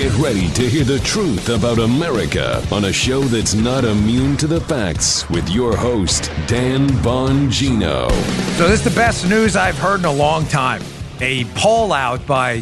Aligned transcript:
Get 0.00 0.16
ready 0.16 0.48
to 0.52 0.66
hear 0.66 0.84
the 0.84 0.98
truth 1.00 1.50
about 1.50 1.78
America 1.78 2.66
on 2.72 2.86
a 2.86 2.92
show 2.92 3.20
that's 3.20 3.52
not 3.52 3.84
immune 3.84 4.34
to 4.38 4.46
the 4.46 4.58
facts 4.62 5.28
with 5.28 5.46
your 5.50 5.76
host, 5.76 6.32
Dan 6.46 6.88
Bongino. 7.04 8.10
So, 8.56 8.66
this 8.66 8.78
is 8.78 8.84
the 8.84 8.98
best 8.98 9.28
news 9.28 9.56
I've 9.56 9.76
heard 9.76 10.00
in 10.00 10.06
a 10.06 10.12
long 10.12 10.46
time. 10.46 10.82
A 11.20 11.44
poll 11.54 11.92
out 11.92 12.26
by 12.26 12.60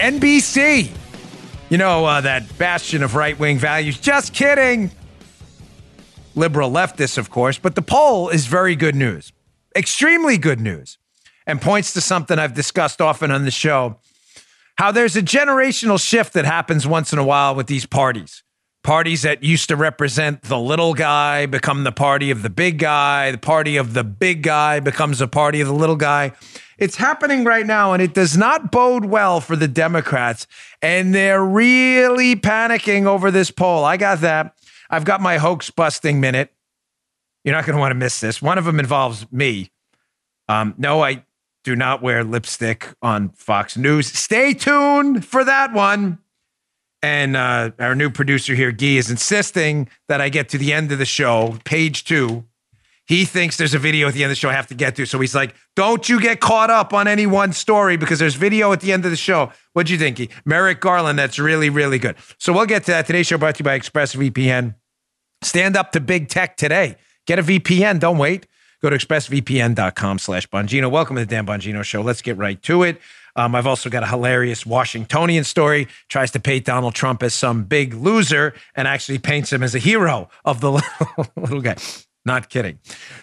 NBC. 0.00 0.90
You 1.70 1.78
know, 1.78 2.04
uh, 2.04 2.22
that 2.22 2.58
bastion 2.58 3.04
of 3.04 3.14
right 3.14 3.38
wing 3.38 3.58
values. 3.58 4.00
Just 4.00 4.34
kidding. 4.34 4.90
Liberal 6.34 6.72
leftists, 6.72 7.16
of 7.16 7.30
course, 7.30 7.58
but 7.58 7.76
the 7.76 7.82
poll 7.82 8.28
is 8.28 8.46
very 8.48 8.74
good 8.74 8.96
news. 8.96 9.32
Extremely 9.76 10.36
good 10.36 10.58
news. 10.58 10.98
And 11.46 11.62
points 11.62 11.92
to 11.92 12.00
something 12.00 12.40
I've 12.40 12.54
discussed 12.54 13.00
often 13.00 13.30
on 13.30 13.44
the 13.44 13.52
show 13.52 14.00
how 14.76 14.92
there's 14.92 15.16
a 15.16 15.22
generational 15.22 16.00
shift 16.00 16.34
that 16.34 16.44
happens 16.44 16.86
once 16.86 17.12
in 17.12 17.18
a 17.18 17.24
while 17.24 17.54
with 17.54 17.66
these 17.66 17.86
parties. 17.86 18.42
Parties 18.82 19.22
that 19.22 19.42
used 19.42 19.68
to 19.68 19.76
represent 19.76 20.42
the 20.42 20.58
little 20.58 20.94
guy 20.94 21.46
become 21.46 21.82
the 21.82 21.90
party 21.90 22.30
of 22.30 22.42
the 22.42 22.50
big 22.50 22.78
guy. 22.78 23.32
The 23.32 23.38
party 23.38 23.76
of 23.76 23.94
the 23.94 24.04
big 24.04 24.42
guy 24.42 24.78
becomes 24.78 25.20
a 25.20 25.26
party 25.26 25.60
of 25.60 25.66
the 25.66 25.74
little 25.74 25.96
guy. 25.96 26.32
It's 26.78 26.96
happening 26.96 27.42
right 27.42 27.66
now, 27.66 27.94
and 27.94 28.02
it 28.02 28.14
does 28.14 28.36
not 28.36 28.70
bode 28.70 29.06
well 29.06 29.40
for 29.40 29.56
the 29.56 29.66
Democrats. 29.66 30.46
And 30.82 31.12
they're 31.14 31.44
really 31.44 32.36
panicking 32.36 33.06
over 33.06 33.32
this 33.32 33.50
poll. 33.50 33.84
I 33.84 33.96
got 33.96 34.20
that. 34.20 34.54
I've 34.88 35.04
got 35.04 35.20
my 35.20 35.38
hoax 35.38 35.70
busting 35.70 36.20
minute. 36.20 36.52
You're 37.42 37.56
not 37.56 37.66
going 37.66 37.74
to 37.74 37.80
want 37.80 37.90
to 37.90 37.96
miss 37.96 38.20
this. 38.20 38.40
One 38.40 38.56
of 38.58 38.66
them 38.66 38.78
involves 38.78 39.26
me. 39.32 39.70
Um, 40.48 40.74
no, 40.78 41.02
I 41.02 41.24
do 41.66 41.74
not 41.74 42.00
wear 42.00 42.22
lipstick 42.22 42.94
on 43.02 43.28
Fox 43.30 43.76
News. 43.76 44.06
Stay 44.06 44.54
tuned 44.54 45.24
for 45.26 45.42
that 45.44 45.72
one. 45.72 46.20
And 47.02 47.36
uh, 47.36 47.72
our 47.80 47.96
new 47.96 48.08
producer 48.08 48.54
here, 48.54 48.70
Guy, 48.70 48.94
is 48.94 49.10
insisting 49.10 49.88
that 50.06 50.20
I 50.20 50.28
get 50.28 50.48
to 50.50 50.58
the 50.58 50.72
end 50.72 50.92
of 50.92 51.00
the 51.00 51.04
show, 51.04 51.58
page 51.64 52.04
two. 52.04 52.44
He 53.08 53.24
thinks 53.24 53.56
there's 53.56 53.74
a 53.74 53.80
video 53.80 54.06
at 54.06 54.14
the 54.14 54.22
end 54.22 54.30
of 54.30 54.36
the 54.36 54.38
show 54.38 54.48
I 54.48 54.52
have 54.52 54.68
to 54.68 54.76
get 54.76 54.94
to. 54.94 55.06
So 55.06 55.18
he's 55.18 55.34
like, 55.34 55.56
don't 55.74 56.08
you 56.08 56.20
get 56.20 56.38
caught 56.38 56.70
up 56.70 56.92
on 56.92 57.08
any 57.08 57.26
one 57.26 57.52
story 57.52 57.96
because 57.96 58.20
there's 58.20 58.36
video 58.36 58.72
at 58.72 58.80
the 58.80 58.92
end 58.92 59.04
of 59.04 59.10
the 59.10 59.16
show. 59.16 59.50
What'd 59.72 59.90
you 59.90 59.98
think? 59.98 60.30
Merrick 60.44 60.80
Garland, 60.80 61.18
that's 61.18 61.40
really, 61.40 61.68
really 61.68 61.98
good. 61.98 62.14
So 62.38 62.52
we'll 62.52 62.66
get 62.66 62.84
to 62.84 62.92
that. 62.92 63.06
Today's 63.06 63.26
show 63.26 63.38
brought 63.38 63.56
to 63.56 63.60
you 63.60 63.64
by 63.64 63.76
ExpressVPN. 63.76 64.76
Stand 65.42 65.76
up 65.76 65.90
to 65.92 66.00
big 66.00 66.28
tech 66.28 66.56
today. 66.56 66.96
Get 67.26 67.40
a 67.40 67.42
VPN. 67.42 67.98
Don't 67.98 68.18
wait. 68.18 68.46
Go 68.82 68.90
to 68.90 68.96
expressvpn.com 68.96 70.18
slash 70.18 70.46
Bongino. 70.48 70.90
Welcome 70.90 71.16
to 71.16 71.20
the 71.22 71.26
Dan 71.26 71.46
Bongino 71.46 71.82
Show. 71.82 72.02
Let's 72.02 72.22
get 72.22 72.36
right 72.36 72.60
to 72.62 72.82
it. 72.82 73.00
Um, 73.34 73.54
I've 73.54 73.66
also 73.66 73.90
got 73.90 74.02
a 74.02 74.06
hilarious 74.06 74.64
Washingtonian 74.64 75.44
story. 75.44 75.88
Tries 76.08 76.30
to 76.32 76.40
paint 76.40 76.64
Donald 76.64 76.94
Trump 76.94 77.22
as 77.22 77.34
some 77.34 77.64
big 77.64 77.94
loser 77.94 78.54
and 78.74 78.88
actually 78.88 79.18
paints 79.18 79.52
him 79.52 79.62
as 79.62 79.74
a 79.74 79.78
hero 79.78 80.28
of 80.44 80.60
the 80.60 80.72
little, 81.36 81.60
guy. 81.60 81.76
Not 82.24 82.48
kidding. 82.48 82.78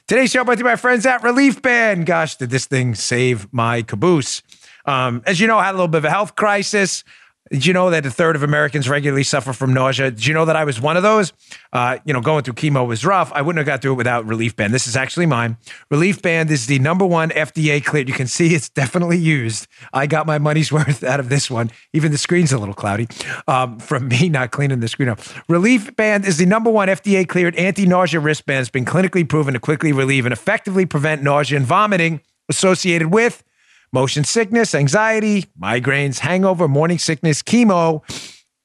Today's 0.07 0.31
show 0.31 0.43
brought 0.43 0.55
to 0.55 0.59
you 0.59 0.65
by 0.65 0.75
friends 0.75 1.05
at 1.05 1.23
Relief 1.23 1.61
Band. 1.61 2.05
Gosh, 2.05 2.37
did 2.37 2.51
this 2.51 2.67
thing 2.67 2.95
save 2.95 3.51
my 3.51 3.81
caboose? 3.81 4.41
Um, 4.85 5.23
as 5.25 5.39
you 5.39 5.47
know, 5.47 5.57
I 5.57 5.65
had 5.65 5.71
a 5.71 5.77
little 5.77 5.87
bit 5.87 5.99
of 5.99 6.05
a 6.05 6.09
health 6.09 6.35
crisis. 6.35 7.03
Did 7.51 7.65
you 7.65 7.73
know 7.73 7.89
that 7.89 8.05
a 8.05 8.09
third 8.09 8.35
of 8.37 8.43
Americans 8.43 8.87
regularly 8.87 9.23
suffer 9.23 9.51
from 9.51 9.73
nausea? 9.73 10.11
Did 10.11 10.25
you 10.25 10.33
know 10.33 10.45
that 10.45 10.55
I 10.55 10.63
was 10.63 10.79
one 10.79 10.95
of 10.95 11.03
those? 11.03 11.33
Uh, 11.73 11.97
you 12.05 12.13
know, 12.13 12.21
going 12.21 12.43
through 12.43 12.53
chemo 12.53 12.87
was 12.87 13.05
rough. 13.05 13.31
I 13.33 13.41
wouldn't 13.41 13.57
have 13.57 13.65
got 13.65 13.81
through 13.81 13.93
it 13.93 13.97
without 13.97 14.25
Relief 14.25 14.55
Band. 14.55 14.73
This 14.73 14.87
is 14.87 14.95
actually 14.95 15.25
mine. 15.25 15.57
Relief 15.91 16.21
Band 16.21 16.49
is 16.51 16.67
the 16.67 16.79
number 16.79 17.05
one 17.05 17.31
FDA 17.31 17.83
cleared. 17.83 18.07
You 18.07 18.13
can 18.13 18.27
see 18.27 18.55
it's 18.55 18.69
definitely 18.83 19.17
used. 19.17 19.67
I 19.91 20.07
got 20.07 20.25
my 20.25 20.37
money's 20.37 20.71
worth 20.71 21.03
out 21.03 21.19
of 21.19 21.27
this 21.27 21.51
one. 21.51 21.69
Even 21.91 22.11
the 22.11 22.17
screen's 22.17 22.53
a 22.53 22.57
little 22.57 22.73
cloudy 22.73 23.07
um, 23.47 23.77
from 23.79 24.07
me 24.13 24.29
not 24.29 24.51
cleaning 24.51 24.79
the 24.79 24.87
screen 24.87 25.09
up. 25.09 25.19
Relief 25.49 25.93
Band 25.97 26.25
is 26.25 26.37
the 26.37 26.45
number 26.45 26.71
one 26.71 26.87
FDA 26.87 27.27
cleared 27.27 27.55
anti 27.55 27.85
nausea 27.85 28.21
wristband. 28.21 28.61
It's 28.61 28.69
been 28.69 28.85
clinically 28.85 29.27
proven 29.27 29.53
to 29.53 29.59
quickly 29.59 29.91
relieve 29.91 30.25
and 30.25 30.31
effectively 30.31 30.85
prevent 30.85 31.21
nausea 31.21 31.57
and 31.57 31.65
vomiting 31.65 32.21
associated 32.47 33.13
with 33.13 33.43
motion 33.93 34.25
sickness, 34.25 34.75
anxiety, 34.75 35.45
migraines, 35.59 36.19
hangover, 36.19 36.67
morning 36.67 36.97
sickness, 36.97 37.41
chemo, 37.41 38.01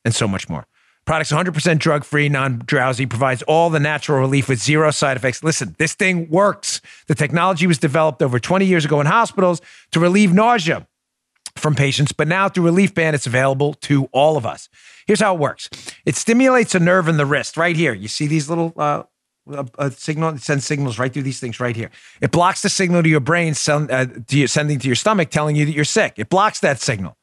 and 0.05 0.15
so 0.15 0.27
much 0.27 0.49
more. 0.49 0.67
Product's 1.07 1.33
100% 1.33 1.79
drug 1.79 2.05
free, 2.05 2.29
non 2.29 2.63
drowsy, 2.67 3.07
provides 3.07 3.43
all 3.43 3.71
the 3.71 3.81
natural 3.81 4.19
relief 4.19 4.49
with 4.49 4.59
zero 4.59 4.91
side 4.91 5.17
effects. 5.17 5.43
Listen, 5.43 5.75
this 5.79 5.95
thing 5.95 6.29
works. 6.29 6.83
The 7.07 7.15
technology 7.15 7.67
was 7.67 7.79
developed 7.79 8.23
over 8.23 8.39
20 8.39 8.67
years 8.67 8.85
ago 8.85 9.01
in 9.01 9.07
hospitals 9.07 9.63
to 9.93 10.01
relieve 10.01 10.35
nausea 10.35 10.87
from 11.57 11.75
patients, 11.75 12.13
but 12.13 12.29
now 12.29 12.49
through 12.49 12.65
Relief 12.65 12.95
Band, 12.95 13.17
it's 13.17 13.27
available 13.27 13.75
to 13.75 14.05
all 14.13 14.37
of 14.37 14.47
us. 14.47 14.69
Here's 15.07 15.21
how 15.21 15.35
it 15.35 15.41
works 15.41 15.71
it 16.05 16.15
stimulates 16.15 16.75
a 16.75 16.79
nerve 16.79 17.09
in 17.09 17.17
the 17.17 17.27
wrist 17.27 17.57
right 17.57 17.75
here. 17.75 17.95
You 17.95 18.09
see 18.09 18.27
these 18.27 18.49
little 18.49 18.75
uh, 18.77 19.05
a, 19.51 19.67
a, 19.79 19.91
signal 19.91 20.31
it 20.31 20.43
sends 20.43 20.65
signals 20.65 20.99
right 20.99 21.13
through 21.13 21.23
these 21.23 21.41
things 21.41 21.61
right 21.61 21.77
here. 21.77 21.91
It 22.21 22.31
blocks 22.31 22.63
the 22.63 22.69
signal 22.69 23.03
to 23.03 23.09
your 23.09 23.21
brain, 23.21 23.55
send, 23.55 23.91
uh, 23.91 24.07
to 24.07 24.39
your, 24.39 24.49
sending 24.49 24.79
to 24.79 24.87
your 24.87 24.97
stomach, 24.97 25.31
telling 25.31 25.57
you 25.57 25.67
that 25.67 25.73
you're 25.73 25.85
sick. 25.85 26.15
It 26.17 26.29
blocks 26.29 26.61
that 26.61 26.81
signal. 26.81 27.17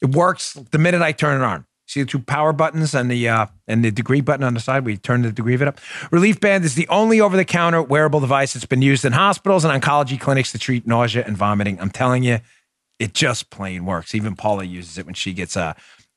It 0.00 0.10
works 0.10 0.54
the 0.54 0.78
minute 0.78 1.02
I 1.02 1.12
turn 1.12 1.40
it 1.40 1.44
on. 1.44 1.64
See 1.86 2.00
the 2.00 2.06
two 2.06 2.20
power 2.20 2.52
buttons 2.52 2.94
and 2.94 3.10
the 3.10 3.28
uh, 3.28 3.46
and 3.68 3.84
the 3.84 3.90
degree 3.90 4.20
button 4.20 4.44
on 4.44 4.54
the 4.54 4.60
side. 4.60 4.84
We 4.84 4.96
turn 4.96 5.22
the 5.22 5.32
degree 5.32 5.54
of 5.54 5.62
it 5.62 5.68
up. 5.68 5.78
Relief 6.10 6.40
Band 6.40 6.64
is 6.64 6.74
the 6.74 6.88
only 6.88 7.20
over-the-counter 7.20 7.82
wearable 7.82 8.20
device 8.20 8.54
that's 8.54 8.64
been 8.64 8.82
used 8.82 9.04
in 9.04 9.12
hospitals 9.12 9.64
and 9.64 9.82
oncology 9.82 10.18
clinics 10.18 10.52
to 10.52 10.58
treat 10.58 10.86
nausea 10.86 11.24
and 11.26 11.36
vomiting. 11.36 11.78
I'm 11.80 11.90
telling 11.90 12.22
you, 12.22 12.38
it 12.98 13.14
just 13.14 13.50
plain 13.50 13.84
works. 13.84 14.14
Even 14.14 14.36
Paula 14.36 14.64
uses 14.64 14.96
it 14.96 15.06
when 15.06 15.14
she 15.14 15.32
gets 15.32 15.56
uh, 15.56 15.74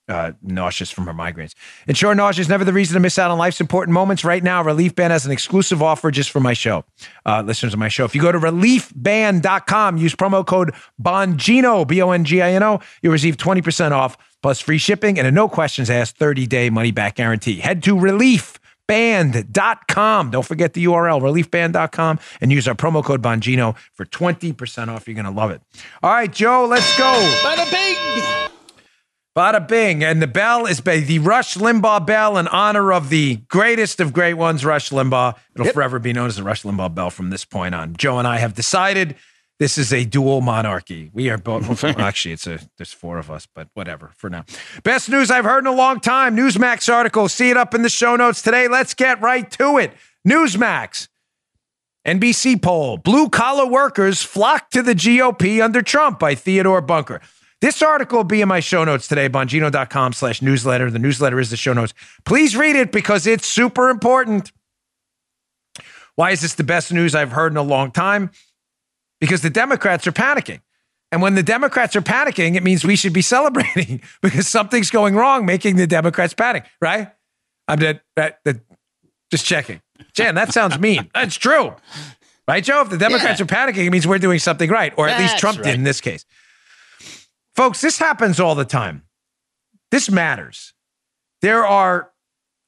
uh, 0.08 0.34
nauseous 0.42 0.92
from 0.92 1.08
her 1.08 1.14
migraines. 1.14 1.54
Ensure 1.88 2.14
nausea 2.14 2.42
is 2.42 2.50
never 2.50 2.64
the 2.64 2.74
reason 2.74 2.94
to 2.94 3.00
miss 3.00 3.18
out 3.18 3.32
on 3.32 3.38
life's 3.38 3.62
important 3.62 3.94
moments. 3.94 4.24
Right 4.24 4.44
now, 4.44 4.64
Relief 4.64 4.96
Band 4.96 5.12
has 5.12 5.26
an 5.26 5.32
exclusive 5.32 5.82
offer 5.82 6.12
just 6.12 6.30
for 6.30 6.40
my 6.40 6.54
show, 6.54 6.86
uh, 7.26 7.42
listeners 7.46 7.74
of 7.74 7.80
my 7.80 7.88
show. 7.88 8.06
If 8.06 8.14
you 8.16 8.22
go 8.22 8.32
to 8.32 8.40
reliefband.com, 8.40 9.98
use 9.98 10.16
promo 10.16 10.46
code 10.46 10.74
Bongino, 11.02 11.88
B 11.88 12.02
O 12.02 12.12
N 12.12 12.26
G 12.26 12.42
I 12.42 12.52
N 12.52 12.64
O, 12.64 12.80
you'll 13.02 13.14
receive 13.14 13.38
20% 13.38 13.92
off 13.92 14.18
plus 14.42 14.60
free 14.62 14.78
shipping 14.78 15.18
and 15.18 15.28
a 15.28 15.32
no 15.32 15.50
questions 15.50 15.90
asked 15.90 16.18
30 16.18 16.46
day 16.46 16.70
money 16.70 16.92
back 16.92 17.16
guarantee. 17.16 17.62
Head 17.62 17.82
to 17.84 17.96
reliefband.com. 17.96 20.30
Don't 20.30 20.46
forget 20.46 20.74
the 20.74 20.86
URL, 20.86 21.20
reliefband.com, 21.20 22.20
and 22.42 22.52
use 22.52 22.68
our 22.68 22.76
promo 22.76 23.04
code 23.04 23.24
Bongino 23.24 23.76
for 23.94 24.06
20% 24.06 24.90
off. 24.90 25.08
You're 25.08 25.16
going 25.16 25.26
to 25.26 25.32
love 25.32 25.50
it. 25.50 25.62
All 26.04 26.12
right, 26.12 26.32
Joe, 26.32 26.68
let's 26.70 26.96
go. 26.96 27.12
Bada 29.36 29.68
bing. 29.68 30.04
And 30.04 30.22
the 30.22 30.28
bell 30.28 30.66
is 30.66 30.80
the 30.80 31.20
Rush 31.20 31.56
Limbaugh 31.56 32.06
bell 32.06 32.38
in 32.38 32.48
honor 32.48 32.94
of 32.94 33.10
the 33.10 33.38
greatest 33.50 34.00
of 34.00 34.14
great 34.14 34.36
ones, 34.36 34.64
Rush 34.64 34.92
Limbaugh. 34.92 35.36
It'll 35.54 35.66
yep. 35.66 35.74
forever 35.76 36.00
be 36.00 36.14
known 36.14 36.28
as 36.28 36.38
the 36.38 36.44
Rush 36.44 36.64
Limbaugh 36.64 36.96
bell 36.96 37.10
from 37.10 37.30
this 37.32 37.44
point 37.44 37.76
on. 37.76 37.96
Joe 37.98 38.18
and 38.18 38.28
I 38.28 38.38
have 38.38 38.54
decided 38.54 39.16
this 39.60 39.78
is 39.78 39.92
a 39.92 40.06
dual 40.06 40.42
monarchy. 40.42 41.10
We 41.14 41.30
are 41.30 41.38
both, 41.38 41.84
well, 41.84 42.00
actually, 42.00 42.34
it's 42.34 42.48
a, 42.48 42.60
there's 42.78 42.94
four 42.94 43.18
of 43.18 43.30
us, 43.30 43.46
but 43.54 43.68
whatever 43.74 44.12
for 44.16 44.30
now. 44.30 44.46
Best 44.84 45.10
news 45.10 45.30
I've 45.30 45.46
heard 45.46 45.60
in 45.60 45.68
a 45.68 45.76
long 45.76 46.00
time. 46.00 46.38
Newsmax 46.38 46.92
article. 46.94 47.28
See 47.28 47.50
it 47.50 47.58
up 47.58 47.74
in 47.74 47.82
the 47.82 47.90
show 47.90 48.16
notes 48.16 48.42
today. 48.42 48.68
Let's 48.68 48.94
get 48.94 49.22
right 49.22 49.50
to 49.52 49.78
it. 49.78 49.92
Newsmax. 50.28 51.10
NBC 52.06 52.62
poll 52.62 52.98
Blue 52.98 53.30
collar 53.30 53.66
workers 53.66 54.22
flock 54.22 54.70
to 54.70 54.84
the 54.84 54.94
GOP 54.94 55.64
under 55.64 55.82
Trump 55.82 56.20
by 56.20 56.36
Theodore 56.36 56.82
Bunker. 56.82 57.20
This 57.66 57.82
article 57.82 58.20
will 58.20 58.24
be 58.26 58.42
in 58.42 58.48
my 58.48 58.60
show 58.60 58.84
notes 58.84 59.08
today, 59.08 59.28
bongino.com 59.28 60.14
slash 60.14 60.40
newsletter. 60.40 60.92
The 60.92 61.00
newsletter 61.00 61.40
is 61.40 61.50
the 61.50 61.58
show 61.58 61.74
notes. 61.74 61.96
Please 62.24 62.56
read 62.56 62.76
it 62.76 62.92
because 62.92 63.26
it's 63.26 63.48
super 63.48 63.90
important. 63.90 64.52
Why 66.14 66.30
is 66.30 66.42
this 66.42 66.54
the 66.54 66.64
best 66.64 66.94
news 66.94 67.16
I've 67.16 67.32
heard 67.32 67.52
in 67.52 67.58
a 67.58 67.64
long 67.64 67.90
time? 67.90 68.30
Because 69.20 69.42
the 69.42 69.50
Democrats 69.50 70.06
are 70.06 70.12
panicking. 70.12 70.62
And 71.12 71.24
when 71.24 71.34
the 71.34 71.42
Democrats 71.42 71.96
are 71.96 72.04
panicking, 72.04 72.54
it 72.54 72.62
means 72.62 72.86
we 72.86 72.96
should 72.96 73.14
be 73.14 73.22
celebrating 73.24 74.04
because 74.22 74.48
something's 74.48 74.92
going 74.92 75.16
wrong, 75.16 75.48
making 75.48 75.78
the 75.78 75.88
Democrats 75.88 76.36
panic, 76.36 76.66
right? 76.80 77.14
I'm 77.68 77.80
dead. 77.80 78.02
Just 79.32 79.48
checking. 79.48 79.82
Jan, 80.14 80.36
that 80.36 80.54
sounds 80.54 80.78
mean. 80.78 81.10
That's 81.16 81.36
true. 81.36 81.74
Right, 82.48 82.64
Joe? 82.64 82.82
If 82.82 82.92
the 82.92 83.00
Democrats 83.00 83.40
yeah. 83.40 83.46
are 83.46 83.48
panicking, 83.48 83.88
it 83.88 83.90
means 83.90 84.06
we're 84.06 84.20
doing 84.20 84.38
something 84.38 84.70
right, 84.70 84.94
or 84.98 85.08
at 85.08 85.18
That's 85.18 85.32
least 85.32 85.40
Trump 85.40 85.58
right. 85.58 85.66
did 85.66 85.74
in 85.74 85.84
this 85.84 86.00
case. 86.00 86.26
Folks, 87.56 87.80
this 87.82 87.98
happens 87.98 88.40
all 88.40 88.56
the 88.56 88.66
time. 88.66 89.04
This 89.92 90.10
matters. 90.10 90.74
There 91.42 91.66
are, 91.66 92.12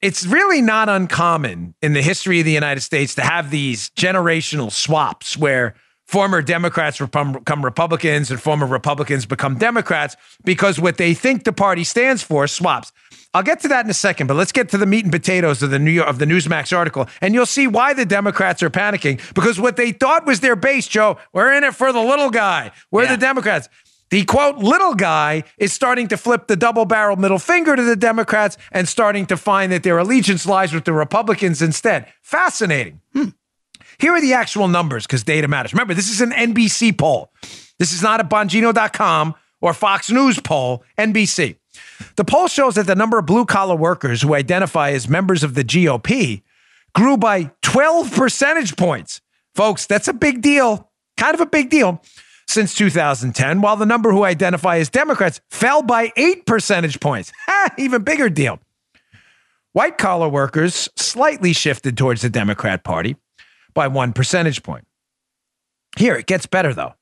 it's 0.01 0.25
really 0.25 0.61
not 0.61 0.87
uncommon 0.87 1.75
in 1.81 1.93
the 1.93 2.01
history 2.01 2.39
of 2.39 2.45
the 2.45 2.51
United 2.51 2.81
States 2.81 3.15
to 3.15 3.21
have 3.21 3.51
these 3.51 3.89
generational 3.91 4.71
swaps 4.71 5.35
where 5.35 5.75
former 6.05 6.41
Democrats 6.41 6.99
become 6.99 7.65
Republicans 7.65 8.31
and 8.31 8.41
former 8.41 8.65
Republicans 8.65 9.25
become 9.25 9.57
Democrats 9.57 10.15
because 10.45 10.79
what 10.79 10.97
they 10.97 11.13
think 11.13 11.43
the 11.43 11.51
party 11.51 11.83
stands 11.83 12.23
for 12.23 12.47
swaps. 12.47 12.93
I'll 13.33 13.43
get 13.43 13.59
to 13.61 13.67
that 13.67 13.83
in 13.83 13.91
a 13.91 13.93
second, 13.93 14.27
but 14.27 14.35
let's 14.35 14.53
get 14.53 14.69
to 14.69 14.77
the 14.77 14.85
meat 14.85 15.03
and 15.03 15.11
potatoes 15.11 15.61
of 15.61 15.69
the 15.69 15.79
New 15.79 15.91
York, 15.91 16.07
of 16.07 16.17
the 16.17 16.25
Newsmax 16.25 16.75
article, 16.75 17.07
and 17.21 17.33
you'll 17.33 17.45
see 17.45 17.67
why 17.67 17.93
the 17.93 18.05
Democrats 18.05 18.63
are 18.63 18.69
panicking 18.69 19.21
because 19.33 19.59
what 19.59 19.75
they 19.75 19.91
thought 19.91 20.25
was 20.25 20.39
their 20.39 20.55
base, 20.55 20.87
Joe, 20.87 21.17
we're 21.33 21.51
in 21.53 21.65
it 21.65 21.75
for 21.75 21.91
the 21.91 21.99
little 21.99 22.29
guy. 22.29 22.71
We're 22.89 23.03
yeah. 23.03 23.15
the 23.15 23.17
Democrats. 23.17 23.67
The 24.09 24.23
quote, 24.23 24.57
little 24.57 24.95
guy 24.95 25.43
is 25.57 25.73
starting 25.73 26.07
to 26.09 26.17
flip 26.17 26.47
the 26.47 26.55
double 26.55 26.85
barrel 26.85 27.17
middle 27.17 27.39
finger 27.39 27.75
to 27.75 27.83
the 27.83 27.95
Democrats 27.95 28.57
and 28.71 28.87
starting 28.87 29.25
to 29.27 29.37
find 29.37 29.71
that 29.71 29.83
their 29.83 29.97
allegiance 29.97 30.45
lies 30.45 30.73
with 30.73 30.85
the 30.85 30.93
Republicans 30.93 31.61
instead. 31.61 32.07
Fascinating. 32.21 33.01
Hmm. 33.13 33.29
Here 33.99 34.13
are 34.13 34.21
the 34.21 34.33
actual 34.33 34.67
numbers 34.67 35.05
because 35.05 35.23
data 35.23 35.47
matters. 35.47 35.73
Remember, 35.73 35.93
this 35.93 36.09
is 36.09 36.21
an 36.21 36.31
NBC 36.31 36.97
poll. 36.97 37.31
This 37.79 37.91
is 37.91 38.01
not 38.01 38.21
a 38.21 38.23
Bongino.com 38.23 39.35
or 39.59 39.73
Fox 39.73 40.09
News 40.09 40.39
poll, 40.39 40.83
NBC. 40.97 41.57
The 42.15 42.23
poll 42.23 42.47
shows 42.47 42.75
that 42.75 42.87
the 42.87 42.95
number 42.95 43.17
of 43.17 43.25
blue 43.25 43.45
collar 43.45 43.75
workers 43.75 44.21
who 44.21 44.33
identify 44.35 44.91
as 44.91 45.09
members 45.09 45.43
of 45.43 45.55
the 45.55 45.63
GOP 45.63 46.43
grew 46.93 47.17
by 47.17 47.51
12 47.61 48.13
percentage 48.15 48.77
points. 48.77 49.21
Folks, 49.53 49.85
that's 49.85 50.07
a 50.07 50.13
big 50.13 50.41
deal, 50.41 50.91
kind 51.17 51.33
of 51.33 51.41
a 51.41 51.45
big 51.45 51.69
deal 51.69 52.01
since 52.47 52.73
2010, 52.75 53.61
while 53.61 53.75
the 53.75 53.85
number 53.85 54.11
who 54.11 54.23
identify 54.23 54.77
as 54.77 54.89
Democrats 54.89 55.41
fell 55.49 55.81
by 55.81 56.11
eight 56.15 56.45
percentage 56.45 56.99
points. 56.99 57.31
Even 57.77 58.03
bigger 58.03 58.29
deal. 58.29 58.59
White 59.73 59.97
collar 59.97 60.29
workers 60.29 60.89
slightly 60.95 61.53
shifted 61.53 61.97
towards 61.97 62.21
the 62.21 62.29
Democrat 62.29 62.83
Party 62.83 63.15
by 63.73 63.87
one 63.87 64.13
percentage 64.13 64.63
point. 64.63 64.87
Here, 65.97 66.15
it 66.15 66.25
gets 66.25 66.45
better 66.45 66.73
though. 66.73 66.93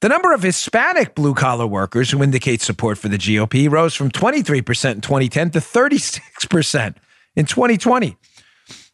The 0.00 0.08
number 0.08 0.32
of 0.32 0.42
Hispanic 0.42 1.14
blue 1.14 1.34
collar 1.34 1.66
workers 1.66 2.10
who 2.10 2.22
indicate 2.22 2.60
support 2.60 2.98
for 2.98 3.08
the 3.08 3.18
GOP 3.18 3.70
rose 3.70 3.94
from 3.94 4.10
23% 4.10 4.56
in 4.92 5.00
2010 5.00 5.50
to 5.50 5.60
36% 5.60 6.96
in 7.36 7.46
2020, 7.46 8.16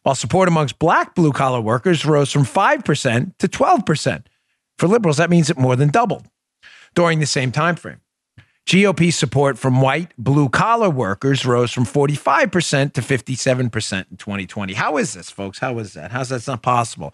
while 0.03 0.13
support 0.13 0.47
amongst 0.47 0.77
black 0.77 1.15
blue 1.15 1.31
collar 1.31 1.61
workers 1.61 2.05
rose 2.05 2.31
from 2.31 2.43
5% 2.43 3.37
to 3.39 3.47
12%. 3.47 4.23
For 4.79 4.87
liberals, 4.87 5.17
that 5.17 5.29
means 5.29 5.49
it 5.49 5.57
more 5.57 5.75
than 5.75 5.89
doubled 5.89 6.25
during 6.95 7.19
the 7.19 7.25
same 7.25 7.51
time 7.51 7.75
frame. 7.75 7.99
GOP 8.65 9.11
support 9.11 9.57
from 9.57 9.81
white 9.81 10.13
blue 10.17 10.47
collar 10.47 10.89
workers 10.89 11.45
rose 11.45 11.73
from 11.73 11.85
45% 11.85 12.93
to 12.93 13.01
57% 13.01 14.11
in 14.11 14.17
2020. 14.17 14.73
How 14.73 14.95
is 14.97 15.13
this, 15.13 15.29
folks? 15.29 15.59
How 15.59 15.77
is 15.79 15.93
that? 15.93 16.11
How's 16.11 16.29
that 16.29 16.47
not 16.47 16.61
possible? 16.61 17.13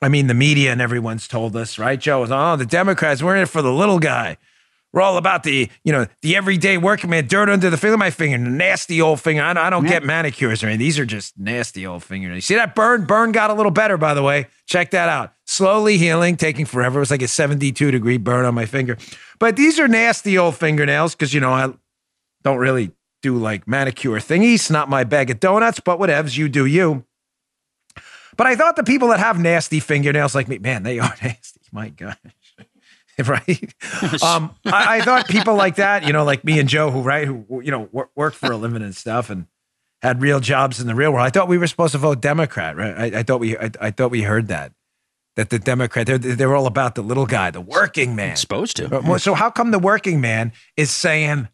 I 0.00 0.08
mean, 0.08 0.28
the 0.28 0.34
media 0.34 0.70
and 0.70 0.80
everyone's 0.80 1.26
told 1.26 1.56
us, 1.56 1.76
right, 1.76 1.98
Joe? 1.98 2.20
Was 2.20 2.30
oh, 2.30 2.54
the 2.54 2.66
Democrats, 2.66 3.20
we're 3.20 3.34
in 3.34 3.42
it 3.42 3.48
for 3.48 3.62
the 3.62 3.72
little 3.72 3.98
guy. 3.98 4.36
We're 4.92 5.00
all 5.00 5.16
about 5.16 5.42
the, 5.42 5.70
you 5.84 5.92
know, 5.92 6.06
the 6.20 6.36
everyday 6.36 6.76
working 6.76 7.08
man, 7.08 7.26
dirt 7.26 7.48
under 7.48 7.70
the 7.70 7.78
finger 7.78 7.94
of 7.94 7.98
my 7.98 8.10
finger, 8.10 8.36
nasty 8.36 9.00
old 9.00 9.20
finger. 9.20 9.42
I, 9.42 9.52
I 9.52 9.70
don't 9.70 9.84
yeah. 9.84 9.90
get 9.90 10.04
manicures 10.04 10.62
or 10.62 10.66
anything. 10.66 10.80
These 10.80 10.98
are 10.98 11.06
just 11.06 11.38
nasty 11.38 11.86
old 11.86 12.02
fingernails. 12.04 12.36
You 12.36 12.40
see 12.42 12.54
that 12.56 12.74
burn? 12.74 13.06
Burn 13.06 13.32
got 13.32 13.50
a 13.50 13.54
little 13.54 13.72
better, 13.72 13.96
by 13.96 14.12
the 14.12 14.22
way. 14.22 14.48
Check 14.66 14.90
that 14.90 15.08
out. 15.08 15.32
Slowly 15.46 15.96
healing, 15.96 16.36
taking 16.36 16.66
forever. 16.66 16.98
It 16.98 17.00
was 17.00 17.10
like 17.10 17.22
a 17.22 17.28
72 17.28 17.90
degree 17.90 18.18
burn 18.18 18.44
on 18.44 18.54
my 18.54 18.66
finger. 18.66 18.98
But 19.38 19.56
these 19.56 19.80
are 19.80 19.88
nasty 19.88 20.36
old 20.36 20.56
fingernails 20.56 21.14
because, 21.14 21.32
you 21.32 21.40
know, 21.40 21.52
I 21.52 21.72
don't 22.42 22.58
really 22.58 22.92
do 23.22 23.36
like 23.36 23.66
manicure 23.66 24.18
thingies. 24.18 24.70
Not 24.70 24.90
my 24.90 25.04
bag 25.04 25.30
of 25.30 25.40
donuts, 25.40 25.80
but 25.80 25.98
whatevs. 25.98 26.36
You 26.36 26.48
do 26.48 26.66
you. 26.66 27.04
But 28.36 28.46
I 28.46 28.56
thought 28.56 28.76
the 28.76 28.84
people 28.84 29.08
that 29.08 29.20
have 29.20 29.38
nasty 29.38 29.80
fingernails 29.80 30.34
like 30.34 30.48
me, 30.48 30.58
man, 30.58 30.82
they 30.82 30.98
are 30.98 31.14
nasty. 31.22 31.60
My 31.70 31.88
gosh. 31.88 32.16
right? 33.26 33.74
um, 34.22 34.54
I, 34.64 34.98
I, 34.98 35.00
thought 35.02 35.28
people 35.28 35.54
like 35.54 35.76
that, 35.76 36.06
you 36.06 36.12
know, 36.12 36.24
like 36.24 36.44
me 36.44 36.58
and 36.58 36.68
Joe, 36.68 36.90
who 36.90 37.02
right, 37.02 37.26
who 37.26 37.60
you 37.62 37.70
know 37.70 37.88
work, 37.92 38.10
work 38.14 38.34
for 38.34 38.52
a 38.52 38.56
living 38.56 38.82
and 38.82 38.94
stuff, 38.94 39.28
and 39.30 39.46
had 40.00 40.22
real 40.22 40.40
jobs 40.40 40.80
in 40.80 40.86
the 40.86 40.94
real 40.94 41.12
world. 41.12 41.26
I 41.26 41.30
thought 41.30 41.48
we 41.48 41.58
were 41.58 41.66
supposed 41.66 41.92
to 41.92 41.98
vote 41.98 42.20
Democrat, 42.20 42.76
right? 42.76 43.14
I, 43.14 43.20
I 43.20 43.22
thought 43.22 43.40
we, 43.40 43.56
I, 43.56 43.70
I, 43.80 43.90
thought 43.90 44.10
we 44.10 44.22
heard 44.22 44.48
that 44.48 44.72
that 45.36 45.50
the 45.50 45.58
Democrat 45.58 46.06
they're 46.06 46.18
they're 46.18 46.54
all 46.54 46.66
about 46.66 46.94
the 46.94 47.02
little 47.02 47.26
guy, 47.26 47.50
the 47.50 47.60
working 47.60 48.16
man. 48.16 48.36
supposed 48.36 48.76
to. 48.78 49.18
So 49.18 49.34
how 49.34 49.50
come 49.50 49.70
the 49.70 49.78
working 49.78 50.20
man 50.20 50.52
is 50.76 50.90
saying 50.90 51.48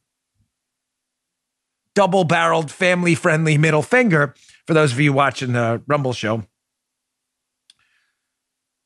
double-barreled, 1.95 2.71
family-friendly 2.71 3.59
middle 3.59 3.83
finger? 3.83 4.35
For 4.67 4.75
those 4.75 4.93
of 4.93 5.01
you 5.01 5.13
watching 5.13 5.53
the 5.53 5.83
Rumble 5.87 6.13
show, 6.13 6.45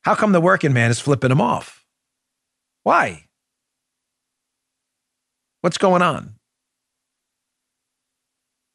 how 0.01 0.15
come 0.15 0.31
the 0.31 0.41
working 0.41 0.73
man 0.73 0.91
is 0.91 0.99
flipping 0.99 1.29
him 1.31 1.41
off? 1.41 1.82
Why? 2.83 3.25
What's 5.61 5.77
going 5.77 6.01
on? 6.01 6.35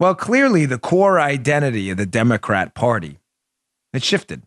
Well, 0.00 0.14
clearly 0.14 0.64
the 0.64 0.78
core 0.78 1.20
identity 1.20 1.90
of 1.90 1.96
the 1.96 2.06
Democrat 2.06 2.75
Party 2.75 3.19
has 3.93 4.05
shifted. 4.05 4.43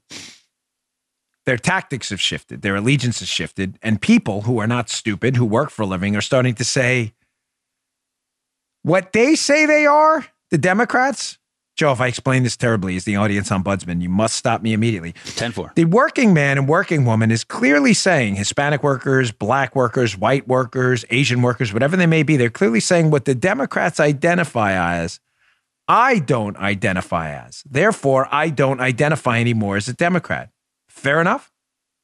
Their 1.46 1.58
tactics 1.58 2.10
have 2.12 2.22
shifted, 2.22 2.62
their 2.62 2.76
allegiance 2.76 3.20
has 3.20 3.28
shifted, 3.28 3.78
and 3.82 4.02
people 4.02 4.44
who 4.44 4.60
are 4.60 4.68
not 4.68 4.90
stupid, 4.90 5.36
who 5.36 5.46
work 5.46 5.70
for 5.70 5.82
a 5.82 5.88
living, 5.88 6.16
are 6.16 6.22
starting 6.22 6.56
to 6.56 6.64
say 6.64 7.14
what 8.84 9.12
they 9.12 9.36
say 9.36 9.66
they 9.66 9.86
are, 9.86 10.26
the 10.52 10.58
Democrats, 10.58 11.38
Joe, 11.82 11.92
if 11.92 12.00
I 12.00 12.06
explain 12.06 12.44
this 12.44 12.56
terribly 12.56 12.96
as 12.96 13.06
the 13.06 13.16
audience 13.16 13.50
ombudsman, 13.50 14.04
you 14.04 14.10
must 14.10 14.36
stop 14.36 14.62
me 14.62 14.72
immediately. 14.72 15.16
10 15.26 15.52
4. 15.52 15.72
The 15.74 15.86
working 15.86 16.32
man 16.32 16.60
and 16.60 16.68
working 16.68 17.06
woman 17.06 17.32
is 17.32 17.44
clearly 17.44 17.96
saying 17.96 18.36
Hispanic 18.36 18.84
workers, 18.84 19.32
black 19.32 19.76
workers, 19.76 20.16
white 20.16 20.48
workers, 20.48 21.06
Asian 21.10 21.42
workers, 21.42 21.74
whatever 21.74 21.98
they 21.98 22.06
may 22.06 22.22
be, 22.22 22.38
they're 22.38 22.52
clearly 22.52 22.82
saying 22.82 23.10
what 23.10 23.26
the 23.26 23.34
Democrats 23.34 24.00
identify 24.00 24.74
as, 25.00 25.20
I 25.88 26.20
don't 26.20 26.56
identify 26.58 27.32
as. 27.32 27.64
Therefore, 27.68 28.28
I 28.32 28.50
don't 28.50 28.80
identify 28.80 29.40
anymore 29.40 29.78
as 29.78 29.88
a 29.88 29.94
Democrat. 29.94 30.52
Fair 30.88 31.20
enough? 31.20 31.52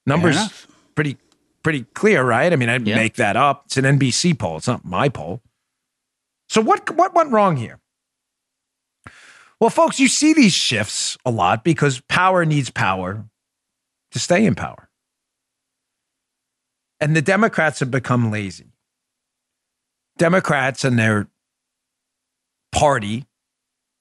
Numbers 0.07 0.37
Fair 0.37 0.41
enough. 0.45 0.67
pretty 0.95 1.17
pretty 1.61 1.83
clear, 1.93 2.23
right? 2.23 2.51
I 2.51 2.55
mean, 2.55 2.69
I 2.69 2.79
make 2.79 3.17
that 3.17 3.35
up. 3.35 3.65
It's 3.67 3.77
an 3.77 3.85
NBC 3.85 4.39
poll. 4.39 4.57
It's 4.57 4.65
not 4.65 4.83
my 4.83 5.07
poll. 5.07 5.43
So 6.49 6.61
what 6.61 6.89
what 6.95 7.13
went 7.13 7.31
wrong 7.31 7.57
here? 7.57 7.79
Well, 9.59 9.69
folks, 9.71 9.99
you 9.99 10.07
see 10.07 10.33
these 10.33 10.53
shifts 10.53 11.17
a 11.25 11.31
lot 11.31 11.63
because 11.63 11.99
power 12.01 12.45
needs 12.45 12.69
power 12.69 13.25
to 14.11 14.19
stay 14.19 14.45
in 14.45 14.55
power. 14.55 14.89
And 16.99 17.15
the 17.15 17.21
Democrats 17.21 17.79
have 17.79 17.91
become 17.91 18.31
lazy. 18.31 18.71
Democrats 20.17 20.83
and 20.83 20.97
their 20.97 21.27
party, 22.71 23.25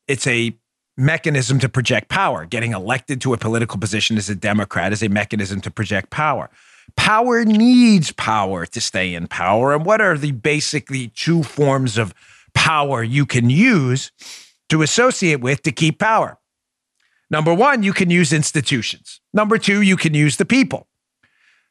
it's 0.09 0.27
a 0.27 0.57
mechanism 0.97 1.59
to 1.61 1.69
project 1.69 2.09
power. 2.09 2.47
Getting 2.47 2.73
elected 2.73 3.21
to 3.23 3.35
a 3.35 3.39
political 3.39 3.79
position 3.79 4.17
as 4.17 4.31
a 4.31 4.35
Democrat 4.35 4.93
is 4.93 5.03
a 5.03 5.09
mechanism 5.09 5.61
to 5.63 5.71
project 5.71 6.11
power. 6.11 6.51
Power 6.97 7.45
needs 7.45 8.13
power 8.13 8.65
to 8.67 8.81
stay 8.81 9.15
in 9.15 9.27
power. 9.27 9.75
And 9.75 9.85
what 9.85 10.01
are 10.01 10.17
the 10.17 10.33
basically 10.33 11.09
two 11.09 11.43
forms 11.43 11.99
of 11.99 12.15
power 12.55 13.03
you 13.03 13.27
can 13.27 13.51
use? 13.51 14.11
To 14.69 14.83
associate 14.83 15.41
with 15.41 15.63
to 15.63 15.73
keep 15.73 15.99
power. 15.99 16.39
Number 17.31 17.53
one, 17.53 17.83
you 17.83 17.93
can 17.93 18.11
use 18.11 18.33
institutions. 18.33 19.21
Number 19.33 19.59
two, 19.59 19.81
you 19.81 19.97
can 19.97 20.15
use 20.15 20.37
the 20.37 20.45
people. 20.45 20.87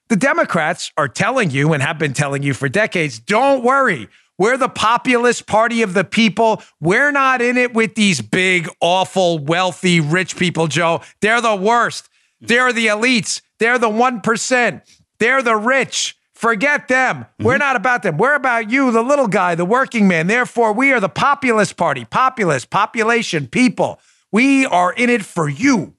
The 0.10 0.16
Democrats 0.16 0.92
are 0.98 1.08
telling 1.08 1.50
you 1.50 1.74
and 1.74 1.82
have 1.82 1.98
been 1.98 2.14
telling 2.14 2.44
you 2.44 2.54
for 2.54 2.70
decades 2.70 3.20
don't 3.20 3.64
worry. 3.64 4.08
We're 4.38 4.58
the 4.58 4.70
populist 4.70 5.48
party 5.48 5.82
of 5.82 5.94
the 5.94 6.04
people. 6.04 6.62
We're 6.82 7.12
not 7.12 7.42
in 7.42 7.58
it 7.58 7.74
with 7.74 7.96
these 7.96 8.22
big, 8.22 8.70
awful, 8.82 9.40
wealthy, 9.40 10.02
rich 10.02 10.36
people, 10.36 10.68
Joe. 10.68 11.02
They're 11.22 11.42
the 11.42 11.56
worst. 11.56 12.10
They're 12.42 12.74
the 12.74 12.88
elites. 12.88 13.42
They're 13.60 13.80
the 13.80 13.90
1%. 13.90 14.82
They're 15.20 15.42
the 15.42 15.56
rich. 15.56 16.18
Forget 16.36 16.88
them. 16.88 17.22
Mm-hmm. 17.22 17.46
We're 17.46 17.58
not 17.58 17.76
about 17.76 18.04
them. 18.04 18.18
We're 18.18 18.36
about 18.36 18.70
you, 18.70 18.92
the 18.92 19.02
little 19.02 19.28
guy, 19.28 19.56
the 19.56 19.66
working 19.66 20.08
man. 20.08 20.28
Therefore, 20.28 20.74
we 20.74 20.92
are 20.92 21.00
the 21.00 21.10
populist 21.10 21.78
party, 21.78 22.06
populist, 22.06 22.70
population, 22.70 23.48
people. 23.48 24.00
We 24.32 24.66
are 24.66 24.94
in 24.94 25.10
it 25.10 25.24
for 25.26 25.50
you. 25.50 25.96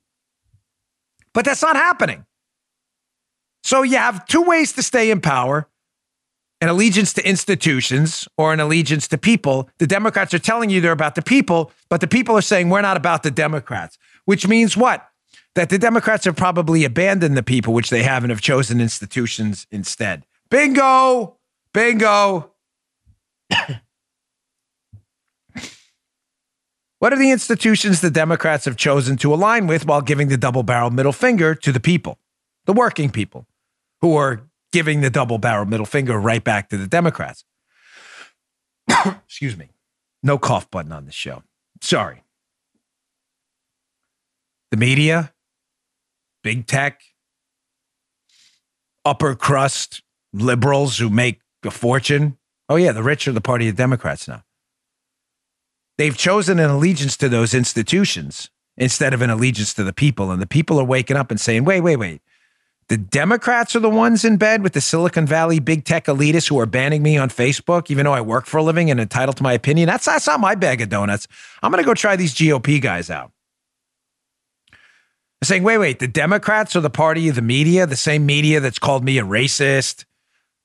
But 1.33 1.47
that's 1.47 1.62
not 1.62 1.76
happening. 1.76 2.26
So 3.64 3.83
you 3.83 3.97
have 3.97 4.26
two 4.26 4.43
ways 4.43 4.73
to 4.75 4.83
stay 4.83 5.11
in 5.11 5.21
power 5.21 5.66
an 6.61 6.69
allegiance 6.69 7.12
to 7.14 7.28
institutions 7.28 8.26
or 8.38 8.52
an 8.52 8.61
allegiance 8.61 9.09
to 9.09 9.19
people. 9.19 9.69
The 9.78 9.87
Democrats 9.87 10.33
are 10.33 10.38
telling 10.38 10.71
you 10.71 10.81
they're 10.81 10.93
about 10.93 11.14
the 11.14 11.23
people, 11.23 11.71
but 11.88 12.00
the 12.00 12.07
people 12.07 12.37
are 12.37 12.43
saying 12.43 12.71
we're 12.71 12.81
not 12.81 12.97
about 12.97 13.23
the 13.23 13.31
Democrats, 13.31 13.99
which 14.25 14.49
means 14.49 14.76
what? 14.76 15.07
That 15.55 15.69
the 15.69 15.78
Democrats 15.78 16.25
have 16.25 16.37
probably 16.37 16.85
abandoned 16.85 17.37
the 17.37 17.43
people, 17.43 17.75
which 17.75 17.90
they 17.90 18.02
haven't, 18.02 18.31
have 18.31 18.40
chosen 18.40 18.81
institutions 18.81 19.66
instead. 19.71 20.25
Bingo! 20.50 21.38
Bingo! 21.73 22.53
what 26.99 27.12
are 27.12 27.19
the 27.19 27.31
institutions 27.31 28.00
the 28.00 28.11
Democrats 28.11 28.65
have 28.65 28.76
chosen 28.76 29.17
to 29.19 29.35
align 29.35 29.67
with 29.67 29.87
while 29.87 30.00
giving 30.00 30.29
the 30.29 30.37
double 30.37 30.62
barrel 30.62 30.91
middle 30.91 31.12
finger 31.12 31.55
to 31.55 31.73
the 31.73 31.81
people, 31.81 32.19
the 32.65 32.73
working 32.73 33.11
people, 33.11 33.47
who 34.00 34.15
are 34.17 34.43
giving 34.73 35.00
the 35.00 35.11
double 35.11 35.38
barrel 35.38 35.67
middle 35.67 35.87
finger 35.87 36.19
right 36.19 36.45
back 36.45 36.69
to 36.69 36.76
the 36.76 36.87
Democrats? 36.87 37.45
Excuse 38.88 39.57
me. 39.57 39.71
No 40.23 40.38
cough 40.38 40.71
button 40.71 40.93
on 40.93 41.07
the 41.07 41.12
show. 41.12 41.43
Sorry. 41.81 42.23
The 44.71 44.76
media, 44.76 45.33
big 46.43 46.67
tech, 46.67 47.00
upper 49.05 49.35
crust 49.35 50.03
liberals 50.40 50.99
who 50.99 51.11
make 51.11 51.40
a 51.64 51.71
fortune. 51.71 52.38
Oh, 52.69 52.76
yeah, 52.76 52.93
the 52.93 53.02
rich 53.02 53.26
are 53.28 53.33
the 53.33 53.40
party 53.40 53.69
of 53.69 53.76
Democrats 53.76 54.26
now. 54.28 54.43
They've 55.99 56.16
chosen 56.16 56.59
an 56.59 56.71
allegiance 56.71 57.16
to 57.19 57.28
those 57.28 57.55
institutions 57.55 58.50
instead 58.76 59.14
of 59.14 59.23
an 59.23 59.31
allegiance 59.31 59.73
to 59.75 59.85
the 59.85 59.93
people. 59.93 60.31
And 60.31 60.43
the 60.43 60.47
people 60.47 60.78
are 60.78 60.85
waking 60.85 61.16
up 61.16 61.31
and 61.31 61.40
saying, 61.40 61.64
wait, 61.64 61.81
wait, 61.81 61.97
wait. 61.97 62.21
The 62.88 62.97
Democrats 62.97 63.75
are 63.75 63.81
the 63.81 63.90
ones 63.90 64.25
in 64.25 64.37
bed 64.37 64.62
with 64.62 64.73
the 64.73 64.81
Silicon 64.81 65.26
Valley 65.26 65.59
big 65.59 65.85
tech 65.85 66.05
elitists 66.05 66.49
who 66.49 66.61
are 66.61 66.66
banning 66.66 67.02
me 67.02 67.16
on 67.16 67.31
Facebook, 67.31 67.90
even 67.90 68.05
though 68.05 68.12
I 68.12 68.21
work 68.21 68.47
for 68.47 68.59
a 68.59 68.62
living 68.62 68.90
and 68.90 69.00
entitled 69.00 69.37
to 69.38 69.43
my 69.43 69.55
opinion. 69.55 69.88
That's, 69.88 70.05
that's 70.05 70.26
not 70.26 70.38
my 70.38 70.55
bag 70.55 70.81
of 70.81 70.88
donuts. 70.88 71.26
I'm 71.62 71.73
going 71.73 71.83
to 71.83 71.87
go 71.87 71.95
try 71.95 72.14
these 72.14 72.35
GOP 72.35 72.81
guys 72.81 73.11
out. 73.11 73.33
They're 75.40 75.47
saying, 75.47 75.64
wait, 75.64 75.78
wait, 75.78 75.99
the 75.99 76.07
Democrats 76.07 76.76
are 76.76 76.81
the 76.81 76.88
party 76.88 77.28
of 77.28 77.35
the 77.35 77.43
media, 77.43 77.87
the 77.87 77.97
same 77.97 78.25
media 78.25 78.61
that's 78.61 78.78
called 78.78 79.05
me 79.05 79.19
a 79.19 79.25
racist, 79.25 80.05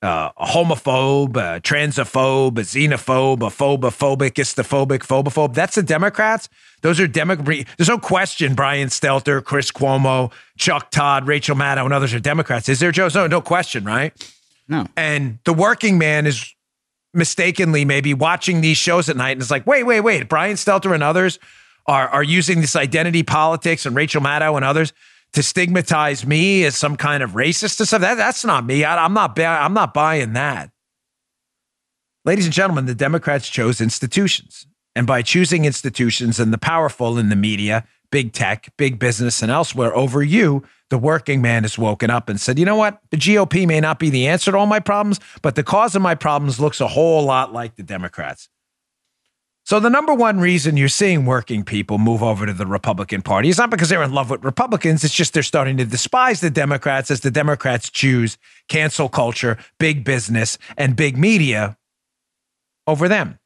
uh, 0.02 0.32
a 0.36 0.46
homophobe, 0.46 1.38
a 1.38 1.62
transphobe, 1.62 2.58
a 2.58 2.62
xenophobe, 2.62 3.42
a 3.46 3.52
phobophobic, 3.52 4.34
istophobic, 4.34 5.00
phobophobe. 5.00 5.54
That's 5.54 5.76
the 5.76 5.84
Democrats. 5.84 6.50
Those 6.82 7.00
are 7.00 7.08
Democrats. 7.08 7.70
There's 7.78 7.90
no 7.90 8.00
question 8.00 8.56
Brian 8.56 8.88
Stelter, 8.88 9.44
Chris 9.44 9.72
Cuomo, 9.72 10.32
Chuck 10.58 10.90
Todd, 10.90 11.28
Rachel 11.28 11.56
Maddow, 11.56 11.86
and 11.86 11.94
others 11.94 12.14
are 12.14 12.20
Democrats. 12.20 12.68
Is 12.68 12.80
there, 12.80 12.92
Joe? 12.92 13.10
No, 13.14 13.28
no 13.28 13.42
question, 13.42 13.84
right? 13.84 14.14
No. 14.68 14.88
And 14.98 15.38
the 15.44 15.54
working 15.54 15.98
man 15.98 16.26
is 16.26 16.56
mistakenly 17.14 17.86
maybe 17.86 18.14
watching 18.14 18.62
these 18.62 18.78
shows 18.78 19.10
at 19.10 19.18
night 19.18 19.32
and 19.32 19.42
is 19.42 19.52
like, 19.52 19.68
wait, 19.68 19.84
wait, 19.84 20.00
wait. 20.00 20.30
Brian 20.30 20.56
Stelter 20.56 20.94
and 20.94 21.04
others 21.04 21.38
are, 21.86 22.08
are 22.08 22.24
using 22.24 22.62
this 22.62 22.76
identity 22.76 23.22
politics 23.22 23.86
and 23.86 23.96
Rachel 23.96 24.22
Maddow 24.22 24.56
and 24.56 24.66
others 24.66 24.94
to 25.34 25.44
stigmatize 25.44 26.26
me 26.26 26.66
as 26.66 26.76
some 26.76 26.98
kind 26.98 27.24
of 27.24 27.32
racist 27.32 27.80
and 27.80 27.88
stuff. 27.88 28.02
That, 28.02 28.16
that's 28.16 28.44
not 28.44 28.66
me. 28.66 28.84
I, 28.84 29.06
am 29.06 29.14
not. 29.14 29.40
I'm 29.40 29.74
not 29.74 29.94
buying 29.94 30.34
that. 30.34 30.72
Ladies 32.26 32.46
and 32.46 32.54
gentlemen, 32.54 32.86
the 32.86 32.96
Democrats 32.96 33.50
chose 33.50 33.82
institutions. 33.82 34.68
And 34.96 35.08
by 35.08 35.22
choosing 35.22 35.66
institutions 35.66 36.40
and 36.40 36.52
the 36.54 36.58
powerful 36.58 37.18
in 37.18 37.30
the 37.30 37.36
media, 37.36 37.88
big 38.12 38.34
tech, 38.34 38.72
big 38.78 39.00
business, 39.00 39.42
and 39.42 39.50
elsewhere 39.50 39.96
over 39.96 40.22
you, 40.22 40.64
the 40.90 40.98
working 40.98 41.42
man 41.42 41.64
has 41.64 41.78
woken 41.78 42.10
up 42.10 42.28
and 42.28 42.40
said, 42.40 42.60
you 42.60 42.66
know 42.66 42.76
what? 42.76 43.02
The 43.10 43.18
GOP 43.18 43.66
may 43.66 43.80
not 43.80 43.98
be 43.98 44.10
the 44.10 44.28
answer 44.28 44.52
to 44.52 44.58
all 44.58 44.66
my 44.66 44.82
problems, 44.82 45.20
but 45.42 45.56
the 45.56 45.64
cause 45.64 45.96
of 45.96 46.02
my 46.02 46.14
problems 46.14 46.60
looks 46.60 46.82
a 46.82 46.88
whole 46.88 47.24
lot 47.24 47.54
like 47.54 47.78
the 47.78 47.84
Democrats. 47.84 48.50
So, 49.64 49.80
the 49.80 49.90
number 49.90 50.14
one 50.14 50.40
reason 50.40 50.76
you're 50.76 50.90
seeing 50.90 51.26
working 51.26 51.64
people 51.64 51.98
move 51.98 52.24
over 52.24 52.46
to 52.46 52.54
the 52.54 52.66
Republican 52.66 53.22
Party 53.22 53.50
is 53.50 53.58
not 53.58 53.70
because 53.70 53.90
they're 53.90 54.04
in 54.04 54.12
love 54.12 54.30
with 54.30 54.44
Republicans. 54.44 55.04
It's 55.04 55.14
just 55.14 55.34
they're 55.34 55.44
starting 55.44 55.78
to 55.78 55.86
despise 55.86 56.42
the 56.42 56.50
Democrats 56.50 57.12
as 57.12 57.22
the 57.22 57.32
Democrats 57.32 57.90
choose 57.90 58.38
cancel 58.68 59.08
culture, 59.08 59.58
big 59.80 60.04
business, 60.04 60.58
and 60.78 60.96
big 60.96 61.18
media 61.18 61.78
over 62.88 63.08
them. 63.08 63.38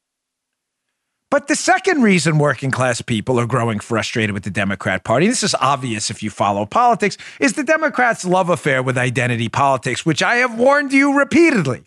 But 1.29 1.48
the 1.48 1.55
second 1.55 2.01
reason 2.01 2.38
working 2.38 2.72
class 2.72 3.01
people 3.01 3.38
are 3.39 3.45
growing 3.45 3.79
frustrated 3.79 4.34
with 4.34 4.43
the 4.43 4.50
Democrat 4.50 5.03
Party, 5.03 5.25
and 5.25 5.34
this 5.34 5.43
is 5.43 5.55
obvious 5.55 6.10
if 6.10 6.24
you 6.24 6.29
follow 6.29 6.65
politics, 6.65 7.17
is 7.41 7.53
the 7.53 7.63
Democrats' 7.63 8.24
love 8.24 8.50
affair 8.50 8.81
with 8.81 8.98
identity 8.98 9.50
politics, 9.50 10.05
which 10.05 10.24
I 10.24 10.38
have 10.38 10.57
warned 10.57 10.93
you 10.93 11.17
repeatedly, 11.17 11.84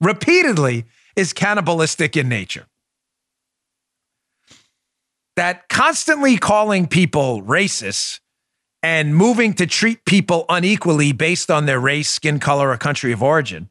repeatedly 0.00 0.86
is 1.16 1.34
cannibalistic 1.34 2.16
in 2.16 2.30
nature. 2.30 2.66
That 5.38 5.68
constantly 5.68 6.36
calling 6.36 6.88
people 6.88 7.42
racists 7.42 8.18
and 8.82 9.14
moving 9.14 9.54
to 9.54 9.68
treat 9.68 10.04
people 10.04 10.44
unequally 10.48 11.12
based 11.12 11.48
on 11.48 11.64
their 11.64 11.78
race, 11.78 12.10
skin 12.10 12.40
color, 12.40 12.70
or 12.70 12.76
country 12.76 13.12
of 13.12 13.22
origin, 13.22 13.70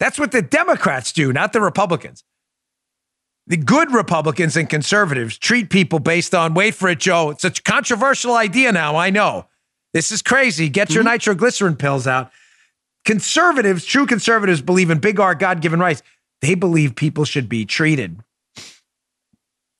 that's 0.00 0.18
what 0.18 0.32
the 0.32 0.42
Democrats 0.42 1.12
do, 1.12 1.32
not 1.32 1.52
the 1.52 1.60
Republicans. 1.60 2.24
The 3.46 3.56
good 3.56 3.92
Republicans 3.92 4.56
and 4.56 4.68
conservatives 4.68 5.38
treat 5.38 5.70
people 5.70 6.00
based 6.00 6.34
on, 6.34 6.52
wait 6.52 6.74
for 6.74 6.88
it, 6.88 6.98
Joe. 6.98 7.30
It's 7.30 7.44
a 7.44 7.52
controversial 7.52 8.34
idea 8.34 8.72
now. 8.72 8.96
I 8.96 9.10
know. 9.10 9.46
This 9.92 10.10
is 10.10 10.20
crazy. 10.20 10.68
Get 10.68 10.90
your 10.90 11.04
mm-hmm. 11.04 11.10
nitroglycerin 11.10 11.76
pills 11.76 12.08
out. 12.08 12.32
Conservatives, 13.04 13.84
true 13.84 14.06
conservatives, 14.06 14.62
believe 14.62 14.90
in 14.90 14.98
big 14.98 15.20
R 15.20 15.36
God 15.36 15.60
given 15.60 15.78
rights. 15.78 16.02
They 16.40 16.56
believe 16.56 16.96
people 16.96 17.24
should 17.24 17.48
be 17.48 17.64
treated 17.64 18.18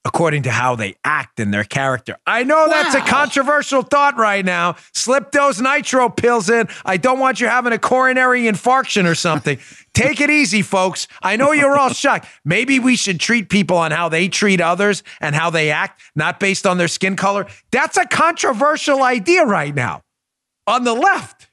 according 0.05 0.43
to 0.43 0.51
how 0.51 0.77
they 0.77 0.95
act 1.05 1.41
and 1.41 1.53
their 1.53 1.65
character. 1.65 2.17
I 2.27 2.45
know 2.45 2.67
wow. 2.67 2.69
that's 2.69 2.95
a 2.95 3.01
controversial 3.01 3.83
thought 3.83 4.17
right 4.19 4.45
now. 4.45 4.77
Slip 4.93 5.33
those 5.33 5.61
nitro 5.61 6.09
pills 6.11 6.51
in. 6.51 6.69
I 6.85 6.99
don't 6.99 7.19
want 7.19 7.41
you 7.41 7.49
having 7.49 7.73
a 7.73 7.79
coronary 7.79 8.43
infarction 8.43 9.07
or 9.07 9.15
something. 9.15 9.59
Take 9.95 10.21
it 10.21 10.29
easy, 10.29 10.63
folks. 10.63 11.09
I 11.23 11.37
know 11.37 11.53
you're 11.53 11.79
all 11.79 11.91
shocked. 11.91 12.27
Maybe 12.45 12.79
we 12.79 12.97
should 12.97 13.19
treat 13.19 13.49
people 13.49 13.77
on 13.77 13.93
how 13.93 14.09
they 14.09 14.29
treat 14.29 14.61
others 14.61 15.03
and 15.21 15.35
how 15.35 15.51
they 15.51 15.71
act, 15.71 16.03
not 16.15 16.41
based 16.41 16.67
on 16.67 16.79
their 16.79 16.89
skin 16.89 17.17
color. 17.17 17.47
That's 17.71 17.97
a 17.97 18.05
controversial 18.05 19.03
idea 19.03 19.45
right 19.45 19.75
now 19.75 20.03
on 20.67 20.85
the 20.85 20.95
left. 20.95 21.49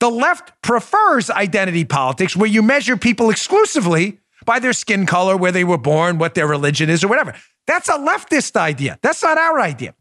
The 0.00 0.10
left 0.10 0.52
prefers 0.62 1.28
identity 1.28 1.84
politics 1.84 2.36
where 2.36 2.48
you 2.48 2.62
measure 2.62 2.96
people 2.96 3.30
exclusively 3.30 4.20
by 4.48 4.58
their 4.58 4.72
skin 4.72 5.04
color, 5.04 5.36
where 5.36 5.52
they 5.52 5.62
were 5.62 5.76
born, 5.76 6.16
what 6.16 6.34
their 6.34 6.46
religion 6.46 6.88
is, 6.88 7.04
or 7.04 7.08
whatever. 7.08 7.34
That's 7.66 7.90
a 7.90 7.98
leftist 7.98 8.56
idea. 8.56 8.98
That's 9.02 9.22
not 9.22 9.36
our 9.36 9.60
idea. 9.60 9.94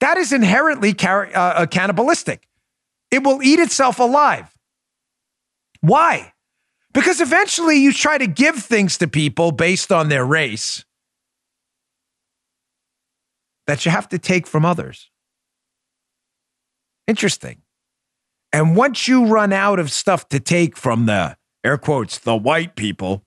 That 0.00 0.18
is 0.18 0.30
inherently 0.30 0.92
car- 0.92 1.30
uh, 1.34 1.62
uh, 1.62 1.66
cannibalistic. 1.66 2.46
It 3.10 3.24
will 3.24 3.42
eat 3.42 3.60
itself 3.60 3.98
alive. 3.98 4.54
Why? 5.80 6.34
Because 6.92 7.22
eventually 7.22 7.78
you 7.78 7.94
try 7.94 8.18
to 8.18 8.26
give 8.26 8.56
things 8.56 8.98
to 8.98 9.08
people 9.08 9.52
based 9.52 9.90
on 9.90 10.10
their 10.10 10.26
race 10.26 10.84
that 13.66 13.86
you 13.86 13.90
have 13.90 14.08
to 14.10 14.18
take 14.18 14.46
from 14.46 14.66
others. 14.66 15.10
Interesting. 17.06 17.62
And 18.52 18.76
once 18.76 19.08
you 19.08 19.24
run 19.24 19.50
out 19.50 19.78
of 19.78 19.90
stuff 19.90 20.28
to 20.28 20.40
take 20.40 20.76
from 20.76 21.06
the 21.06 21.38
air 21.64 21.78
quotes, 21.78 22.18
the 22.18 22.36
white 22.36 22.76
people, 22.76 23.24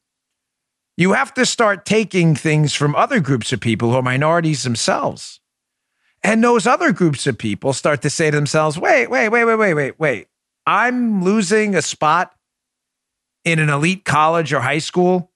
you 0.97 1.13
have 1.13 1.33
to 1.33 1.45
start 1.45 1.85
taking 1.85 2.35
things 2.35 2.73
from 2.73 2.95
other 2.95 3.19
groups 3.19 3.51
of 3.51 3.59
people 3.59 3.91
who 3.91 3.97
are 3.97 4.01
minorities 4.01 4.63
themselves. 4.63 5.39
And 6.23 6.43
those 6.43 6.65
other 6.65 6.91
groups 6.91 7.27
of 7.27 7.37
people 7.37 7.73
start 7.73 8.01
to 8.01 8.09
say 8.09 8.31
to 8.31 8.35
themselves, 8.35 8.79
wait, 8.79 9.09
wait, 9.09 9.29
wait, 9.29 9.45
wait, 9.45 9.55
wait, 9.55 9.73
wait, 9.73 9.99
wait. 9.99 10.27
I'm 10.65 11.23
losing 11.23 11.75
a 11.75 11.81
spot 11.81 12.33
in 13.43 13.59
an 13.59 13.69
elite 13.69 14.05
college 14.05 14.51
or 14.51 14.61
high 14.61 14.79
school, 14.79 15.31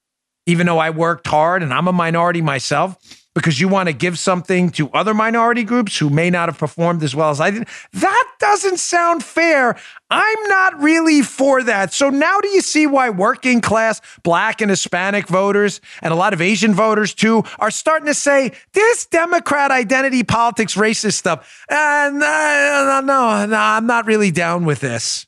even 0.48 0.66
though 0.66 0.80
I 0.80 0.90
worked 0.90 1.28
hard 1.28 1.62
and 1.62 1.74
I'm 1.74 1.88
a 1.88 1.94
minority 1.94 2.42
myself 2.42 3.19
because 3.36 3.60
you 3.60 3.68
want 3.68 3.88
to 3.88 3.94
give 3.94 4.18
something 4.18 4.70
to 4.72 4.90
other 4.90 5.14
minority 5.14 5.64
groups 5.64 5.98
who 5.98 6.10
may 6.10 6.30
not 6.30 6.50
have 6.50 6.58
performed 6.58 7.04
as 7.04 7.16
well 7.16 7.30
as 7.30 7.40
I 7.40 7.52
did. 7.52 7.68
That 7.94 8.32
doesn't 8.40 8.78
sound 8.78 9.24
fair. 9.24 9.78
I'm 10.10 10.44
not 10.48 10.82
really 10.82 11.22
for 11.22 11.62
that. 11.64 11.94
So 11.94 12.10
now 12.10 12.40
do 12.42 12.48
you 12.50 12.62
see 12.62 12.88
why 12.88 13.12
working 13.12 13.62
class 13.62 14.02
black 14.24 14.62
and 14.62 14.70
Hispanic 14.70 15.28
voters 15.28 15.80
and 16.02 16.12
a 16.12 16.16
lot 16.16 16.34
of 16.34 16.42
Asian 16.42 16.74
voters 16.74 17.14
too 17.14 17.44
are 17.60 17.72
starting 17.72 18.08
to 18.08 18.14
say 18.14 18.52
this 18.74 19.06
Democrat 19.06 19.72
identity 19.72 20.24
politics 20.24 20.76
racist 20.76 21.14
stuff? 21.14 21.64
Uh, 21.70 22.10
no, 22.12 23.02
no, 23.04 23.46
no, 23.46 23.58
I'm 23.58 23.86
not 23.86 24.08
really 24.08 24.32
down 24.32 24.66
with 24.66 24.80
this. 24.80 25.28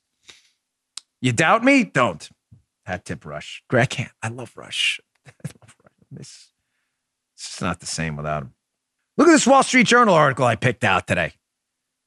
You 1.21 1.31
doubt 1.31 1.63
me? 1.63 1.83
Don't. 1.83 2.27
Hat 2.85 3.05
tip 3.05 3.25
Rush. 3.25 3.63
Greg, 3.69 3.83
I 3.83 3.85
can't. 3.85 4.11
I 4.23 4.29
love 4.29 4.53
Rush. 4.57 4.99
I 5.27 5.49
love 5.61 5.75
Rush. 6.11 6.40
It's 7.61 7.63
not 7.67 7.79
the 7.79 7.85
same 7.85 8.15
without 8.15 8.41
him. 8.41 8.53
Look 9.17 9.27
at 9.27 9.33
this 9.33 9.45
Wall 9.45 9.61
Street 9.61 9.85
Journal 9.85 10.15
article 10.15 10.45
I 10.45 10.55
picked 10.55 10.83
out 10.83 11.05
today. 11.05 11.33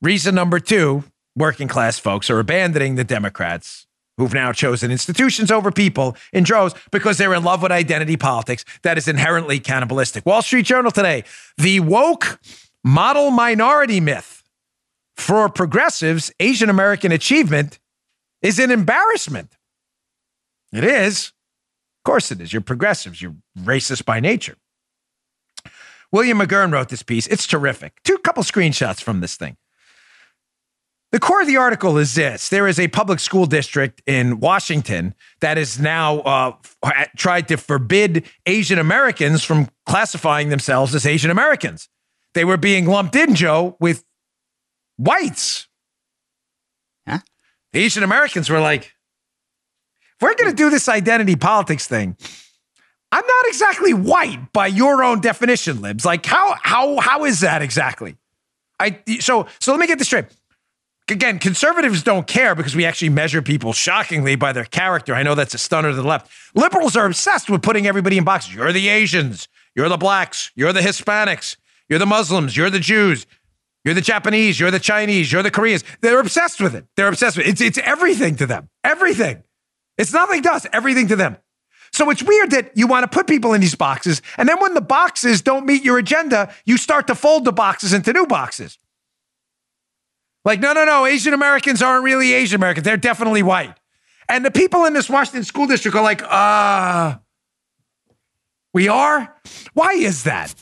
Reason 0.03 0.35
number 0.35 0.59
two 0.59 1.05
working 1.37 1.69
class 1.69 1.97
folks 1.97 2.29
are 2.29 2.41
abandoning 2.41 2.97
the 2.97 3.05
Democrats 3.05 3.87
who've 4.17 4.35
now 4.35 4.51
chosen 4.51 4.91
institutions 4.91 5.53
over 5.53 5.71
people 5.71 6.17
in 6.33 6.43
droves 6.43 6.75
because 6.91 7.19
they're 7.19 7.35
in 7.35 7.45
love 7.45 7.63
with 7.63 7.71
identity 7.71 8.17
politics 8.17 8.65
that 8.83 8.99
is 8.99 9.07
inherently 9.07 9.61
cannibalistic. 9.61 10.27
Wall 10.27 10.43
Street 10.43 10.67
Journal 10.67 10.91
today, 10.91 11.23
the 11.57 11.79
woke 11.79 12.41
model 12.83 13.31
minority 13.31 14.01
myth 14.01 14.43
for 15.17 15.49
progressives, 15.49 16.33
Asian 16.41 16.69
American 16.69 17.13
achievement 17.13 17.79
is 18.43 18.59
an 18.59 18.73
embarrassment. 18.73 19.57
It 20.73 20.83
is. 20.83 21.29
Of 22.01 22.11
course 22.11 22.33
it 22.33 22.41
is. 22.41 22.53
You're 22.53 22.61
progressives, 22.61 23.23
you're 23.23 23.37
racist 23.57 24.05
by 24.05 24.19
nature. 24.19 24.57
William 26.15 26.39
McGurn 26.39 26.73
wrote 26.73 26.91
this 26.91 27.03
piece. 27.03 27.27
It's 27.27 27.45
terrific. 27.45 28.01
Two 28.05 28.19
couple 28.19 28.45
screenshots 28.45 29.03
from 29.03 29.19
this 29.19 29.35
thing. 29.35 29.57
The 31.11 31.19
core 31.19 31.41
of 31.41 31.49
the 31.49 31.57
article 31.57 31.99
is 31.99 32.15
this 32.15 32.49
there 32.51 32.69
is 32.69 32.79
a 32.79 32.87
public 32.87 33.19
school 33.19 33.47
district 33.47 34.01
in 34.07 34.39
Washington 34.39 35.17
that 35.41 35.57
has 35.57 35.81
now 35.81 36.21
uh, 36.21 36.53
tried 37.17 37.49
to 37.49 37.57
forbid 37.57 38.31
Asian 38.47 38.79
Americans 38.79 39.43
from 39.43 39.69
classifying 39.87 40.51
themselves 40.51 40.95
as 40.95 41.05
Asian 41.05 41.33
Americans. 41.33 41.89
They 42.35 42.45
were 42.45 42.59
being 42.59 42.87
lumped 42.87 43.17
in, 43.17 43.35
Joe, 43.35 43.77
with 43.81 44.05
whites. 44.97 45.67
Huh? 47.09 47.19
The 47.73 47.81
Asian 47.81 48.05
Americans 48.05 48.49
were 48.49 48.61
like, 48.61 48.83
if 48.85 50.23
we're 50.23 50.35
going 50.35 50.51
to 50.51 50.57
do 50.57 50.71
this 50.71 50.89
identity 50.89 51.35
politics 51.35 51.89
thing, 51.89 52.17
I'm 53.15 53.25
not 53.25 53.47
exactly 53.47 53.95
white 53.95 54.53
by 54.53 54.67
your 54.67 55.05
own 55.05 55.21
definition, 55.21 55.81
libs. 55.81 56.05
Like 56.05 56.27
how 56.27 56.57
how 56.61 56.99
how 56.99 57.25
is 57.25 57.41
that 57.41 57.63
exactly? 57.63 58.17
I 58.81 58.99
so 59.21 59.47
so 59.61 59.71
let 59.71 59.79
me 59.79 59.87
get 59.87 59.99
this 59.99 60.09
straight. 60.09 60.25
Again, 61.09 61.39
conservatives 61.39 62.03
don't 62.03 62.27
care 62.27 62.57
because 62.57 62.75
we 62.75 62.85
actually 62.85 63.11
measure 63.11 63.41
people 63.41 63.73
shockingly 63.73 64.35
by 64.35 64.53
their 64.53 64.65
character. 64.65 65.15
I 65.15 65.23
know 65.23 65.37
that's 65.37 65.55
a 65.55 65.59
stunner 65.59 65.91
to 65.91 65.95
the 65.95 66.03
left. 66.03 66.29
Liberals 66.57 66.97
are 66.97 67.07
obsessed 67.07 67.49
with 67.49 67.63
putting 67.63 67.87
everybody 67.87 68.19
in 68.19 68.25
boxes. 68.25 68.53
You're 68.53 68.73
the 68.73 68.89
Asians, 68.89 69.47
you're 69.77 69.89
the 69.89 69.97
blacks, 69.97 70.51
you're 70.57 70.73
the 70.73 70.81
Hispanics, 70.81 71.57
you're 71.89 72.01
the 72.01 72.07
Muslims, 72.07 72.57
you're 72.57 72.71
the 72.71 72.81
Jews, 72.81 73.27
you're 73.85 73.95
the 73.95 74.01
Japanese, 74.01 74.59
you're 74.59 74.73
the 74.73 74.81
Chinese, 74.81 75.31
you're 75.31 75.45
the 75.45 75.53
Koreans. 75.53 75.85
They're 76.01 76.19
obsessed 76.19 76.61
with 76.61 76.75
it. 76.75 76.87
They're 76.97 77.07
obsessed 77.07 77.37
with 77.37 77.47
it. 77.47 77.51
It's, 77.51 77.61
it's 77.61 77.79
everything 77.79 78.35
to 78.37 78.47
them. 78.47 78.71
Everything. 78.83 79.45
It's 79.99 80.13
nothing 80.13 80.43
to 80.43 80.51
us, 80.51 80.67
everything 80.73 81.07
to 81.09 81.17
them. 81.17 81.37
So 81.95 82.11
it's 82.11 82.25
weird 82.25 82.51
that 82.51 82.73
you 82.77 82.89
want 82.89 83.05
to 83.05 83.09
put 83.09 83.29
people 83.29 83.53
in 83.53 83.61
these 83.61 83.77
boxes. 83.77 84.21
And 84.37 84.49
then 84.49 84.59
when 84.59 84.75
the 84.75 84.81
boxes 84.81 85.43
don't 85.43 85.65
meet 85.65 85.85
your 85.85 85.97
agenda, 85.97 86.53
you 86.65 86.77
start 86.77 87.07
to 87.07 87.15
fold 87.15 87.45
the 87.45 87.53
boxes 87.53 87.93
into 87.93 88.13
new 88.13 88.27
boxes. 88.27 88.79
Like, 90.45 90.59
no, 90.59 90.73
no, 90.73 90.85
no, 90.85 91.07
Asian 91.07 91.35
Americans 91.35 91.83
aren't 91.83 92.03
really 92.03 92.33
Asian 92.33 92.57
Americans. 92.57 92.85
They're 92.85 92.97
definitely 92.97 93.45
white. 93.45 93.77
And 94.29 94.45
the 94.45 94.51
people 94.51 94.87
in 94.87 94.93
this 94.93 95.09
Washington 95.09 95.45
school 95.45 95.69
district 95.69 95.97
are 95.97 96.03
like, 96.03 96.21
uh, 96.25 97.19
we 98.73 98.89
are? 98.89 99.33
Why 99.75 99.93
is 99.93 100.25
that? 100.25 100.53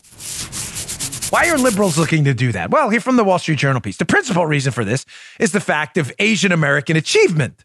Why 1.30 1.48
are 1.48 1.56
liberals 1.56 1.96
looking 1.96 2.24
to 2.24 2.34
do 2.34 2.52
that? 2.52 2.70
Well, 2.70 2.90
here 2.90 3.00
from 3.00 3.16
the 3.16 3.24
Wall 3.24 3.38
Street 3.38 3.58
Journal 3.58 3.80
piece. 3.80 3.96
The 3.96 4.04
principal 4.04 4.46
reason 4.46 4.70
for 4.70 4.84
this 4.84 5.06
is 5.40 5.52
the 5.52 5.60
fact 5.60 5.96
of 5.96 6.12
Asian 6.18 6.52
American 6.52 6.94
achievement. 6.98 7.64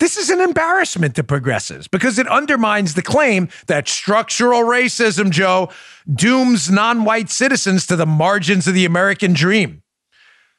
This 0.00 0.16
is 0.16 0.28
an 0.28 0.40
embarrassment 0.40 1.14
to 1.16 1.24
progressives 1.24 1.86
because 1.86 2.18
it 2.18 2.26
undermines 2.26 2.94
the 2.94 3.02
claim 3.02 3.48
that 3.68 3.86
structural 3.88 4.62
racism, 4.62 5.30
Joe, 5.30 5.70
dooms 6.12 6.70
non 6.70 7.04
white 7.04 7.30
citizens 7.30 7.86
to 7.86 7.96
the 7.96 8.06
margins 8.06 8.66
of 8.66 8.74
the 8.74 8.84
American 8.84 9.32
dream. 9.32 9.82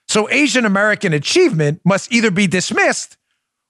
So 0.07 0.29
Asian 0.29 0.65
American 0.65 1.13
achievement 1.13 1.81
must 1.83 2.11
either 2.13 2.31
be 2.31 2.47
dismissed 2.47 3.17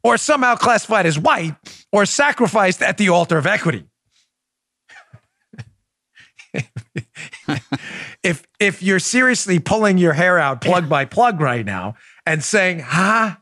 or 0.04 0.18
somehow 0.18 0.56
classified 0.56 1.08
as 1.08 1.18
white 1.18 1.56
or 1.92 2.06
sacrificed 2.06 2.82
at 2.84 2.98
the 2.98 3.10
altar 3.10 3.38
of 3.38 3.48
equity. 3.48 3.86
if 8.24 8.46
if 8.60 8.84
you're 8.84 9.00
seriously 9.00 9.60
pulling 9.60 9.98
your 9.98 10.14
hair 10.14 10.38
out 10.38 10.62
plug 10.62 10.88
by 10.88 11.06
plug 11.06 11.42
right 11.42 11.66
now 11.66 11.96
and 12.26 12.44
saying, 12.44 12.80
"Huh?" 12.80 13.38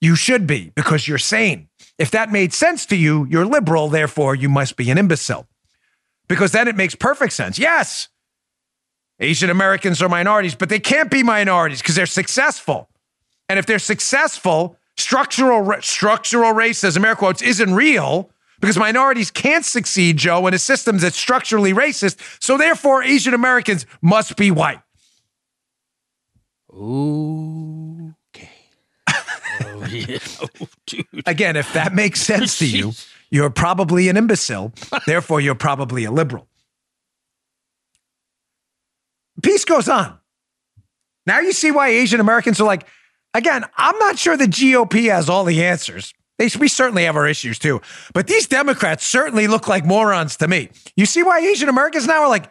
You 0.00 0.16
should 0.16 0.46
be 0.46 0.72
because 0.74 1.06
you're 1.06 1.18
sane. 1.18 1.68
If 1.98 2.10
that 2.12 2.32
made 2.32 2.52
sense 2.52 2.86
to 2.86 2.96
you, 2.96 3.26
you're 3.28 3.44
liberal, 3.44 3.88
therefore 3.88 4.34
you 4.34 4.48
must 4.48 4.76
be 4.76 4.90
an 4.90 4.98
imbecile. 4.98 5.46
Because 6.28 6.52
then 6.52 6.68
it 6.68 6.76
makes 6.76 6.94
perfect 6.94 7.32
sense. 7.32 7.58
Yes, 7.58 8.08
Asian 9.20 9.50
Americans 9.50 10.00
are 10.00 10.08
minorities, 10.08 10.54
but 10.54 10.70
they 10.70 10.80
can't 10.80 11.10
be 11.10 11.22
minorities 11.22 11.82
because 11.82 11.94
they're 11.94 12.06
successful. 12.06 12.88
And 13.48 13.58
if 13.58 13.66
they're 13.66 13.78
successful, 13.78 14.76
structural 14.96 15.70
structural 15.82 16.54
racism, 16.54 17.04
air 17.04 17.14
quotes, 17.14 17.42
isn't 17.42 17.74
real 17.74 18.30
because 18.60 18.78
minorities 18.78 19.30
can't 19.30 19.64
succeed, 19.64 20.16
Joe, 20.16 20.46
in 20.46 20.54
a 20.54 20.58
system 20.58 20.98
that's 20.98 21.16
structurally 21.16 21.74
racist. 21.74 22.18
So 22.42 22.56
therefore, 22.56 23.02
Asian 23.02 23.34
Americans 23.34 23.86
must 24.00 24.36
be 24.36 24.50
white. 24.50 24.80
Okay. 26.72 28.19
Oh, 29.64 29.86
yeah. 29.90 30.18
Oh, 30.40 30.66
dude. 30.86 31.06
Again, 31.26 31.56
if 31.56 31.72
that 31.72 31.94
makes 31.94 32.20
sense 32.20 32.58
to 32.58 32.66
you, 32.66 32.92
you're 33.30 33.50
probably 33.50 34.08
an 34.08 34.16
imbecile. 34.16 34.72
therefore, 35.06 35.40
you're 35.40 35.54
probably 35.54 36.04
a 36.04 36.10
liberal. 36.10 36.46
Peace 39.42 39.64
goes 39.64 39.88
on. 39.88 40.18
Now 41.26 41.40
you 41.40 41.52
see 41.52 41.70
why 41.70 41.88
Asian 41.88 42.20
Americans 42.20 42.60
are 42.60 42.66
like, 42.66 42.86
again, 43.34 43.64
I'm 43.76 43.98
not 43.98 44.18
sure 44.18 44.36
the 44.36 44.46
GOP 44.46 45.10
has 45.10 45.28
all 45.28 45.44
the 45.44 45.64
answers. 45.64 46.12
They, 46.38 46.48
we 46.58 46.68
certainly 46.68 47.04
have 47.04 47.16
our 47.16 47.28
issues 47.28 47.58
too. 47.58 47.80
But 48.14 48.26
these 48.26 48.46
Democrats 48.46 49.04
certainly 49.04 49.46
look 49.46 49.68
like 49.68 49.84
morons 49.84 50.36
to 50.38 50.48
me. 50.48 50.70
You 50.96 51.06
see 51.06 51.22
why 51.22 51.40
Asian 51.40 51.68
Americans 51.68 52.06
now 52.06 52.22
are 52.22 52.28
like, 52.28 52.50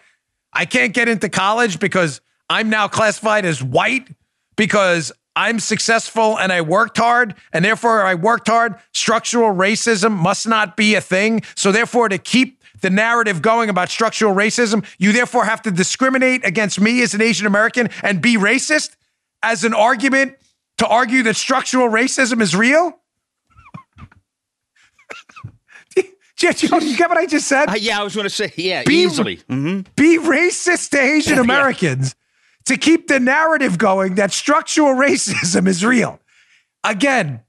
I 0.53 0.65
can't 0.65 0.93
get 0.93 1.07
into 1.07 1.29
college 1.29 1.79
because 1.79 2.21
I'm 2.49 2.69
now 2.69 2.87
classified 2.87 3.45
as 3.45 3.63
white 3.63 4.07
because 4.55 5.11
I'm 5.39 5.61
successful 5.61 6.37
and 6.37 6.51
I 6.51 6.59
worked 6.59 6.97
hard, 6.97 7.33
and 7.53 7.63
therefore 7.63 8.01
I 8.01 8.15
worked 8.15 8.49
hard. 8.49 8.75
Structural 8.93 9.55
racism 9.55 10.11
must 10.11 10.45
not 10.45 10.75
be 10.75 10.95
a 10.95 11.01
thing. 11.01 11.43
So, 11.55 11.71
therefore, 11.71 12.09
to 12.09 12.17
keep 12.17 12.61
the 12.81 12.89
narrative 12.89 13.41
going 13.41 13.69
about 13.69 13.87
structural 13.87 14.35
racism, 14.35 14.85
you 14.97 15.13
therefore 15.13 15.45
have 15.45 15.61
to 15.61 15.71
discriminate 15.71 16.45
against 16.45 16.81
me 16.81 17.01
as 17.03 17.13
an 17.13 17.21
Asian 17.21 17.47
American 17.47 17.87
and 18.03 18.21
be 18.21 18.35
racist 18.35 18.97
as 19.41 19.63
an 19.63 19.73
argument 19.73 20.35
to 20.79 20.85
argue 20.85 21.23
that 21.23 21.37
structural 21.37 21.87
racism 21.87 22.41
is 22.41 22.53
real? 22.53 22.99
you, 25.95 26.03
you 26.41 26.97
get 26.97 27.07
what 27.07 27.17
I 27.17 27.25
just 27.25 27.47
said? 27.47 27.69
Uh, 27.69 27.75
yeah, 27.79 28.01
I 28.01 28.03
was 28.03 28.13
going 28.13 28.27
to 28.27 28.29
say, 28.29 28.51
yeah, 28.57 28.83
be, 28.83 29.03
easily. 29.03 29.37
Mm-hmm. 29.37 29.89
Be 29.95 30.17
racist 30.17 30.89
to 30.89 30.99
Asian 30.99 31.39
Americans. 31.39 32.13
To 32.69 32.77
keep 32.77 33.07
the 33.07 33.19
narrative 33.19 33.79
going 33.79 34.15
that 34.15 34.31
structural 34.31 34.93
racism 35.07 35.67
is 35.67 35.83
real. 35.83 36.19
Again, 36.83 37.41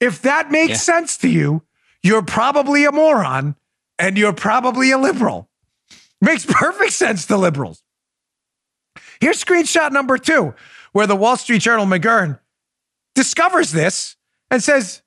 if 0.00 0.22
that 0.22 0.50
makes 0.50 0.70
yeah. 0.70 0.76
sense 0.76 1.16
to 1.18 1.28
you, 1.28 1.62
you're 2.02 2.22
probably 2.22 2.84
a 2.84 2.90
moron 2.90 3.54
and 4.00 4.18
you're 4.18 4.32
probably 4.32 4.90
a 4.90 4.98
liberal. 4.98 5.48
Makes 6.20 6.44
perfect 6.48 6.92
sense 6.92 7.24
to 7.26 7.36
liberals. 7.36 7.84
Here's 9.20 9.42
screenshot 9.42 9.92
number 9.92 10.18
two, 10.18 10.54
where 10.92 11.06
the 11.06 11.16
Wall 11.16 11.36
Street 11.36 11.62
Journal 11.62 11.86
McGurn 11.86 12.40
discovers 13.14 13.70
this 13.70 14.16
and 14.50 14.60
says, 14.60 15.02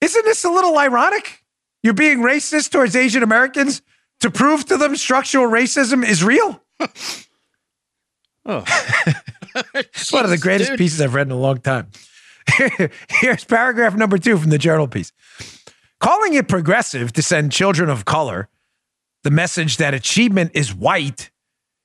Isn't 0.00 0.24
this 0.24 0.44
a 0.44 0.50
little 0.50 0.76
ironic? 0.76 1.44
You're 1.84 1.94
being 1.94 2.18
racist 2.18 2.70
towards 2.70 2.96
Asian 2.96 3.22
Americans 3.22 3.82
to 4.18 4.30
prove 4.32 4.64
to 4.66 4.76
them 4.76 4.96
structural 4.96 5.48
racism 5.48 6.04
is 6.04 6.24
real? 6.24 6.60
oh. 8.46 8.64
it's 9.74 10.12
one 10.12 10.24
of 10.24 10.30
the 10.30 10.38
greatest 10.38 10.70
dude. 10.70 10.78
pieces 10.78 11.00
I've 11.00 11.14
read 11.14 11.26
in 11.26 11.32
a 11.32 11.38
long 11.38 11.58
time. 11.58 11.90
Here's 13.08 13.44
paragraph 13.44 13.94
number 13.94 14.18
two 14.18 14.38
from 14.38 14.50
the 14.50 14.58
journal 14.58 14.88
piece. 14.88 15.12
Calling 16.00 16.34
it 16.34 16.48
progressive 16.48 17.12
to 17.14 17.22
send 17.22 17.52
children 17.52 17.88
of 17.88 18.04
color 18.04 18.48
the 19.24 19.30
message 19.30 19.78
that 19.78 19.92
achievement 19.92 20.52
is 20.54 20.72
white 20.72 21.30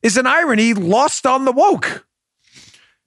is 0.03 0.17
an 0.17 0.27
irony 0.27 0.73
lost 0.73 1.25
on 1.25 1.45
the 1.45 1.51
woke. 1.51 2.05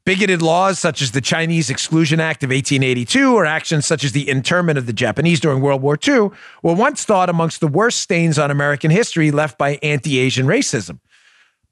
Bigoted 0.05 0.43
laws 0.43 0.79
such 0.79 1.01
as 1.01 1.13
the 1.13 1.21
Chinese 1.21 1.71
Exclusion 1.71 2.21
Act 2.21 2.43
of 2.43 2.51
1882 2.51 3.35
or 3.35 3.47
actions 3.47 3.87
such 3.87 4.05
as 4.05 4.13
the 4.13 4.29
internment 4.29 4.77
of 4.77 4.87
the 4.87 4.93
Japanese 4.93 5.41
during 5.41 5.61
World 5.63 5.81
War 5.81 5.97
II 6.07 6.31
were 6.63 6.75
once 6.75 7.05
thought 7.05 7.31
amongst 7.31 7.61
the 7.61 7.69
worst 7.69 8.01
stains 8.01 8.39
on 8.39 8.51
American 8.51 8.91
history 8.91 9.31
left 9.31 9.57
by 9.57 9.79
anti 9.83 10.19
Asian 10.19 10.47
racism. 10.47 10.99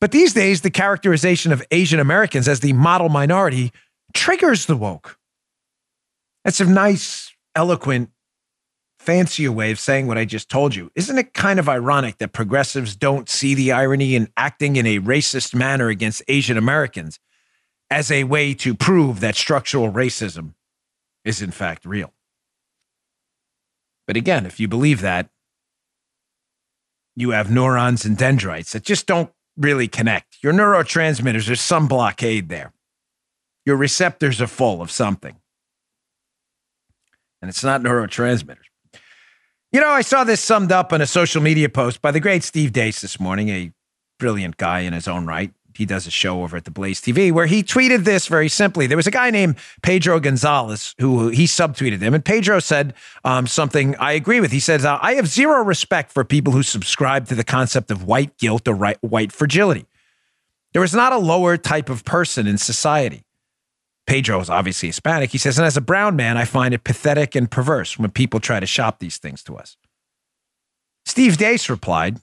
But 0.03 0.11
these 0.11 0.33
days, 0.33 0.63
the 0.63 0.71
characterization 0.71 1.53
of 1.53 1.63
Asian 1.71 2.01
Americans 2.01 2.49
as 2.49 2.59
the 2.59 2.73
model 2.73 3.09
minority 3.09 3.71
triggers 4.13 4.67
the 4.67 4.77
woke. 4.77 5.17
That's 6.45 6.59
a 6.59 6.65
nice, 6.65 7.33
eloquent 7.55 8.11
fancier 8.99 9.53
way 9.53 9.71
of 9.71 9.79
saying 9.79 10.09
what 10.09 10.19
I 10.19 10.25
just 10.25 10.49
told 10.49 10.75
you. 10.75 10.91
Isn't 10.97 11.19
it 11.19 11.35
kind 11.35 11.61
of 11.61 11.69
ironic 11.69 12.19
that 12.19 12.33
progressives 12.33 12.97
don't 12.97 13.29
see 13.29 13.55
the 13.55 13.71
irony 13.71 14.17
in 14.17 14.27
acting 14.37 14.75
in 14.75 14.87
a 14.87 14.99
racist 14.99 15.55
manner 15.55 15.87
against 15.87 16.25
Asian 16.27 16.59
Americans 16.59 17.21
as 17.89 18.11
a 18.11 18.25
way 18.25 18.55
to 18.55 18.75
prove 18.75 19.21
that 19.21 19.37
structural 19.37 19.93
racism 19.93 20.55
is 21.25 21.41
in 21.41 21.53
fact 21.53 21.85
real? 21.85 22.13
But 24.09 24.17
again, 24.17 24.47
if 24.47 24.59
you 24.59 24.67
believe 24.67 25.01
that, 25.03 25.31
you 27.15 27.31
have 27.31 27.53
neurons 27.53 28.05
and 28.05 28.19
dendrites 28.19 28.73
that 28.73 28.83
just 28.83 29.07
don't 29.07 29.31
really 29.57 29.89
connect. 29.89 30.39
Your 30.43 30.53
neurotransmitters, 30.53 31.47
there's 31.47 31.61
some 31.61 31.89
blockade 31.89 32.49
there. 32.49 32.73
Your 33.65 33.77
receptors 33.77 34.41
are 34.41 34.47
full 34.47 34.83
of 34.83 34.91
something. 34.91 35.37
And 37.41 37.49
it's 37.49 37.65
not 37.65 37.83
neurotransmitters. 37.83 38.59
You 39.73 39.81
know, 39.81 39.89
I 39.89 40.03
saw 40.03 40.25
this 40.25 40.41
summed 40.41 40.71
up 40.71 40.93
in 40.93 41.01
a 41.01 41.07
social 41.07 41.43
media 41.43 41.69
post 41.69 42.03
by 42.03 42.11
the 42.11 42.21
great 42.21 42.43
Steve 42.43 42.73
Deace 42.73 43.01
this 43.01 43.19
morning, 43.19 43.49
a 43.49 43.73
brilliant 44.19 44.57
guy 44.57 44.81
in 44.81 44.93
his 44.93 45.09
own 45.09 45.27
right. 45.27 45.53
He 45.77 45.87
does 45.87 46.07
a 46.07 46.11
show 46.11 46.43
over 46.43 46.57
at 46.57 46.65
the 46.65 46.71
Blaze 46.71 47.01
TV 47.01 47.33
where 47.33 47.47
he 47.47 47.63
tweeted 47.63 48.05
this 48.05 48.27
very 48.27 48.49
simply. 48.49 48.87
There 48.87 48.97
was 48.97 49.07
a 49.07 49.13
guy 49.13 49.31
named 49.31 49.57
Pedro 49.83 50.21
Gonzalez 50.21 50.95
who 50.99 51.29
he 51.29 51.45
subtweeted 51.45 52.01
him, 52.01 52.15
and 52.15 52.25
Pedro 52.25 52.59
said 52.59 52.95
um, 53.25 53.47
something 53.47 53.97
I 53.97 54.13
agree 54.13 54.41
with. 54.41 54.53
He 54.53 54.61
says, 54.61 54.85
uh, 54.85 54.99
I 55.01 55.15
have 55.15 55.27
zero 55.27 55.63
respect 55.63 56.13
for 56.13 56.25
people 56.25 56.53
who 56.53 56.63
subscribe 56.63 57.29
to 57.29 57.35
the 57.35 57.45
concept 57.45 57.91
of 57.91 58.05
white 58.05 58.37
guilt 58.39 58.69
or 58.69 58.75
right, 58.75 58.99
white 59.01 59.33
fragility. 59.33 59.87
There 60.73 60.85
is 60.85 60.95
not 60.95 61.13
a 61.13 61.19
lower 61.19 61.57
type 61.57 61.91
of 61.91 62.05
person 62.05 62.47
in 62.47 62.59
society. 62.59 63.25
Pedro 64.07 64.41
is 64.41 64.51
obviously 64.51 64.89
Hispanic. 64.89 65.31
He 65.31 65.39
says, 65.39 65.59
and 65.59 65.67
as 65.67 65.77
a 65.77 65.81
brown 65.81 66.17
man, 66.17 66.37
I 66.37 66.45
find 66.45 66.75
it 66.75 66.85
pathetic 66.85 67.35
and 67.35 67.51
perverse 67.51 67.99
when 67.99 68.11
people 68.11 68.41
try 68.41 68.59
to 68.59 68.67
shop 68.67 68.99
these 68.99 69.19
things 69.19 69.43
to 69.45 69.57
us. 69.57 69.77
Steve 71.05 71.37
Deace 71.37 71.69
replied, 71.69 72.21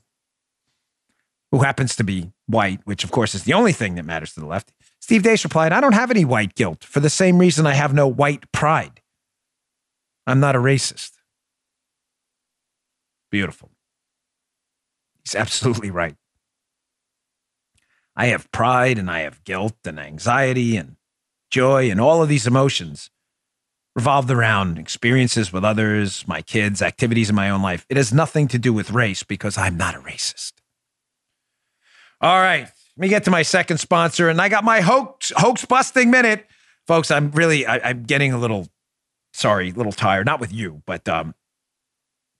who 1.50 1.60
happens 1.60 1.96
to 1.96 2.04
be 2.04 2.30
white, 2.50 2.80
which 2.84 3.04
of 3.04 3.10
course 3.10 3.34
is 3.34 3.44
the 3.44 3.52
only 3.52 3.72
thing 3.72 3.94
that 3.94 4.04
matters 4.04 4.34
to 4.34 4.40
the 4.40 4.46
left. 4.46 4.72
Steve 5.00 5.22
Deace 5.22 5.44
replied, 5.44 5.72
I 5.72 5.80
don't 5.80 5.94
have 5.94 6.10
any 6.10 6.24
white 6.24 6.54
guilt 6.54 6.84
for 6.84 7.00
the 7.00 7.10
same 7.10 7.38
reason 7.38 7.66
I 7.66 7.74
have 7.74 7.94
no 7.94 8.06
white 8.06 8.50
pride. 8.52 9.00
I'm 10.26 10.40
not 10.40 10.54
a 10.54 10.58
racist. 10.58 11.12
Beautiful. 13.30 13.70
He's 15.24 15.34
absolutely 15.34 15.90
right. 15.90 16.16
I 18.16 18.26
have 18.26 18.50
pride 18.52 18.98
and 18.98 19.10
I 19.10 19.20
have 19.20 19.44
guilt 19.44 19.76
and 19.84 19.98
anxiety 19.98 20.76
and 20.76 20.96
joy 21.50 21.90
and 21.90 22.00
all 22.00 22.22
of 22.22 22.28
these 22.28 22.46
emotions 22.46 23.10
revolved 23.96 24.30
around 24.30 24.78
experiences 24.78 25.52
with 25.52 25.64
others, 25.64 26.26
my 26.26 26.42
kids, 26.42 26.82
activities 26.82 27.28
in 27.28 27.36
my 27.36 27.50
own 27.50 27.62
life. 27.62 27.86
It 27.88 27.96
has 27.96 28.12
nothing 28.12 28.46
to 28.48 28.58
do 28.58 28.72
with 28.72 28.90
race 28.90 29.22
because 29.22 29.58
I'm 29.58 29.76
not 29.76 29.94
a 29.94 29.98
racist. 29.98 30.52
All 32.20 32.38
right, 32.38 32.62
let 32.62 32.98
me 32.98 33.08
get 33.08 33.24
to 33.24 33.30
my 33.30 33.42
second 33.42 33.78
sponsor, 33.78 34.28
and 34.28 34.40
I 34.40 34.48
got 34.48 34.62
my 34.62 34.80
hoax 34.82 35.32
hoax 35.36 35.64
busting 35.64 36.10
minute, 36.10 36.46
folks. 36.86 37.10
I'm 37.10 37.30
really 37.30 37.64
I, 37.64 37.90
am 37.90 38.02
getting 38.02 38.32
a 38.32 38.38
little 38.38 38.68
sorry, 39.32 39.70
a 39.70 39.72
little 39.72 39.92
tired. 39.92 40.26
Not 40.26 40.38
with 40.38 40.52
you, 40.52 40.82
but 40.84 41.08
um, 41.08 41.34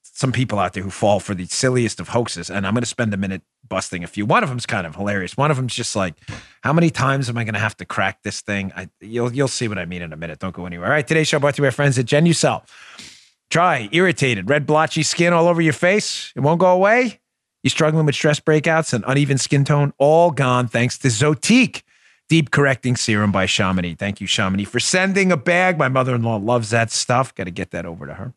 some 0.02 0.32
people 0.32 0.58
out 0.58 0.74
there 0.74 0.82
who 0.82 0.90
fall 0.90 1.18
for 1.18 1.34
the 1.34 1.46
silliest 1.46 1.98
of 1.98 2.08
hoaxes, 2.08 2.50
and 2.50 2.66
I'm 2.66 2.74
going 2.74 2.82
to 2.82 2.86
spend 2.86 3.14
a 3.14 3.16
minute 3.16 3.40
busting 3.66 4.04
a 4.04 4.06
few. 4.06 4.26
One 4.26 4.42
of 4.42 4.50
them's 4.50 4.66
kind 4.66 4.86
of 4.86 4.96
hilarious. 4.96 5.34
One 5.34 5.50
of 5.50 5.56
them's 5.56 5.74
just 5.74 5.96
like, 5.96 6.14
how 6.60 6.74
many 6.74 6.90
times 6.90 7.30
am 7.30 7.38
I 7.38 7.44
going 7.44 7.54
to 7.54 7.60
have 7.60 7.76
to 7.78 7.86
crack 7.86 8.22
this 8.22 8.42
thing? 8.42 8.72
I, 8.76 8.90
you'll 9.00 9.32
you'll 9.32 9.48
see 9.48 9.66
what 9.66 9.78
I 9.78 9.86
mean 9.86 10.02
in 10.02 10.12
a 10.12 10.16
minute. 10.16 10.40
Don't 10.40 10.54
go 10.54 10.66
anywhere. 10.66 10.88
All 10.88 10.92
right, 10.92 11.06
today's 11.06 11.28
show 11.28 11.38
brought 11.38 11.54
to 11.54 11.62
you 11.62 11.66
by 11.68 11.70
friends 11.70 11.98
at 11.98 12.04
Genucel. 12.04 12.68
Dry, 13.48 13.88
irritated, 13.92 14.50
red 14.50 14.66
blotchy 14.66 15.02
skin 15.02 15.32
all 15.32 15.48
over 15.48 15.62
your 15.62 15.72
face. 15.72 16.34
It 16.36 16.40
won't 16.40 16.60
go 16.60 16.70
away. 16.70 17.20
You 17.62 17.70
struggling 17.70 18.06
with 18.06 18.14
stress 18.14 18.40
breakouts 18.40 18.92
and 18.92 19.04
uneven 19.06 19.38
skin 19.38 19.64
tone? 19.64 19.92
All 19.98 20.30
gone 20.30 20.68
thanks 20.68 20.96
to 20.98 21.08
Zotique. 21.08 21.82
Deep 22.28 22.50
correcting 22.52 22.96
serum 22.96 23.32
by 23.32 23.46
Chamonix. 23.46 23.96
Thank 23.96 24.20
you, 24.20 24.26
Chamonix, 24.26 24.64
for 24.64 24.78
sending 24.78 25.32
a 25.32 25.36
bag. 25.36 25.76
My 25.78 25.88
mother 25.88 26.14
in 26.14 26.22
law 26.22 26.36
loves 26.36 26.70
that 26.70 26.92
stuff. 26.92 27.34
Got 27.34 27.44
to 27.44 27.50
get 27.50 27.72
that 27.72 27.84
over 27.84 28.06
to 28.06 28.14
her. 28.14 28.34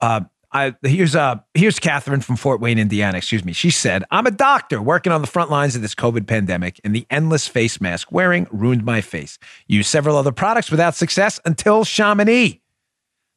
Uh, 0.00 0.20
I, 0.52 0.74
here's 0.82 1.14
uh 1.14 1.36
here's 1.52 1.78
Catherine 1.78 2.22
from 2.22 2.36
Fort 2.36 2.60
Wayne, 2.60 2.78
Indiana. 2.78 3.18
Excuse 3.18 3.44
me. 3.44 3.52
She 3.52 3.68
said, 3.70 4.04
"I'm 4.10 4.26
a 4.26 4.30
doctor 4.30 4.80
working 4.80 5.12
on 5.12 5.20
the 5.20 5.26
front 5.26 5.50
lines 5.50 5.76
of 5.76 5.82
this 5.82 5.94
COVID 5.94 6.26
pandemic, 6.26 6.80
and 6.82 6.94
the 6.94 7.06
endless 7.10 7.46
face 7.46 7.80
mask 7.80 8.10
wearing 8.10 8.46
ruined 8.50 8.84
my 8.84 9.02
face. 9.02 9.38
Used 9.66 9.88
several 9.90 10.16
other 10.16 10.32
products 10.32 10.70
without 10.70 10.94
success 10.94 11.38
until 11.44 11.84
Chamonix. 11.84 12.62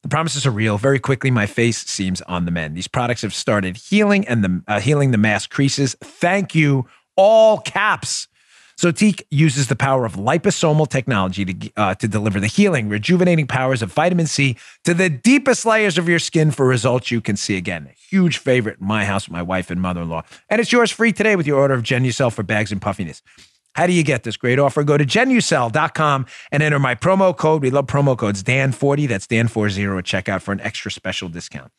The 0.04 0.10
promises 0.10 0.46
are 0.46 0.52
real. 0.52 0.78
Very 0.78 1.00
quickly, 1.00 1.30
my 1.30 1.46
face 1.46 1.86
seems 1.86 2.22
on 2.22 2.46
the 2.46 2.52
mend. 2.52 2.76
These 2.76 2.88
products 2.88 3.22
have 3.22 3.34
started 3.34 3.76
healing 3.76 4.28
and 4.28 4.44
the 4.44 4.64
uh, 4.68 4.80
healing 4.80 5.12
the 5.12 5.18
mask 5.18 5.50
creases. 5.50 5.96
Thank 6.02 6.56
you, 6.56 6.88
all 7.16 7.60
caps." 7.60 8.28
Zotique 8.80 9.24
uses 9.30 9.68
the 9.68 9.76
power 9.76 10.06
of 10.06 10.14
liposomal 10.14 10.88
technology 10.88 11.44
to, 11.44 11.72
uh, 11.76 11.96
to 11.96 12.08
deliver 12.08 12.40
the 12.40 12.48
healing, 12.48 12.88
rejuvenating 12.88 13.46
powers 13.46 13.82
of 13.82 13.92
vitamin 13.92 14.26
C 14.26 14.56
to 14.86 14.94
the 14.94 15.10
deepest 15.10 15.66
layers 15.66 15.98
of 15.98 16.08
your 16.08 16.20
skin 16.20 16.50
for 16.50 16.66
results 16.66 17.12
you 17.12 17.20
can 17.20 17.36
see 17.36 17.58
again. 17.58 17.90
huge 18.10 18.38
favorite 18.38 18.80
in 18.80 18.88
my 18.88 19.04
house 19.04 19.28
with 19.28 19.34
my 19.34 19.42
wife 19.42 19.70
and 19.70 19.82
mother 19.82 20.04
in 20.04 20.10
law. 20.10 20.24
And 20.50 20.62
it's 20.62 20.72
yours 20.72 20.92
free 20.92 21.12
today 21.12 21.36
with 21.36 21.46
your 21.46 21.60
order 21.60 21.74
of 21.74 21.84
Genucel 21.84 22.32
for 22.32 22.42
bags 22.42 22.72
and 22.72 22.82
puffiness. 22.82 23.22
How 23.76 23.88
do 23.88 23.94
you 23.94 24.04
get 24.04 24.24
this 24.24 24.36
great 24.36 24.60
offer? 24.60 24.84
Go 24.84 24.98
to 24.98 25.06
genucel.com 25.06 26.26
and 26.52 26.64
enter 26.64 26.80
my 26.80 26.96
promo 26.96 27.36
code. 27.36 27.62
We 27.62 27.70
love 27.70 27.88
promo 27.88 28.18
codes 28.18 28.44
Dan40. 28.44 29.08
That's 29.08 29.28
Dan40 29.28 29.98
at 29.98 30.06
checkout 30.06 30.42
for 30.42 30.52
an 30.52 30.60
extra 30.62 30.92
special 30.92 31.30
discount. 31.30 31.72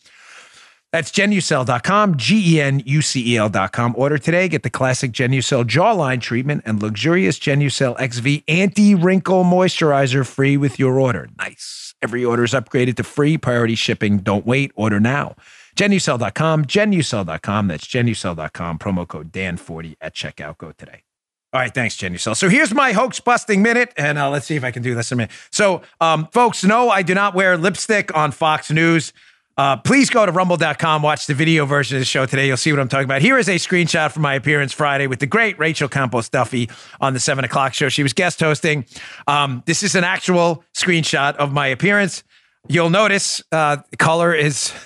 That's 0.93 1.13
genucel.com, 1.13 2.17
G 2.17 2.57
E 2.57 2.61
N 2.61 2.83
U 2.85 3.01
C 3.01 3.35
E 3.35 3.37
L.com. 3.37 3.95
Order 3.97 4.19
today. 4.19 4.49
Get 4.49 4.65
the 4.65 4.71
classic 4.71 5.13
Genucel 5.13 5.65
jawline 5.65 6.21
treatment 6.21 6.63
and 6.67 6.83
luxurious 6.83 7.39
Genucel 7.39 7.97
XV 7.97 8.43
anti 8.49 8.95
wrinkle 8.97 9.45
moisturizer 9.45 10.27
free 10.27 10.57
with 10.57 10.79
your 10.81 10.99
order. 10.99 11.29
Nice. 11.39 11.95
Every 12.03 12.25
order 12.25 12.45
is 12.45 12.53
upgraded 12.53 12.97
to 12.97 13.05
free 13.05 13.39
priority 13.39 13.77
shipping. 13.77 14.19
Don't 14.19 14.47
wait. 14.47 14.73
Order 14.75 14.99
now. 14.99 15.37
Genucel.com, 15.77 16.65
genucel.com. 16.65 17.69
That's 17.69 17.87
genucel.com. 17.87 18.79
Promo 18.79 19.07
code 19.07 19.33
Dan40 19.33 19.97
at 20.01 20.15
checkout. 20.15 20.59
Go 20.59 20.73
today. 20.73 21.03
All 21.53 21.61
right, 21.61 21.75
thanks, 21.75 21.97
Genucel. 21.97 22.37
So 22.37 22.49
here's 22.49 22.73
my 22.73 22.93
hoax 22.93 23.19
busting 23.19 23.61
minute, 23.61 23.93
and 23.97 24.19
uh, 24.19 24.31
let's 24.31 24.47
see 24.47 24.55
if 24.55 24.63
I 24.63 24.71
can 24.71 24.85
do 24.85 24.95
this 24.95 25.11
in 25.11 25.17
a 25.17 25.19
minute. 25.19 25.33
So, 25.51 25.83
um, 26.01 26.29
folks, 26.29 26.63
no, 26.63 26.91
I 26.91 27.03
do 27.03 27.13
not 27.13 27.35
wear 27.35 27.57
lipstick 27.57 28.15
on 28.17 28.31
Fox 28.31 28.71
News. 28.71 29.13
Uh, 29.57 29.77
please 29.77 30.09
go 30.11 30.25
to 30.25 30.31
rumble.com, 30.31 31.03
watch 31.03 31.27
the 31.27 31.35
video 31.35 31.67
version 31.67 31.97
of 31.97 32.01
the 32.01 32.07
show 32.07 32.25
today. 32.25 32.47
You'll 32.47 32.57
see 32.57 32.73
what 32.73 32.81
I'm 32.81 32.89
talking 32.89 33.05
about. 33.05 33.21
Here 33.21 33.37
is 33.37 33.49
a 33.49 33.57
screenshot 33.57 34.13
from 34.13 34.23
my 34.23 34.35
appearance 34.35 34.73
Friday 34.73 35.09
with 35.09 35.19
the 35.19 35.27
great 35.27 35.59
Rachel 35.59 35.89
Campos 35.89 36.29
Duffy 36.29 36.71
on 37.01 37.15
the 37.15 37.21
seven 37.21 37.45
o'clock 37.45 37.75
show. 37.75 37.89
She 37.89 38.05
was 38.05 38.13
guest 38.13 38.39
hosting. 38.39 38.87
Um, 39.27 39.65
this 39.67 39.83
is 39.83 39.97
an 39.97 40.05
actual 40.05 40.65
screenshot 40.75 41.35
of 41.35 41.53
my 41.53 41.67
appearance. 41.67 42.23
You'll 42.69 42.91
notice 42.91 43.43
uh, 43.51 43.79
color 43.99 44.33
is. 44.35 44.73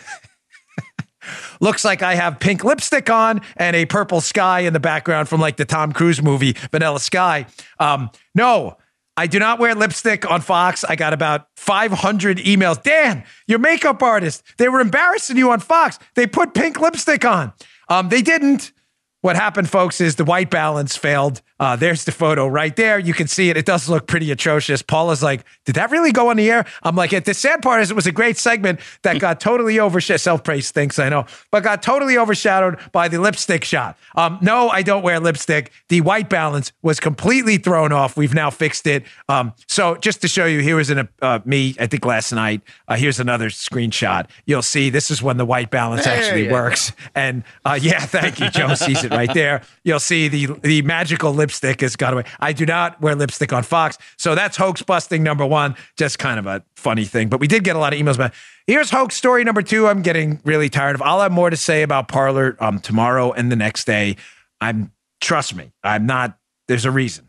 looks 1.61 1.85
like 1.85 2.03
I 2.03 2.15
have 2.15 2.41
pink 2.41 2.65
lipstick 2.65 3.11
on 3.11 3.41
and 3.57 3.75
a 3.77 3.87
purple 3.87 4.21
sky 4.21 4.61
in 4.61 4.73
the 4.73 4.81
background 4.81 5.29
from 5.29 5.41
like 5.41 5.57
the 5.57 5.65
Tom 5.65 5.93
Cruise 5.93 6.23
movie, 6.23 6.53
Vanilla 6.71 7.01
Sky. 7.01 7.47
Um, 7.79 8.11
no, 8.35 8.77
I 9.17 9.27
do 9.27 9.39
not 9.39 9.59
wear 9.59 9.75
lipstick 9.75 10.29
on 10.29 10.41
Fox. 10.41 10.85
I 10.85 10.97
got 10.97 11.13
about 11.13 11.47
500 11.57 12.39
emails. 12.39 12.83
Dan, 12.83 13.25
your 13.47 13.61
makeup 13.61 14.03
artist, 14.03 14.43
they 14.59 14.69
were 14.69 14.81
embarrassing 14.81 15.37
you 15.37 15.51
on 15.53 15.61
Fox. 15.61 15.99
They 16.15 16.27
put 16.27 16.55
pink 16.55 16.81
lipstick 16.81 17.25
on. 17.25 17.53
Um, 17.89 18.09
they 18.09 18.23
didn't. 18.23 18.73
What 19.21 19.37
happened, 19.37 19.71
folks, 19.71 20.01
is 20.01 20.17
the 20.17 20.25
white 20.25 20.51
balance 20.51 20.97
failed. 20.97 21.41
Uh, 21.61 21.77
there's 21.77 22.05
the 22.05 22.11
photo 22.11 22.49
right 22.49 22.75
there. 22.75 22.99
You 22.99 23.15
can 23.15 23.29
see 23.29 23.49
it. 23.49 23.57
It 23.57 23.65
does 23.65 23.89
look 23.89 24.09
pretty 24.09 24.33
atrocious. 24.33 24.83
Paula's 24.83 25.23
like, 25.23 25.45
did 25.65 25.77
that 25.77 25.93
really 25.93 26.11
go 26.11 26.31
on 26.31 26.37
the 26.37 26.51
air? 26.51 26.67
I'm 26.83 26.97
like, 26.97 27.25
the 27.25 27.33
sad 27.33 27.63
part 27.63 27.81
is 27.81 27.93
it 27.93 27.95
was 27.95 28.09
a 28.09 28.13
great 28.13 28.37
segment 28.37 28.81
that 29.03 29.21
got 29.21 29.41
totally 29.41 29.79
overshadowed. 29.79 30.21
Self 30.21 30.43
praise 30.43 30.73
thinks 30.73 30.99
I 30.99 31.09
know, 31.09 31.27
but 31.53 31.63
got 31.63 31.81
totally 31.81 32.19
overshadowed 32.19 32.79
by 32.91 33.07
the 33.07 33.21
lipstick 33.21 33.65
shot. 33.65 33.97
Um, 34.17 34.39
no, 34.43 34.69
I 34.69 34.83
don't 34.83 35.03
wear 35.03 35.21
lipstick. 35.21 35.71
The 35.89 36.01
white 36.01 36.29
balance 36.29 36.73
was 36.83 36.99
completely 36.99 37.57
thrown 37.57 37.93
off. 37.93 38.17
We've 38.17 38.35
now 38.35 38.51
fixed 38.51 38.89
it. 38.89 39.05
Um, 39.29 39.53
so 39.69 39.95
just 39.97 40.23
to 40.23 40.29
show 40.29 40.47
you, 40.47 40.59
here 40.61 40.77
was 40.77 40.91
an, 40.91 41.09
uh, 41.23 41.39
me, 41.45 41.77
I 41.79 41.87
think 41.87 42.05
last 42.05 42.33
night. 42.33 42.63
Uh, 42.89 42.97
here's 42.97 43.21
another 43.21 43.49
screenshot. 43.49 44.29
You'll 44.45 44.63
see 44.63 44.91
this 44.91 45.11
is 45.11 45.23
when 45.23 45.37
the 45.37 45.47
white 45.47 45.71
balance 45.71 46.07
actually 46.07 46.51
works. 46.51 46.93
And 47.15 47.45
uh, 47.65 47.79
yeah, 47.81 48.01
thank 48.01 48.41
you. 48.41 48.51
Joe 48.51 48.75
sees 48.75 49.05
it 49.05 49.13
right 49.13 49.33
there. 49.33 49.63
You'll 49.85 50.01
see 50.01 50.27
the, 50.27 50.47
the 50.63 50.83
magical 50.83 51.33
lipstick 51.33 51.44
has 51.53 51.97
gone 51.97 52.13
away. 52.13 52.25
I 52.41 52.53
do 52.53 52.67
not 52.67 53.01
wear 53.01 53.15
lipstick 53.15 53.53
on 53.53 53.63
Fox. 53.63 53.99
So 54.17 54.35
that's 54.35 54.57
hoax 54.57 54.83
busting 54.83 55.23
number 55.23 55.45
one. 55.45 55.75
Just 55.97 56.19
kind 56.19 56.39
of 56.39 56.47
a 56.47 56.65
funny 56.77 57.05
thing. 57.05 57.29
But 57.29 57.41
we 57.41 57.47
did 57.47 57.65
get 57.65 57.77
a 57.77 57.79
lot 57.79 57.93
of 57.93 57.99
emails 57.99 58.15
about 58.15 58.33
Here's 58.67 58.91
hoax 58.91 59.15
story 59.15 59.45
number 59.45 59.61
two. 59.61 59.87
I'm 59.87 60.01
getting 60.01 60.41
really 60.45 60.71
tired 60.71 60.95
of. 60.95 61.03
I'll 61.03 61.21
have 61.21 61.33
more 61.33 61.51
to 61.51 61.57
say 61.57 61.83
about 61.83 62.09
Parler 62.09 62.57
um, 62.61 62.79
tomorrow 62.79 63.31
and 63.33 63.53
the 63.53 63.57
next 63.57 63.85
day. 63.87 64.17
I'm 64.59 64.91
trust 65.21 65.55
me, 65.55 65.73
I'm 65.83 66.07
not, 66.07 66.39
there's 66.69 66.85
a 66.85 66.91
reason. 66.91 67.29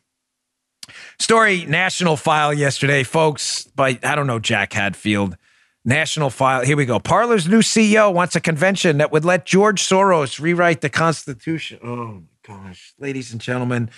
Story 1.17 1.65
national 1.65 2.15
file 2.15 2.53
yesterday, 2.53 3.03
folks, 3.03 3.65
by 3.75 3.99
I 4.03 4.15
don't 4.15 4.27
know, 4.27 4.39
Jack 4.39 4.73
Hadfield. 4.73 5.35
National 5.83 6.29
file. 6.29 6.63
Here 6.63 6.77
we 6.77 6.85
go. 6.85 6.99
Parler's 6.99 7.47
new 7.47 7.59
CEO 7.59 8.11
wants 8.11 8.35
a 8.35 8.41
convention 8.41 8.97
that 8.97 9.11
would 9.11 9.23
let 9.23 9.45
George 9.45 9.81
Soros 9.81 10.39
rewrite 10.39 10.81
the 10.81 10.89
Constitution. 10.89 11.79
Oh 11.83 12.23
gosh, 12.45 12.93
ladies 12.99 13.31
and 13.31 13.41
gentlemen, 13.41 13.89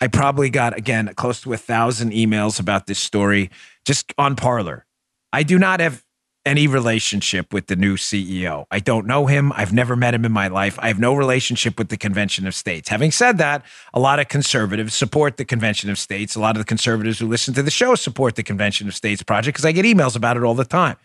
I 0.00 0.08
probably 0.08 0.50
got 0.50 0.76
again 0.76 1.12
close 1.14 1.40
to 1.42 1.52
a 1.52 1.56
thousand 1.56 2.12
emails 2.12 2.60
about 2.60 2.86
this 2.86 2.98
story 2.98 3.50
just 3.84 4.12
on 4.18 4.36
Parler. 4.36 4.86
I 5.32 5.42
do 5.42 5.58
not 5.58 5.80
have 5.80 6.04
any 6.46 6.66
relationship 6.66 7.54
with 7.54 7.68
the 7.68 7.76
new 7.76 7.96
CEO. 7.96 8.66
I 8.70 8.78
don't 8.78 9.06
know 9.06 9.26
him. 9.26 9.50
I've 9.52 9.72
never 9.72 9.96
met 9.96 10.12
him 10.12 10.26
in 10.26 10.32
my 10.32 10.48
life. 10.48 10.78
I 10.80 10.88
have 10.88 10.98
no 10.98 11.14
relationship 11.14 11.78
with 11.78 11.88
the 11.88 11.96
Convention 11.96 12.46
of 12.46 12.54
States. 12.54 12.90
Having 12.90 13.12
said 13.12 13.38
that, 13.38 13.64
a 13.94 14.00
lot 14.00 14.20
of 14.20 14.28
conservatives 14.28 14.94
support 14.94 15.38
the 15.38 15.46
Convention 15.46 15.88
of 15.88 15.98
States. 15.98 16.36
A 16.36 16.40
lot 16.40 16.56
of 16.56 16.60
the 16.60 16.66
conservatives 16.66 17.18
who 17.18 17.26
listen 17.26 17.54
to 17.54 17.62
the 17.62 17.70
show 17.70 17.94
support 17.94 18.36
the 18.36 18.42
Convention 18.42 18.86
of 18.88 18.94
States 18.94 19.22
project 19.22 19.56
because 19.56 19.64
I 19.64 19.72
get 19.72 19.86
emails 19.86 20.14
about 20.14 20.36
it 20.36 20.42
all 20.42 20.54
the 20.54 20.66
time. 20.66 20.96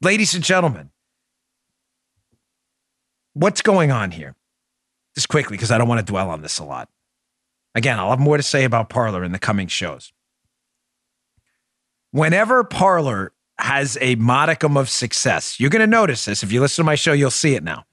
Ladies 0.00 0.34
and 0.34 0.42
gentlemen, 0.42 0.90
what's 3.34 3.60
going 3.60 3.90
on 3.90 4.12
here? 4.12 4.34
Just 5.14 5.28
quickly 5.28 5.56
because 5.56 5.70
I 5.70 5.78
don't 5.78 5.88
want 5.88 6.04
to 6.04 6.10
dwell 6.10 6.30
on 6.30 6.42
this 6.42 6.58
a 6.58 6.64
lot. 6.64 6.88
Again, 7.74 7.98
I'll 7.98 8.10
have 8.10 8.20
more 8.20 8.36
to 8.36 8.42
say 8.42 8.64
about 8.64 8.88
Parler 8.88 9.24
in 9.24 9.32
the 9.32 9.38
coming 9.38 9.68
shows. 9.68 10.12
Whenever 12.12 12.62
Parler 12.62 13.32
has 13.58 13.98
a 14.00 14.14
modicum 14.16 14.76
of 14.76 14.88
success, 14.88 15.58
you're 15.58 15.70
going 15.70 15.80
to 15.80 15.86
notice 15.86 16.24
this. 16.24 16.42
If 16.42 16.52
you 16.52 16.60
listen 16.60 16.84
to 16.84 16.86
my 16.86 16.94
show, 16.94 17.12
you'll 17.12 17.30
see 17.30 17.54
it 17.54 17.64
now. 17.64 17.84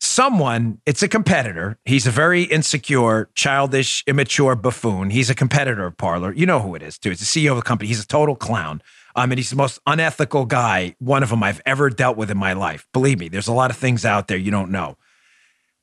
someone, 0.00 0.80
it's 0.84 1.02
a 1.02 1.08
competitor. 1.08 1.78
He's 1.84 2.08
a 2.08 2.10
very 2.10 2.42
insecure, 2.42 3.30
childish, 3.34 4.02
immature 4.06 4.56
buffoon. 4.56 5.10
He's 5.10 5.30
a 5.30 5.34
competitor 5.34 5.86
of 5.86 5.96
Parler. 5.96 6.32
You 6.32 6.44
know 6.44 6.58
who 6.58 6.74
it 6.74 6.82
is, 6.82 6.98
too. 6.98 7.12
It's 7.12 7.20
the 7.20 7.46
CEO 7.46 7.52
of 7.52 7.56
the 7.56 7.62
company. 7.62 7.88
He's 7.88 8.02
a 8.02 8.06
total 8.06 8.34
clown. 8.34 8.82
Um, 9.14 9.30
mean, 9.30 9.38
he's 9.38 9.50
the 9.50 9.56
most 9.56 9.80
unethical 9.86 10.46
guy, 10.46 10.96
one 10.98 11.22
of 11.22 11.30
them 11.30 11.42
I've 11.42 11.60
ever 11.66 11.90
dealt 11.90 12.16
with 12.16 12.30
in 12.30 12.38
my 12.38 12.52
life. 12.52 12.86
Believe 12.92 13.18
me, 13.18 13.28
there's 13.28 13.48
a 13.48 13.52
lot 13.52 13.70
of 13.70 13.76
things 13.76 14.04
out 14.04 14.28
there 14.28 14.38
you 14.38 14.50
don't 14.50 14.70
know. 14.70 14.96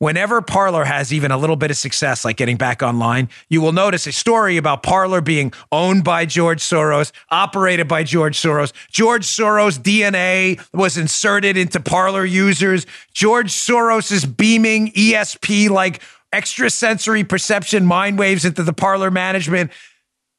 Whenever 0.00 0.40
Parler 0.40 0.84
has 0.84 1.12
even 1.12 1.30
a 1.30 1.36
little 1.36 1.56
bit 1.56 1.70
of 1.70 1.76
success, 1.76 2.24
like 2.24 2.38
getting 2.38 2.56
back 2.56 2.82
online, 2.82 3.28
you 3.50 3.60
will 3.60 3.72
notice 3.72 4.06
a 4.06 4.12
story 4.12 4.56
about 4.56 4.82
Parler 4.82 5.20
being 5.20 5.52
owned 5.70 6.04
by 6.04 6.24
George 6.24 6.60
Soros, 6.60 7.12
operated 7.28 7.86
by 7.86 8.02
George 8.02 8.40
Soros. 8.40 8.72
George 8.90 9.26
Soros' 9.26 9.78
DNA 9.78 10.58
was 10.72 10.96
inserted 10.96 11.58
into 11.58 11.80
Parler 11.80 12.24
users. 12.24 12.86
George 13.12 13.52
Soros 13.52 14.10
is 14.10 14.24
beaming 14.24 14.90
ESP 14.92 15.68
like 15.68 16.00
extrasensory 16.32 17.22
perception 17.22 17.84
mind 17.84 18.18
waves 18.18 18.46
into 18.46 18.62
the 18.62 18.72
Parler 18.72 19.10
management. 19.10 19.70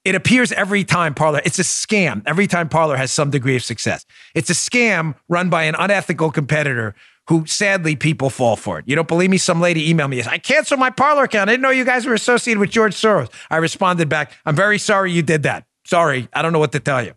It 0.04 0.16
appears 0.16 0.52
every 0.54 0.84
time 0.84 1.14
Parler, 1.14 1.40
it's 1.46 1.60
a 1.60 1.64
scam. 1.64 2.24
Every 2.26 2.48
time 2.48 2.68
Parler 2.68 2.98
has 2.98 3.12
some 3.12 3.30
degree 3.30 3.58
of 3.58 3.64
success, 3.64 4.08
it's 4.34 4.50
a 4.50 4.54
scam 4.54 5.14
run 5.30 5.52
by 5.52 5.66
an 5.66 5.76
unethical 5.76 6.32
competitor 6.32 6.96
who 7.32 7.46
sadly 7.46 7.96
people 7.96 8.30
fall 8.30 8.58
for 8.58 8.78
it. 8.78 8.84
You 8.86 8.94
don't 8.94 9.08
believe 9.08 9.30
me? 9.30 9.38
Some 9.38 9.62
lady 9.62 9.92
emailed 9.92 10.10
me, 10.10 10.22
I 10.22 10.38
canceled 10.38 10.82
my 10.82 10.90
Parler 10.90 11.24
account. 11.24 11.50
I 11.50 11.54
didn't 11.54 11.62
know 11.62 11.70
you 11.70 11.86
guys 11.86 12.06
were 12.06 12.14
associated 12.14 12.60
with 12.60 12.72
George 12.72 12.94
Soros. 12.94 13.32
I 13.50 13.56
responded 13.56 14.10
back, 14.10 14.34
I'm 14.46 14.54
very 14.56 14.78
sorry 14.78 15.14
you 15.14 15.22
did 15.22 15.44
that. 15.44 15.66
Sorry, 15.86 16.28
I 16.34 16.42
don't 16.42 16.52
know 16.52 16.60
what 16.60 16.74
to 16.74 16.82
tell 16.82 17.02
you. 17.02 17.14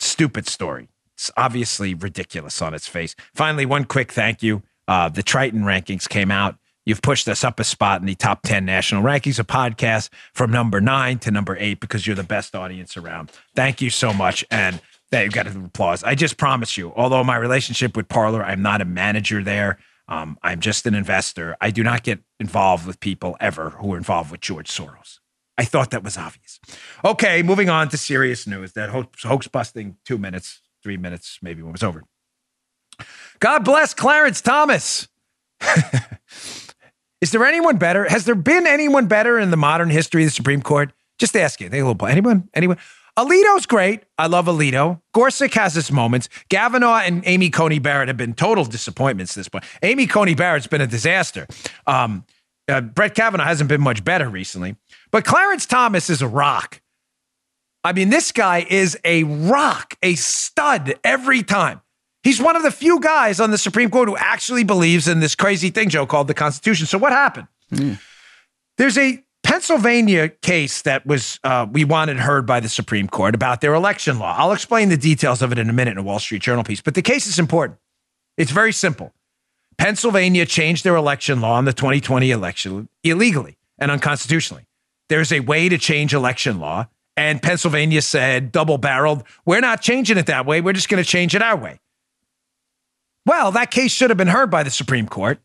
Stupid 0.00 0.48
story. 0.48 0.88
It's 1.14 1.30
obviously 1.36 1.94
ridiculous 1.94 2.60
on 2.60 2.74
its 2.74 2.88
face. 2.88 3.14
Finally, 3.32 3.66
one 3.66 3.84
quick 3.84 4.10
thank 4.10 4.42
you. 4.42 4.64
Uh, 4.88 5.08
the 5.08 5.22
Triton 5.22 5.62
rankings 5.62 6.08
came 6.08 6.32
out. 6.32 6.56
You've 6.84 7.00
pushed 7.00 7.28
us 7.28 7.44
up 7.44 7.60
a 7.60 7.64
spot 7.64 8.00
in 8.00 8.08
the 8.08 8.16
top 8.16 8.42
10 8.42 8.64
national 8.64 9.04
rankings 9.04 9.38
of 9.38 9.46
podcasts 9.46 10.08
from 10.34 10.50
number 10.50 10.80
nine 10.80 11.20
to 11.20 11.30
number 11.30 11.56
eight 11.60 11.78
because 11.78 12.08
you're 12.08 12.16
the 12.16 12.24
best 12.24 12.56
audience 12.56 12.96
around. 12.96 13.30
Thank 13.54 13.80
you 13.80 13.88
so 13.88 14.12
much. 14.12 14.44
And 14.50 14.80
that 15.12 15.24
you 15.24 15.30
got 15.30 15.46
an 15.46 15.66
applause. 15.66 16.02
I 16.02 16.14
just 16.14 16.36
promise 16.36 16.76
you, 16.76 16.92
although 16.96 17.22
my 17.22 17.36
relationship 17.36 17.96
with 17.96 18.08
Parler, 18.08 18.42
I'm 18.42 18.62
not 18.62 18.80
a 18.80 18.84
manager 18.84 19.44
there. 19.44 19.78
Um, 20.08 20.38
I'm 20.42 20.60
just 20.60 20.86
an 20.86 20.94
investor. 20.94 21.56
I 21.60 21.70
do 21.70 21.84
not 21.84 22.02
get 22.02 22.20
involved 22.40 22.86
with 22.86 22.98
people 22.98 23.36
ever 23.38 23.70
who 23.70 23.94
are 23.94 23.96
involved 23.96 24.32
with 24.32 24.40
George 24.40 24.68
Soros. 24.68 25.20
I 25.56 25.64
thought 25.64 25.90
that 25.90 26.02
was 26.02 26.16
obvious. 26.16 26.58
Okay, 27.04 27.42
moving 27.42 27.68
on 27.68 27.88
to 27.90 27.98
serious 27.98 28.46
news. 28.46 28.72
That 28.72 28.90
hoax, 28.90 29.22
hoax 29.22 29.46
busting 29.46 29.96
two 30.04 30.18
minutes, 30.18 30.60
three 30.82 30.96
minutes, 30.96 31.38
maybe 31.42 31.62
when 31.62 31.70
it 31.70 31.72
was 31.72 31.82
over. 31.82 32.02
God 33.38 33.64
bless 33.64 33.94
Clarence 33.94 34.40
Thomas. 34.40 35.08
Is 37.20 37.30
there 37.30 37.44
anyone 37.44 37.76
better? 37.76 38.08
Has 38.08 38.24
there 38.24 38.34
been 38.34 38.66
anyone 38.66 39.06
better 39.06 39.38
in 39.38 39.50
the 39.50 39.56
modern 39.56 39.90
history 39.90 40.24
of 40.24 40.28
the 40.28 40.34
Supreme 40.34 40.62
Court? 40.62 40.92
Just 41.18 41.36
asking. 41.36 41.72
Anyone? 41.72 42.48
Anyone? 42.54 42.78
Alito's 43.18 43.66
great. 43.66 44.04
I 44.16 44.26
love 44.26 44.46
Alito. 44.46 45.00
Gorsuch 45.12 45.54
has 45.54 45.74
his 45.74 45.92
moments. 45.92 46.28
Kavanaugh 46.48 47.00
and 47.00 47.22
Amy 47.26 47.50
Coney 47.50 47.78
Barrett 47.78 48.08
have 48.08 48.16
been 48.16 48.32
total 48.32 48.64
disappointments 48.64 49.34
this 49.34 49.48
point. 49.48 49.64
Amy 49.82 50.06
Coney 50.06 50.34
Barrett's 50.34 50.66
been 50.66 50.80
a 50.80 50.86
disaster. 50.86 51.46
Um, 51.86 52.24
uh, 52.68 52.80
Brett 52.80 53.14
Kavanaugh 53.14 53.44
hasn't 53.44 53.68
been 53.68 53.82
much 53.82 54.02
better 54.02 54.28
recently. 54.28 54.76
But 55.10 55.24
Clarence 55.24 55.66
Thomas 55.66 56.08
is 56.08 56.22
a 56.22 56.28
rock. 56.28 56.80
I 57.84 57.92
mean, 57.92 58.10
this 58.10 58.32
guy 58.32 58.64
is 58.68 58.98
a 59.04 59.24
rock, 59.24 59.94
a 60.02 60.14
stud 60.14 60.94
every 61.04 61.42
time. 61.42 61.80
He's 62.22 62.40
one 62.40 62.54
of 62.54 62.62
the 62.62 62.70
few 62.70 63.00
guys 63.00 63.40
on 63.40 63.50
the 63.50 63.58
Supreme 63.58 63.90
Court 63.90 64.08
who 64.08 64.16
actually 64.16 64.62
believes 64.62 65.08
in 65.08 65.20
this 65.20 65.34
crazy 65.34 65.70
thing, 65.70 65.88
Joe, 65.88 66.06
called 66.06 66.28
the 66.28 66.34
Constitution. 66.34 66.86
So 66.86 66.96
what 66.96 67.12
happened? 67.12 67.48
Mm. 67.72 68.00
There's 68.78 68.96
a 68.96 69.22
Pennsylvania 69.52 70.30
case 70.30 70.80
that 70.80 71.04
was 71.04 71.38
uh, 71.44 71.66
we 71.70 71.84
wanted 71.84 72.16
heard 72.16 72.46
by 72.46 72.58
the 72.58 72.70
Supreme 72.70 73.06
Court 73.06 73.34
about 73.34 73.60
their 73.60 73.74
election 73.74 74.18
law. 74.18 74.34
I'll 74.38 74.52
explain 74.52 74.88
the 74.88 74.96
details 74.96 75.42
of 75.42 75.52
it 75.52 75.58
in 75.58 75.68
a 75.68 75.74
minute 75.74 75.90
in 75.90 75.98
a 75.98 76.02
Wall 76.02 76.18
Street 76.18 76.40
Journal 76.40 76.64
piece, 76.64 76.80
but 76.80 76.94
the 76.94 77.02
case 77.02 77.26
is 77.26 77.38
important. 77.38 77.78
It's 78.38 78.50
very 78.50 78.72
simple. 78.72 79.12
Pennsylvania 79.76 80.46
changed 80.46 80.84
their 80.84 80.96
election 80.96 81.42
law 81.42 81.58
in 81.58 81.66
the 81.66 81.74
2020 81.74 82.30
election 82.30 82.88
illegally 83.04 83.58
and 83.76 83.90
unconstitutionally. 83.90 84.64
There's 85.10 85.30
a 85.30 85.40
way 85.40 85.68
to 85.68 85.76
change 85.76 86.14
election 86.14 86.58
law, 86.58 86.88
and 87.18 87.42
Pennsylvania 87.42 88.00
said, 88.00 88.52
double 88.52 88.78
barreled, 88.78 89.22
we're 89.44 89.60
not 89.60 89.82
changing 89.82 90.16
it 90.16 90.24
that 90.26 90.46
way. 90.46 90.62
We're 90.62 90.72
just 90.72 90.88
going 90.88 91.04
to 91.04 91.08
change 91.08 91.34
it 91.34 91.42
our 91.42 91.58
way. 91.58 91.78
Well, 93.26 93.52
that 93.52 93.70
case 93.70 93.92
should 93.92 94.08
have 94.08 94.16
been 94.16 94.28
heard 94.28 94.50
by 94.50 94.62
the 94.62 94.70
Supreme 94.70 95.08
Court. 95.08 95.40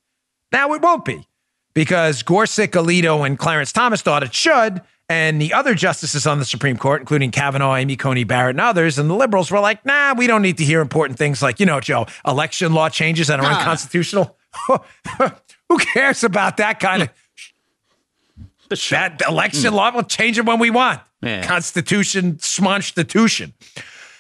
Now 0.54 0.72
it 0.76 0.82
won't 0.82 1.04
be 1.04 1.28
because 1.78 2.24
Gorsuch, 2.24 2.72
Alito, 2.72 3.24
and 3.24 3.38
Clarence 3.38 3.72
Thomas 3.72 4.02
thought 4.02 4.24
it 4.24 4.34
should. 4.34 4.82
And 5.10 5.40
the 5.40 5.54
other 5.54 5.76
justices 5.76 6.26
on 6.26 6.40
the 6.40 6.44
Supreme 6.44 6.76
Court, 6.76 7.02
including 7.02 7.30
Kavanaugh, 7.30 7.76
Amy 7.76 7.96
Coney 7.96 8.24
Barrett, 8.24 8.56
and 8.56 8.62
others, 8.62 8.98
and 8.98 9.08
the 9.08 9.14
liberals 9.14 9.52
were 9.52 9.60
like, 9.60 9.86
nah, 9.86 10.16
we 10.16 10.26
don't 10.26 10.42
need 10.42 10.58
to 10.58 10.64
hear 10.64 10.82
important 10.82 11.20
things 11.20 11.44
like, 11.44 11.60
you 11.60 11.68
know, 11.68 11.80
Joe, 11.80 12.08
election 12.26 12.74
law 12.74 12.90
changes 12.90 13.28
that 13.28 13.40
are 13.40 13.46
ah. 13.46 13.60
unconstitutional. 13.60 14.36
Who 15.70 15.78
cares 15.78 16.24
about 16.24 16.58
that 16.58 16.80
kind 16.80 17.04
of 17.04 17.10
that 18.90 19.22
election 19.28 19.72
law? 19.72 19.92
We'll 19.94 20.02
change 20.02 20.40
it 20.40 20.48
when 20.48 20.58
we 20.58 20.72
want. 20.72 21.00
Yeah. 21.22 21.46
Constitution, 21.46 22.40
smonstitution. 22.40 23.54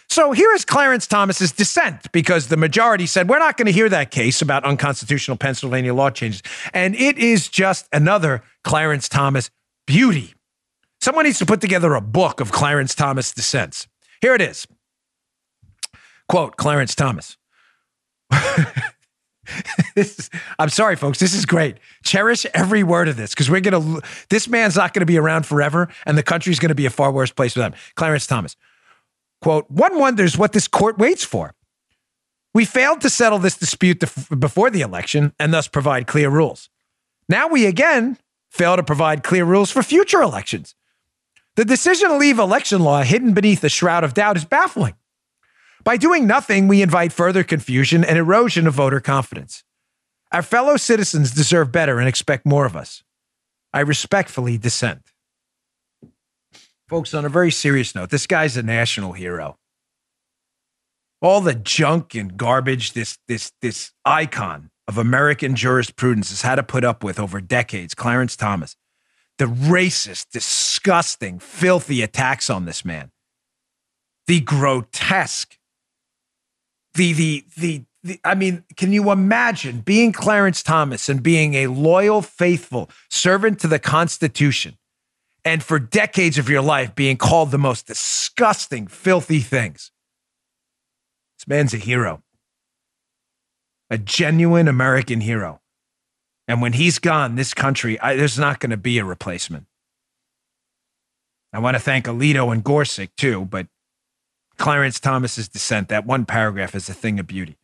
So 0.09 0.31
here 0.31 0.53
is 0.53 0.63
Clarence 0.63 1.05
Thomas's 1.05 1.51
dissent 1.51 2.11
because 2.11 2.47
the 2.47 2.57
majority 2.57 3.05
said 3.05 3.29
we're 3.29 3.39
not 3.39 3.57
going 3.57 3.65
to 3.65 3.71
hear 3.71 3.89
that 3.89 4.09
case 4.09 4.41
about 4.41 4.63
unconstitutional 4.63 5.37
Pennsylvania 5.37 5.93
law 5.93 6.09
changes. 6.09 6.41
And 6.73 6.95
it 6.95 7.17
is 7.17 7.49
just 7.49 7.87
another 7.91 8.41
Clarence 8.63 9.09
Thomas 9.09 9.49
beauty. 9.85 10.33
Someone 11.01 11.25
needs 11.25 11.39
to 11.39 11.45
put 11.45 11.61
together 11.61 11.93
a 11.93 12.01
book 12.01 12.39
of 12.39 12.51
Clarence 12.51 12.95
Thomas 12.95 13.33
dissents. 13.33 13.87
Here 14.21 14.33
it 14.33 14.41
is. 14.41 14.65
Quote 16.29 16.55
Clarence 16.55 16.95
Thomas. 16.95 17.37
is, 19.95 20.29
I'm 20.57 20.69
sorry, 20.69 20.95
folks. 20.95 21.19
This 21.19 21.33
is 21.33 21.45
great. 21.45 21.77
Cherish 22.03 22.45
every 22.53 22.83
word 22.83 23.07
of 23.07 23.17
this 23.17 23.31
because 23.31 23.49
we're 23.49 23.61
going 23.61 23.99
to, 23.99 24.01
this 24.29 24.47
man's 24.47 24.75
not 24.75 24.93
going 24.93 25.01
to 25.01 25.05
be 25.05 25.17
around 25.17 25.45
forever 25.45 25.89
and 26.05 26.17
the 26.17 26.23
country's 26.23 26.59
going 26.59 26.69
to 26.69 26.75
be 26.75 26.85
a 26.85 26.89
far 26.89 27.11
worse 27.11 27.31
place 27.31 27.55
without 27.55 27.73
him. 27.73 27.79
Clarence 27.95 28.25
Thomas. 28.27 28.55
Quote, 29.41 29.69
one 29.69 29.99
wonders 29.99 30.37
what 30.37 30.53
this 30.53 30.67
court 30.67 30.97
waits 30.97 31.23
for. 31.23 31.53
We 32.53 32.65
failed 32.65 33.01
to 33.01 33.09
settle 33.09 33.39
this 33.39 33.57
dispute 33.57 34.03
before 34.39 34.69
the 34.69 34.81
election 34.81 35.33
and 35.39 35.53
thus 35.53 35.67
provide 35.67 36.07
clear 36.07 36.29
rules. 36.29 36.69
Now 37.29 37.47
we 37.47 37.65
again 37.65 38.17
fail 38.49 38.75
to 38.75 38.83
provide 38.83 39.23
clear 39.23 39.45
rules 39.45 39.69
for 39.69 39.83
future 39.83 40.21
elections. 40.21 40.73
The 41.55 41.65
decision 41.65 42.09
to 42.09 42.17
leave 42.17 42.39
election 42.39 42.81
law 42.81 43.03
hidden 43.03 43.33
beneath 43.33 43.63
a 43.63 43.69
shroud 43.69 44.03
of 44.03 44.13
doubt 44.13 44.37
is 44.37 44.45
baffling. 44.45 44.95
By 45.83 45.97
doing 45.97 46.27
nothing, 46.27 46.67
we 46.67 46.81
invite 46.81 47.13
further 47.13 47.43
confusion 47.43 48.03
and 48.03 48.17
erosion 48.17 48.67
of 48.67 48.73
voter 48.73 48.99
confidence. 48.99 49.63
Our 50.31 50.41
fellow 50.41 50.77
citizens 50.77 51.31
deserve 51.31 51.71
better 51.71 51.99
and 51.99 52.07
expect 52.07 52.45
more 52.45 52.65
of 52.65 52.75
us. 52.75 53.03
I 53.73 53.81
respectfully 53.81 54.57
dissent. 54.57 55.13
Folks, 56.87 57.13
on 57.13 57.25
a 57.25 57.29
very 57.29 57.51
serious 57.51 57.93
note, 57.93 58.09
this 58.09 58.27
guy's 58.27 58.55
a 58.55 58.63
national 58.63 59.11
hero. 59.11 59.57
All 61.21 61.41
the 61.41 61.55
junk 61.55 62.15
and 62.15 62.37
garbage 62.37 62.93
this 62.93 63.17
this 63.27 63.51
this 63.61 63.91
icon 64.05 64.69
of 64.87 64.97
American 64.97 65.55
jurisprudence 65.55 66.29
has 66.29 66.43
had 66.43 66.55
to 66.55 66.63
put 66.63 66.85
up 66.85 67.03
with 67.03 67.19
over 67.19 67.41
decades, 67.41 67.93
Clarence 67.93 68.35
Thomas. 68.35 68.77
The 69.37 69.45
racist, 69.45 70.27
disgusting, 70.31 71.39
filthy 71.39 72.01
attacks 72.01 72.49
on 72.49 72.65
this 72.65 72.85
man. 72.85 73.11
The 74.27 74.39
grotesque. 74.39 75.57
The 76.93 77.13
the 77.13 77.45
the 77.57 77.83
I 78.23 78.35
mean, 78.35 78.63
can 78.77 78.93
you 78.93 79.11
imagine 79.11 79.81
being 79.81 80.13
Clarence 80.13 80.63
Thomas 80.63 81.09
and 81.09 81.21
being 81.21 81.55
a 81.55 81.67
loyal, 81.67 82.21
faithful 82.21 82.89
servant 83.09 83.59
to 83.59 83.67
the 83.67 83.79
Constitution 83.79 84.77
and 85.47 85.63
for 85.63 85.79
decades 85.79 86.37
of 86.37 86.49
your 86.49 86.61
life 86.61 86.93
being 86.93 87.15
called 87.15 87.51
the 87.51 87.57
most 87.57 87.87
disgusting, 87.87 88.85
filthy 88.85 89.39
things. 89.39 89.91
This 91.39 91.47
man's 91.47 91.73
a 91.73 91.77
hero, 91.77 92.21
a 93.89 93.97
genuine 93.97 94.67
American 94.67 95.21
hero. 95.21 95.61
And 96.49 96.61
when 96.61 96.73
he's 96.73 96.99
gone, 96.99 97.35
this 97.35 97.53
country, 97.53 97.97
I, 98.01 98.17
there's 98.17 98.37
not 98.37 98.59
going 98.59 98.71
to 98.71 98.77
be 98.77 98.97
a 98.97 99.05
replacement. 99.05 99.67
I 101.53 101.59
want 101.59 101.75
to 101.75 101.79
thank 101.79 102.07
Alito 102.07 102.51
and 102.51 102.61
Gorsuch 102.61 103.15
too, 103.15 103.45
but 103.45 103.67
Clarence 104.57 104.99
Thomas's 104.99 105.47
dissent, 105.47 105.87
that 105.87 106.05
one 106.05 106.25
paragraph 106.25 106.75
is 106.75 106.89
a 106.89 106.93
thing 106.93 107.21
of 107.21 107.27
beauty. 107.27 107.57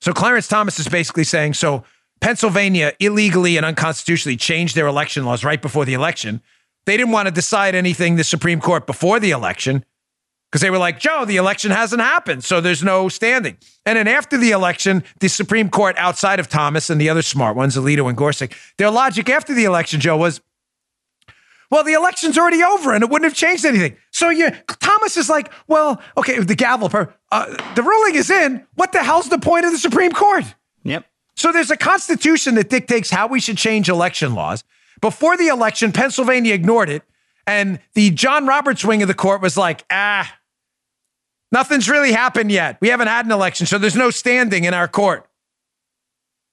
So 0.00 0.12
Clarence 0.12 0.46
Thomas 0.46 0.78
is 0.78 0.86
basically 0.86 1.24
saying 1.24 1.54
so 1.54 1.82
Pennsylvania 2.20 2.92
illegally 3.00 3.56
and 3.56 3.66
unconstitutionally 3.66 4.36
changed 4.36 4.76
their 4.76 4.86
election 4.86 5.24
laws 5.24 5.42
right 5.42 5.60
before 5.60 5.84
the 5.84 5.94
election. 5.94 6.40
They 6.86 6.96
didn't 6.96 7.12
want 7.12 7.26
to 7.26 7.32
decide 7.32 7.74
anything 7.74 8.16
the 8.16 8.24
Supreme 8.24 8.60
Court 8.60 8.86
before 8.86 9.20
the 9.20 9.30
election. 9.30 9.84
because 10.52 10.60
they 10.60 10.70
were 10.70 10.78
like, 10.78 11.00
Joe, 11.00 11.24
the 11.24 11.36
election 11.36 11.70
hasn't 11.70 12.02
happened, 12.02 12.44
so 12.44 12.60
there's 12.60 12.82
no 12.82 13.08
standing. 13.08 13.56
And 13.86 13.96
then 13.96 14.06
after 14.06 14.36
the 14.36 14.50
election, 14.50 15.02
the 15.20 15.28
Supreme 15.28 15.70
Court, 15.70 15.96
outside 15.96 16.38
of 16.38 16.48
Thomas 16.48 16.90
and 16.90 17.00
the 17.00 17.08
other 17.08 17.22
smart 17.22 17.56
ones, 17.56 17.74
Alito 17.74 18.06
and 18.06 18.16
Gorsuch, 18.18 18.74
their 18.76 18.90
logic 18.90 19.30
after 19.30 19.54
the 19.54 19.64
election, 19.64 19.98
Joe, 19.98 20.18
was, 20.18 20.42
well, 21.70 21.82
the 21.84 21.94
election's 21.94 22.36
already 22.36 22.62
over 22.62 22.92
and 22.92 23.02
it 23.02 23.08
wouldn't 23.08 23.30
have 23.30 23.36
changed 23.36 23.64
anything. 23.64 23.96
So 24.10 24.28
you, 24.28 24.50
Thomas 24.80 25.16
is 25.16 25.30
like, 25.30 25.50
well, 25.68 26.02
okay, 26.18 26.38
the 26.38 26.54
gavel, 26.54 26.90
uh, 27.30 27.72
the 27.74 27.82
ruling 27.82 28.16
is 28.16 28.28
in. 28.28 28.66
What 28.74 28.92
the 28.92 29.02
hell's 29.02 29.30
the 29.30 29.38
point 29.38 29.64
of 29.64 29.72
the 29.72 29.78
Supreme 29.78 30.12
Court? 30.12 30.44
Yep. 30.82 31.06
So 31.34 31.50
there's 31.50 31.70
a 31.70 31.78
constitution 31.78 32.56
that 32.56 32.68
dictates 32.68 33.08
how 33.08 33.26
we 33.26 33.40
should 33.40 33.56
change 33.56 33.88
election 33.88 34.34
laws. 34.34 34.64
Before 35.02 35.36
the 35.36 35.48
election, 35.48 35.92
Pennsylvania 35.92 36.54
ignored 36.54 36.88
it. 36.88 37.02
And 37.46 37.80
the 37.94 38.10
John 38.10 38.46
Roberts 38.46 38.84
wing 38.84 39.02
of 39.02 39.08
the 39.08 39.14
court 39.14 39.42
was 39.42 39.58
like, 39.58 39.84
ah, 39.90 40.32
Nothing's 41.52 41.88
really 41.88 42.12
happened 42.12 42.50
yet. 42.50 42.78
We 42.80 42.88
haven't 42.88 43.08
had 43.08 43.26
an 43.26 43.30
election, 43.30 43.66
so 43.66 43.76
there's 43.76 43.94
no 43.94 44.10
standing 44.10 44.64
in 44.64 44.72
our 44.72 44.88
court. 44.88 45.28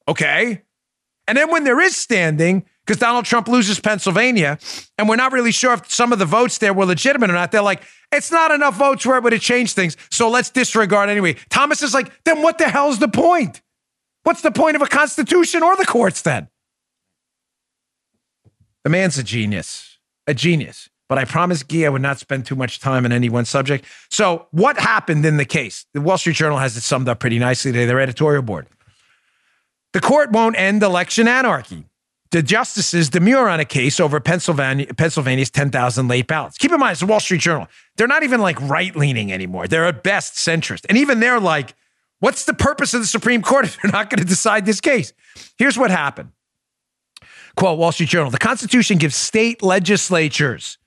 Okay. 0.09 0.61
And 1.25 1.37
then 1.37 1.49
when 1.49 1.63
there 1.63 1.79
is 1.79 1.95
standing, 1.95 2.65
because 2.85 2.99
Donald 2.99 3.23
Trump 3.23 3.47
loses 3.47 3.79
Pennsylvania, 3.79 4.59
and 4.97 5.07
we're 5.07 5.15
not 5.15 5.31
really 5.31 5.53
sure 5.53 5.73
if 5.73 5.89
some 5.89 6.11
of 6.11 6.19
the 6.19 6.25
votes 6.25 6.57
there 6.57 6.73
were 6.73 6.85
legitimate 6.85 7.29
or 7.29 7.33
not, 7.33 7.51
they're 7.51 7.61
like, 7.61 7.81
it's 8.11 8.29
not 8.29 8.51
enough 8.51 8.75
votes 8.75 9.05
where 9.05 9.17
it 9.17 9.23
would 9.23 9.31
have 9.31 9.41
changed 9.41 9.73
things, 9.73 9.95
so 10.11 10.29
let's 10.29 10.49
disregard 10.49 11.09
anyway. 11.09 11.37
Thomas 11.49 11.81
is 11.81 11.93
like, 11.93 12.11
then 12.25 12.41
what 12.41 12.57
the 12.57 12.67
hell's 12.67 12.99
the 12.99 13.07
point? 13.07 13.61
What's 14.23 14.41
the 14.41 14.51
point 14.51 14.75
of 14.75 14.81
a 14.81 14.87
constitution 14.87 15.63
or 15.63 15.77
the 15.77 15.85
courts 15.85 16.23
then? 16.23 16.49
The 18.83 18.89
man's 18.89 19.17
a 19.17 19.23
genius, 19.23 19.97
a 20.27 20.33
genius 20.33 20.89
but 21.09 21.17
I 21.17 21.25
promised 21.25 21.67
Guy 21.67 21.83
I 21.85 21.89
would 21.89 22.03
not 22.03 22.19
spend 22.19 22.45
too 22.45 22.55
much 22.55 22.79
time 22.79 23.03
on 23.03 23.11
any 23.11 23.27
one 23.27 23.43
subject. 23.43 23.83
So, 24.09 24.47
what 24.51 24.77
happened 24.77 25.25
in 25.25 25.37
the 25.37 25.45
case? 25.45 25.85
The 25.93 25.99
Wall 25.99 26.19
Street 26.19 26.35
Journal 26.35 26.59
has 26.59 26.77
it 26.77 26.81
summed 26.81 27.09
up 27.09 27.19
pretty 27.19 27.39
nicely 27.39 27.71
today, 27.71 27.85
their 27.85 27.99
editorial 27.99 28.43
board. 28.43 28.67
The 29.91 29.99
court 29.99 30.31
won't 30.31 30.57
end 30.57 30.83
election 30.83 31.27
anarchy. 31.27 31.85
The 32.31 32.43
justices 32.43 33.09
demur 33.09 33.49
on 33.49 33.59
a 33.59 33.65
case 33.65 33.99
over 33.99 34.19
Pennsylvania, 34.19 34.93
Pennsylvania's 34.93 35.49
10,000 35.49 36.07
late 36.07 36.27
ballots. 36.27 36.59
Keep 36.59 36.73
in 36.73 36.79
mind, 36.79 36.91
it's 36.91 36.99
the 36.99 37.07
Wall 37.07 37.19
Street 37.19 37.41
Journal. 37.41 37.67
They're 37.97 38.07
not 38.07 38.21
even 38.21 38.39
like 38.39 38.61
right 38.61 38.95
leaning 38.95 39.33
anymore. 39.33 39.67
They're 39.67 39.87
at 39.87 40.03
best 40.03 40.35
centrist. 40.35 40.85
And 40.89 40.97
even 40.99 41.21
they're 41.21 41.39
like, 41.39 41.73
what's 42.19 42.45
the 42.45 42.53
purpose 42.53 42.93
of 42.93 43.01
the 43.01 43.07
Supreme 43.07 43.41
Court 43.41 43.65
if 43.65 43.81
they're 43.81 43.91
not 43.91 44.11
going 44.11 44.19
to 44.19 44.27
decide 44.27 44.67
this 44.67 44.79
case? 44.79 45.11
Here's 45.57 45.75
what 45.75 45.89
happened. 45.89 46.29
Quote 47.55 47.77
Wall 47.77 47.91
Street 47.91 48.09
Journal 48.09 48.31
The 48.31 48.37
Constitution 48.37 48.97
gives 48.97 49.15
state 49.15 49.61
legislatures 49.61 50.77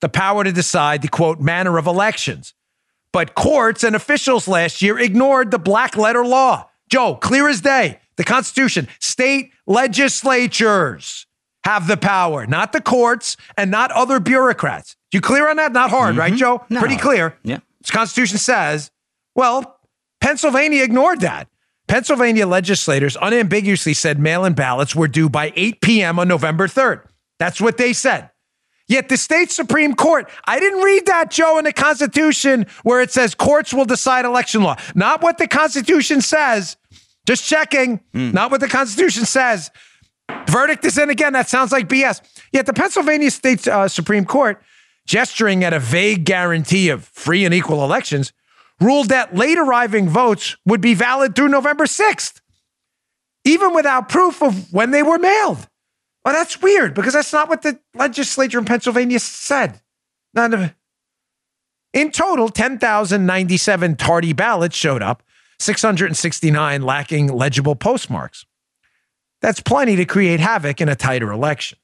the 0.00 0.08
power 0.08 0.44
to 0.44 0.52
decide 0.52 1.02
the 1.02 1.08
quote 1.08 1.40
manner 1.40 1.78
of 1.78 1.86
elections. 1.86 2.54
But 3.12 3.34
courts 3.34 3.82
and 3.82 3.96
officials 3.96 4.46
last 4.46 4.82
year 4.82 4.98
ignored 4.98 5.50
the 5.50 5.58
black 5.58 5.96
letter 5.96 6.24
law. 6.24 6.68
Joe, 6.88 7.14
clear 7.16 7.48
as 7.48 7.60
day, 7.62 8.00
the 8.16 8.24
Constitution, 8.24 8.88
state 9.00 9.52
legislatures 9.66 11.26
have 11.64 11.88
the 11.88 11.96
power, 11.96 12.46
not 12.46 12.72
the 12.72 12.80
courts 12.80 13.36
and 13.56 13.70
not 13.70 13.90
other 13.90 14.20
bureaucrats. 14.20 14.96
You 15.12 15.20
clear 15.20 15.48
on 15.48 15.56
that? 15.56 15.72
Not 15.72 15.90
hard, 15.90 16.10
mm-hmm. 16.10 16.20
right, 16.20 16.34
Joe? 16.34 16.64
No. 16.68 16.80
Pretty 16.80 16.96
clear. 16.96 17.36
Yeah. 17.42 17.60
The 17.84 17.92
Constitution 17.92 18.38
says, 18.38 18.90
well, 19.34 19.80
Pennsylvania 20.20 20.84
ignored 20.84 21.20
that. 21.20 21.48
Pennsylvania 21.88 22.46
legislators 22.46 23.16
unambiguously 23.20 23.94
said 23.94 24.18
mail 24.18 24.44
in 24.44 24.54
ballots 24.54 24.94
were 24.94 25.08
due 25.08 25.28
by 25.28 25.52
8 25.54 25.80
p.m. 25.80 26.18
on 26.18 26.28
November 26.28 26.66
3rd. 26.66 27.02
That's 27.38 27.60
what 27.60 27.76
they 27.76 27.92
said. 27.92 28.30
Yet 28.88 29.08
the 29.08 29.16
state 29.16 29.50
Supreme 29.50 29.94
Court, 29.94 30.30
I 30.44 30.60
didn't 30.60 30.80
read 30.80 31.06
that, 31.06 31.30
Joe, 31.30 31.58
in 31.58 31.64
the 31.64 31.72
Constitution 31.72 32.66
where 32.84 33.00
it 33.00 33.10
says 33.10 33.34
courts 33.34 33.74
will 33.74 33.84
decide 33.84 34.24
election 34.24 34.62
law. 34.62 34.76
Not 34.94 35.22
what 35.22 35.38
the 35.38 35.48
Constitution 35.48 36.20
says. 36.20 36.76
Just 37.26 37.44
checking. 37.44 38.00
Mm. 38.14 38.32
Not 38.32 38.52
what 38.52 38.60
the 38.60 38.68
Constitution 38.68 39.24
says. 39.24 39.70
Verdict 40.48 40.84
is 40.84 40.98
in 40.98 41.10
again. 41.10 41.32
That 41.32 41.48
sounds 41.48 41.72
like 41.72 41.88
BS. 41.88 42.20
Yet 42.52 42.66
the 42.66 42.72
Pennsylvania 42.72 43.30
State 43.30 43.66
uh, 43.66 43.88
Supreme 43.88 44.24
Court, 44.24 44.62
gesturing 45.06 45.64
at 45.64 45.72
a 45.72 45.80
vague 45.80 46.24
guarantee 46.24 46.88
of 46.88 47.04
free 47.04 47.44
and 47.44 47.52
equal 47.52 47.82
elections, 47.82 48.32
ruled 48.80 49.08
that 49.08 49.34
late 49.34 49.58
arriving 49.58 50.08
votes 50.08 50.56
would 50.66 50.80
be 50.80 50.94
valid 50.94 51.34
through 51.34 51.48
November 51.48 51.84
6th, 51.84 52.40
even 53.44 53.74
without 53.74 54.08
proof 54.08 54.42
of 54.42 54.72
when 54.72 54.90
they 54.90 55.02
were 55.02 55.18
mailed. 55.18 55.68
Well, 56.24 56.34
that's 56.34 56.60
weird 56.60 56.94
because 56.94 57.14
that's 57.14 57.32
not 57.32 57.48
what 57.48 57.62
the 57.62 57.78
legislature 57.94 58.58
in 58.58 58.64
Pennsylvania 58.64 59.20
said. 59.20 59.80
None 60.34 60.52
of 60.52 60.74
In 61.92 62.10
total, 62.10 62.48
10,097 62.48 63.96
tardy 63.96 64.32
ballots 64.32 64.76
showed 64.76 65.02
up, 65.02 65.22
669 65.58 66.82
lacking 66.82 67.28
legible 67.28 67.76
postmarks. 67.76 68.44
That's 69.40 69.60
plenty 69.60 69.96
to 69.96 70.04
create 70.04 70.40
havoc 70.40 70.80
in 70.80 70.88
a 70.88 70.96
tighter 70.96 71.30
election. 71.30 71.78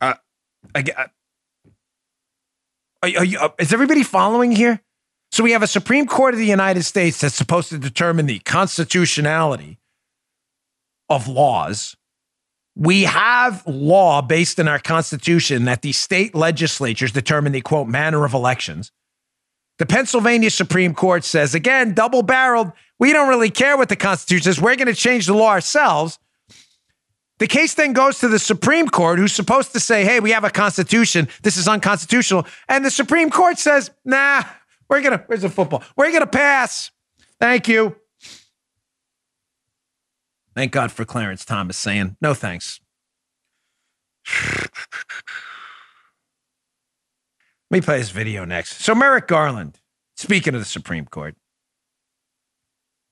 Uh, 0.00 0.14
I, 0.74 0.84
uh, 0.96 1.06
are, 3.02 3.10
are 3.18 3.24
you, 3.24 3.38
uh, 3.38 3.48
is 3.58 3.72
everybody 3.72 4.02
following 4.02 4.52
here? 4.52 4.80
So 5.32 5.42
we 5.44 5.52
have 5.52 5.62
a 5.62 5.66
Supreme 5.66 6.06
Court 6.06 6.34
of 6.34 6.38
the 6.38 6.46
United 6.46 6.84
States 6.84 7.20
that's 7.20 7.34
supposed 7.34 7.68
to 7.70 7.78
determine 7.78 8.26
the 8.26 8.38
constitutionality 8.40 9.78
of 11.08 11.28
laws. 11.28 11.96
We 12.74 13.04
have 13.04 13.66
law 13.66 14.22
based 14.22 14.58
in 14.58 14.68
our 14.68 14.78
Constitution 14.78 15.64
that 15.64 15.82
the 15.82 15.92
state 15.92 16.34
legislatures 16.34 17.12
determine 17.12 17.52
the 17.52 17.60
quote 17.60 17.88
manner 17.88 18.24
of 18.24 18.34
elections. 18.34 18.92
The 19.78 19.86
Pennsylvania 19.86 20.50
Supreme 20.50 20.94
Court 20.94 21.24
says, 21.24 21.54
again, 21.54 21.92
double 21.92 22.22
barreled, 22.22 22.72
we 22.98 23.12
don't 23.12 23.28
really 23.28 23.50
care 23.50 23.76
what 23.76 23.88
the 23.88 23.96
Constitution 23.96 24.44
says. 24.44 24.60
We're 24.60 24.76
going 24.76 24.86
to 24.86 24.94
change 24.94 25.26
the 25.26 25.34
law 25.34 25.50
ourselves. 25.50 26.18
The 27.38 27.46
case 27.46 27.74
then 27.74 27.92
goes 27.92 28.18
to 28.20 28.28
the 28.28 28.38
Supreme 28.38 28.88
Court, 28.88 29.18
who's 29.18 29.32
supposed 29.32 29.72
to 29.72 29.80
say, 29.80 30.04
hey, 30.04 30.20
we 30.20 30.30
have 30.30 30.44
a 30.44 30.50
Constitution. 30.50 31.28
This 31.42 31.56
is 31.56 31.68
unconstitutional. 31.68 32.46
And 32.68 32.84
the 32.84 32.90
Supreme 32.90 33.30
Court 33.30 33.58
says, 33.58 33.90
nah, 34.04 34.42
we're 34.88 35.02
gonna, 35.02 35.22
where's 35.26 35.42
the 35.42 35.50
football? 35.50 35.82
We're 35.96 36.12
gonna 36.12 36.26
pass. 36.26 36.90
Thank 37.38 37.68
you. 37.68 37.96
Thank 40.54 40.72
God 40.72 40.90
for 40.90 41.04
Clarence 41.04 41.44
Thomas 41.44 41.76
saying, 41.76 42.16
no 42.22 42.32
thanks. 42.32 42.80
Let 47.70 47.78
me 47.78 47.80
play 47.82 47.98
this 47.98 48.10
video 48.10 48.44
next. 48.44 48.80
So, 48.80 48.94
Merrick 48.94 49.26
Garland, 49.26 49.80
speaking 50.16 50.54
of 50.54 50.60
the 50.60 50.66
Supreme 50.66 51.04
Court, 51.04 51.34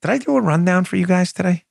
did 0.01 0.11
I 0.11 0.17
do 0.17 0.35
a 0.37 0.41
rundown 0.41 0.85
for 0.85 0.95
you 0.95 1.05
guys 1.05 1.31
today? 1.31 1.65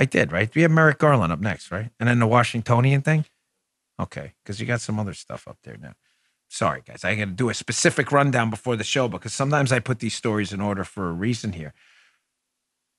I 0.00 0.06
did, 0.06 0.32
right? 0.32 0.52
We 0.54 0.62
have 0.62 0.70
Merrick 0.70 0.96
Garland 0.96 1.30
up 1.30 1.40
next, 1.40 1.70
right? 1.70 1.90
And 2.00 2.08
then 2.08 2.20
the 2.20 2.26
Washingtonian 2.26 3.02
thing? 3.02 3.26
Okay, 4.00 4.32
because 4.42 4.58
you 4.58 4.64
got 4.64 4.80
some 4.80 4.98
other 4.98 5.12
stuff 5.12 5.46
up 5.46 5.58
there 5.62 5.76
now. 5.76 5.92
Sorry, 6.48 6.82
guys. 6.84 7.04
I 7.04 7.14
got 7.16 7.26
to 7.26 7.30
do 7.32 7.50
a 7.50 7.54
specific 7.54 8.10
rundown 8.10 8.48
before 8.48 8.76
the 8.76 8.82
show 8.82 9.08
because 9.08 9.34
sometimes 9.34 9.72
I 9.72 9.78
put 9.78 9.98
these 9.98 10.14
stories 10.14 10.54
in 10.54 10.60
order 10.62 10.84
for 10.84 11.10
a 11.10 11.12
reason 11.12 11.52
here. 11.52 11.74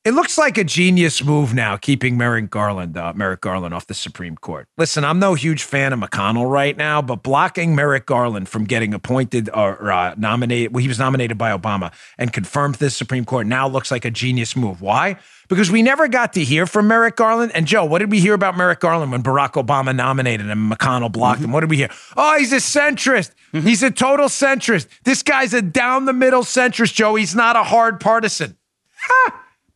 It 0.04 0.16
looks 0.16 0.36
like 0.36 0.58
a 0.58 0.64
genius 0.64 1.24
move 1.24 1.54
now, 1.54 1.78
keeping 1.78 2.18
Merrick 2.18 2.50
Garland, 2.50 2.98
uh, 2.98 3.14
Merrick 3.16 3.42
Garland 3.42 3.72
off 3.72 3.86
the 3.86 3.94
Supreme 3.94 4.36
Court. 4.36 4.68
Listen, 4.76 5.06
I'm 5.06 5.20
no 5.20 5.36
huge 5.36 5.62
fan 5.62 5.94
of 5.94 6.00
McConnell 6.00 6.50
right 6.50 6.76
now, 6.76 7.04
but 7.04 7.22
blocking 7.22 7.76
Merrick 7.76 8.08
Garland 8.08 8.50
from 8.50 8.64
getting 8.64 8.96
appointed 8.96 9.48
or 9.54 9.92
uh, 9.92 10.16
nominated, 10.18 10.74
well, 10.74 10.82
he 10.82 10.88
was 10.88 10.98
nominated 10.98 11.38
by 11.38 11.56
Obama 11.56 11.94
and 12.18 12.34
confirmed 12.34 12.74
to 12.76 12.80
the 12.80 12.90
Supreme 12.90 13.26
Court 13.26 13.46
now 13.46 13.68
looks 13.68 13.92
like 13.92 14.04
a 14.04 14.10
genius 14.10 14.56
move. 14.56 14.82
Why? 14.82 15.18
Because 15.50 15.70
we 15.70 15.84
never 15.84 16.08
got 16.08 16.34
to 16.34 16.44
hear 16.44 16.66
from 16.66 16.88
Merrick 16.88 17.16
Garland. 17.16 17.52
And 17.54 17.68
Joe, 17.68 17.86
what 17.86 18.00
did 18.00 18.10
we 18.10 18.20
hear 18.20 18.34
about 18.34 18.58
Merrick 18.58 18.80
Garland 18.80 19.12
when 19.12 19.22
Barack 19.22 19.52
Obama 19.52 19.96
nominated 19.96 20.48
him? 20.48 20.72
And 20.72 20.80
McConnell 20.80 21.12
blocked 21.12 21.42
mm-hmm. 21.42 21.50
him. 21.50 21.52
What 21.52 21.60
did 21.60 21.70
we 21.70 21.78
hear? 21.78 21.92
Oh, 22.18 22.40
he's 22.40 22.54
a 22.54 22.56
centrist. 22.56 23.34
Mm-hmm. 23.54 23.68
He's 23.68 23.84
a 23.84 23.92
total 23.92 24.30
centrist. 24.30 24.88
This 25.04 25.22
guy's 25.22 25.54
a 25.54 25.62
down 25.62 26.06
the 26.06 26.14
middle 26.14 26.42
centrist, 26.42 26.96
Joe. 26.96 27.14
He's 27.14 27.36
not 27.36 27.56
a 27.56 27.62
hard 27.62 28.00
partisan. 28.00 28.58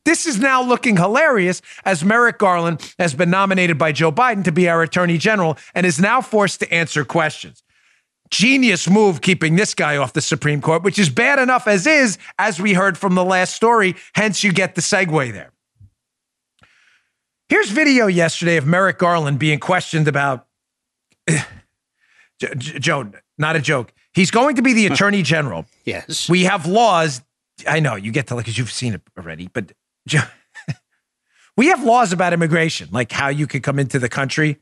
This 0.05 0.27
is 0.27 0.39
now 0.39 0.61
looking 0.61 0.97
hilarious 0.97 1.61
as 1.83 2.05
Merrick 2.05 2.37
Garland 2.37 2.93
has 2.99 3.15
been 3.15 3.31
nominated 3.31 3.77
by 3.77 3.91
Joe 3.91 4.11
Biden 4.11 4.43
to 4.43 4.51
be 4.51 4.69
our 4.69 4.83
attorney 4.83 5.17
general 5.17 5.57
and 5.73 5.85
is 5.85 5.99
now 5.99 6.21
forced 6.21 6.59
to 6.59 6.71
answer 6.71 7.03
questions. 7.03 7.63
Genius 8.29 8.89
move 8.89 9.21
keeping 9.21 9.55
this 9.55 9.73
guy 9.73 9.97
off 9.97 10.13
the 10.13 10.21
Supreme 10.21 10.61
Court, 10.61 10.83
which 10.83 10.99
is 10.99 11.09
bad 11.09 11.39
enough 11.39 11.67
as 11.67 11.85
is, 11.87 12.17
as 12.39 12.59
we 12.59 12.73
heard 12.73 12.97
from 12.97 13.15
the 13.15 13.23
last 13.23 13.55
story. 13.55 13.95
Hence, 14.13 14.43
you 14.43 14.51
get 14.51 14.75
the 14.75 14.81
segue 14.81 15.31
there. 15.33 15.51
Here's 17.49 17.69
video 17.69 18.07
yesterday 18.07 18.57
of 18.57 18.65
Merrick 18.65 18.97
Garland 18.97 19.37
being 19.37 19.59
questioned 19.59 20.07
about. 20.07 20.47
Joe, 22.39 23.11
not 23.37 23.55
a 23.55 23.61
joke. 23.61 23.93
He's 24.13 24.31
going 24.31 24.55
to 24.57 24.61
be 24.61 24.73
the 24.73 24.87
attorney 24.87 25.21
general. 25.21 25.65
Yes. 25.85 26.27
We 26.27 26.43
have 26.43 26.65
laws. 26.65 27.21
I 27.67 27.79
know 27.79 27.95
you 27.95 28.11
get 28.11 28.27
to 28.27 28.35
like, 28.35 28.45
because 28.45 28.57
you've 28.57 28.71
seen 28.71 28.93
it 28.93 29.01
already, 29.17 29.49
but 29.53 29.71
we 31.57 31.67
have 31.67 31.83
laws 31.83 32.13
about 32.13 32.33
immigration, 32.33 32.89
like 32.91 33.11
how 33.11 33.29
you 33.29 33.47
can 33.47 33.61
come 33.61 33.79
into 33.79 33.99
the 33.99 34.09
country 34.09 34.59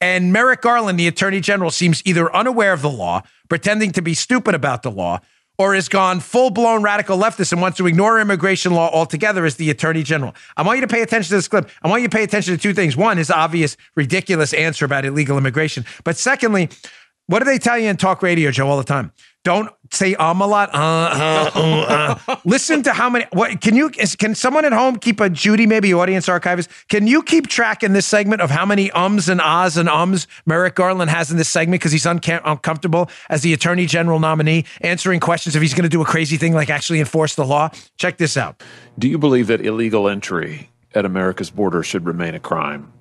And 0.00 0.32
Merrick 0.32 0.60
Garland, 0.60 0.98
the 0.98 1.08
attorney 1.08 1.40
general, 1.40 1.70
seems 1.70 2.02
either 2.04 2.34
unaware 2.34 2.72
of 2.72 2.82
the 2.82 2.90
law, 2.90 3.22
pretending 3.48 3.92
to 3.92 4.02
be 4.02 4.14
stupid 4.14 4.54
about 4.54 4.82
the 4.82 4.90
law, 4.90 5.20
or 5.58 5.74
has 5.74 5.88
gone 5.88 6.20
full 6.20 6.50
blown 6.50 6.82
radical 6.82 7.16
leftist 7.16 7.52
and 7.52 7.62
wants 7.62 7.78
to 7.78 7.86
ignore 7.86 8.20
immigration 8.20 8.74
law 8.74 8.90
altogether 8.92 9.46
as 9.46 9.56
the 9.56 9.70
attorney 9.70 10.02
general. 10.02 10.34
I 10.56 10.62
want 10.62 10.78
you 10.78 10.86
to 10.86 10.92
pay 10.92 11.00
attention 11.02 11.30
to 11.30 11.36
this 11.36 11.48
clip. 11.48 11.70
I 11.82 11.88
want 11.88 12.02
you 12.02 12.08
to 12.08 12.16
pay 12.16 12.24
attention 12.24 12.54
to 12.54 12.60
two 12.60 12.74
things. 12.74 12.96
One, 12.96 13.16
his 13.16 13.30
obvious, 13.30 13.76
ridiculous 13.96 14.52
answer 14.52 14.84
about 14.84 15.06
illegal 15.06 15.38
immigration. 15.38 15.86
But 16.04 16.18
secondly, 16.18 16.68
what 17.26 17.38
do 17.38 17.46
they 17.46 17.58
tell 17.58 17.78
you 17.78 17.88
in 17.88 17.96
talk 17.96 18.22
radio, 18.22 18.50
Joe, 18.50 18.68
all 18.68 18.76
the 18.76 18.84
time? 18.84 19.12
Don't 19.46 19.70
say 19.92 20.16
um 20.16 20.40
a 20.40 20.46
lot. 20.48 20.74
Uh, 20.74 20.78
uh, 20.78 21.50
uh, 21.54 22.18
uh. 22.26 22.36
Listen 22.44 22.82
to 22.82 22.92
how 22.92 23.08
many. 23.08 23.26
What 23.32 23.60
can 23.60 23.76
you? 23.76 23.92
Is, 23.96 24.16
can 24.16 24.34
someone 24.34 24.64
at 24.64 24.72
home 24.72 24.96
keep 24.96 25.20
a 25.20 25.30
Judy, 25.30 25.66
maybe 25.66 25.94
audience 25.94 26.28
archivist? 26.28 26.68
Can 26.88 27.06
you 27.06 27.22
keep 27.22 27.46
track 27.46 27.84
in 27.84 27.92
this 27.92 28.06
segment 28.06 28.42
of 28.42 28.50
how 28.50 28.66
many 28.66 28.90
ums 28.90 29.28
and 29.28 29.40
ahs 29.40 29.76
and 29.76 29.88
ums 29.88 30.26
Merrick 30.46 30.74
Garland 30.74 31.12
has 31.12 31.30
in 31.30 31.36
this 31.36 31.48
segment 31.48 31.80
because 31.80 31.92
he's 31.92 32.06
unca- 32.06 32.42
uncomfortable 32.44 33.08
as 33.30 33.42
the 33.42 33.52
Attorney 33.52 33.86
General 33.86 34.18
nominee 34.18 34.64
answering 34.80 35.20
questions 35.20 35.54
if 35.54 35.62
he's 35.62 35.74
going 35.74 35.84
to 35.84 35.88
do 35.88 36.02
a 36.02 36.04
crazy 36.04 36.36
thing 36.36 36.52
like 36.52 36.68
actually 36.68 36.98
enforce 36.98 37.36
the 37.36 37.44
law? 37.44 37.70
Check 37.98 38.16
this 38.16 38.36
out. 38.36 38.60
Do 38.98 39.06
you 39.08 39.16
believe 39.16 39.46
that 39.46 39.64
illegal 39.64 40.08
entry 40.08 40.70
at 40.92 41.04
America's 41.04 41.50
border 41.50 41.84
should 41.84 42.04
remain 42.04 42.34
a 42.34 42.40
crime? 42.40 42.92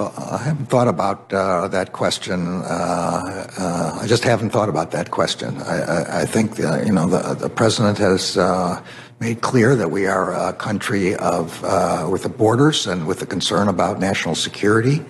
Well, 0.00 0.14
I 0.16 0.38
haven't 0.38 0.70
thought 0.70 0.88
about 0.88 1.30
uh, 1.30 1.68
that 1.68 1.92
question. 1.92 2.62
Uh, 2.62 3.50
uh, 3.58 3.98
I 4.00 4.06
just 4.06 4.24
haven't 4.24 4.48
thought 4.48 4.70
about 4.70 4.92
that 4.92 5.10
question. 5.10 5.60
I, 5.60 5.76
I, 5.82 6.20
I 6.22 6.24
think 6.24 6.56
you 6.56 6.90
know 6.90 7.06
the, 7.06 7.34
the 7.34 7.50
president 7.50 7.98
has 7.98 8.38
uh, 8.38 8.82
made 9.18 9.42
clear 9.42 9.76
that 9.76 9.90
we 9.90 10.06
are 10.06 10.32
a 10.32 10.54
country 10.54 11.14
of 11.16 11.62
uh, 11.64 12.08
with 12.10 12.22
the 12.22 12.30
borders 12.30 12.86
and 12.86 13.06
with 13.06 13.20
a 13.20 13.26
concern 13.26 13.68
about 13.68 14.00
national 14.00 14.36
security. 14.36 15.04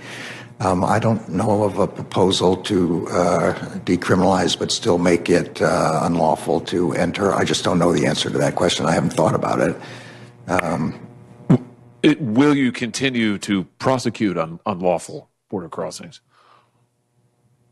Um, 0.59 0.83
I 0.83 0.99
don't 0.99 1.29
know 1.29 1.63
of 1.63 1.79
a 1.79 1.87
proposal 1.87 2.57
to 2.65 3.07
uh, 3.11 3.55
decriminalize, 3.85 4.59
but 4.59 4.73
still 4.73 4.99
make 4.99 5.31
it 5.31 5.61
unlawful 5.61 6.63
to 6.63 6.95
enter. 6.95 7.33
I 7.33 7.45
just 7.45 7.63
don't 7.63 7.79
know 7.79 7.93
the 7.93 8.07
answer 8.07 8.29
to 8.29 8.39
that 8.39 8.57
question. 8.57 8.87
I 8.87 8.93
haven't 8.95 9.13
thought 9.13 9.37
about 9.37 9.61
it. 9.61 9.77
Um, 10.49 10.99
it, 12.03 12.21
will 12.21 12.55
you 12.55 12.73
continue 12.73 13.39
to 13.39 13.65
prosecute 13.79 14.37
unlawful 14.67 15.29
border 15.49 15.69
crossings? 15.69 16.21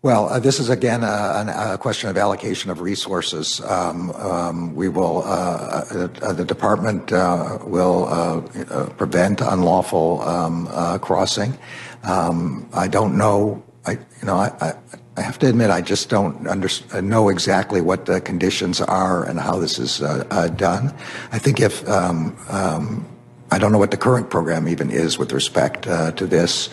Well, 0.01 0.29
uh, 0.29 0.39
this 0.39 0.61
is 0.61 0.69
again 0.69 1.03
a, 1.03 1.73
a, 1.73 1.79
question 1.79 2.09
of 2.09 2.17
allocation 2.17 2.71
of 2.71 2.81
resources. 2.81 3.61
Um, 3.63 4.13
um, 4.13 4.77
we 4.77 4.89
will, 4.89 5.25
uh, 5.25 5.85
uh, 6.23 6.33
the 6.33 6.45
department 6.45 7.13
uh, 7.13 7.59
will 7.65 8.05
uh, 8.05 8.39
uh, 8.71 8.91
prevent 8.91 9.41
unlawful 9.41 10.23
um, 10.23 10.69
crossing. 11.01 11.59
Um, 12.05 12.69
I 12.73 12.87
don't 12.87 13.19
know. 13.19 13.65
I, 13.87 13.93
you 13.93 14.25
know, 14.25 14.37
I, 14.37 14.75
I, 15.17 15.21
have 15.21 15.41
to 15.41 15.49
admit, 15.49 15.71
I 15.71 15.81
just 15.81 16.09
don't 16.09 16.47
under, 16.47 16.69
know 17.03 17.29
exactly 17.29 17.81
what 17.81 18.07
the 18.07 18.21
conditions 18.21 18.81
are 18.81 19.25
and 19.25 19.41
how 19.41 19.59
this 19.59 19.81
is 19.81 19.99
done. 19.99 20.95
I 21.33 21.41
think 21.41 21.59
if 21.59 21.89
um, 21.89 22.37
um, 22.49 23.05
I 23.51 23.59
don't 23.59 23.73
know 23.73 23.79
what 23.79 23.91
the 23.91 23.97
current 23.97 24.31
program 24.31 24.69
even 24.69 24.91
is 24.91 25.19
with 25.19 25.33
respect 25.33 25.87
uh, 25.87 26.13
to 26.13 26.27
this. 26.27 26.69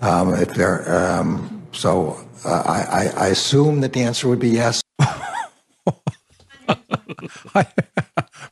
Um, 0.00 0.34
if 0.34 0.54
there, 0.54 0.88
um, 0.94 1.66
so 1.72 2.18
uh, 2.44 2.62
I, 2.66 3.10
I, 3.16 3.26
assume 3.28 3.80
that 3.80 3.92
the 3.92 4.02
answer 4.02 4.28
would 4.28 4.38
be 4.38 4.50
yes. 4.50 4.80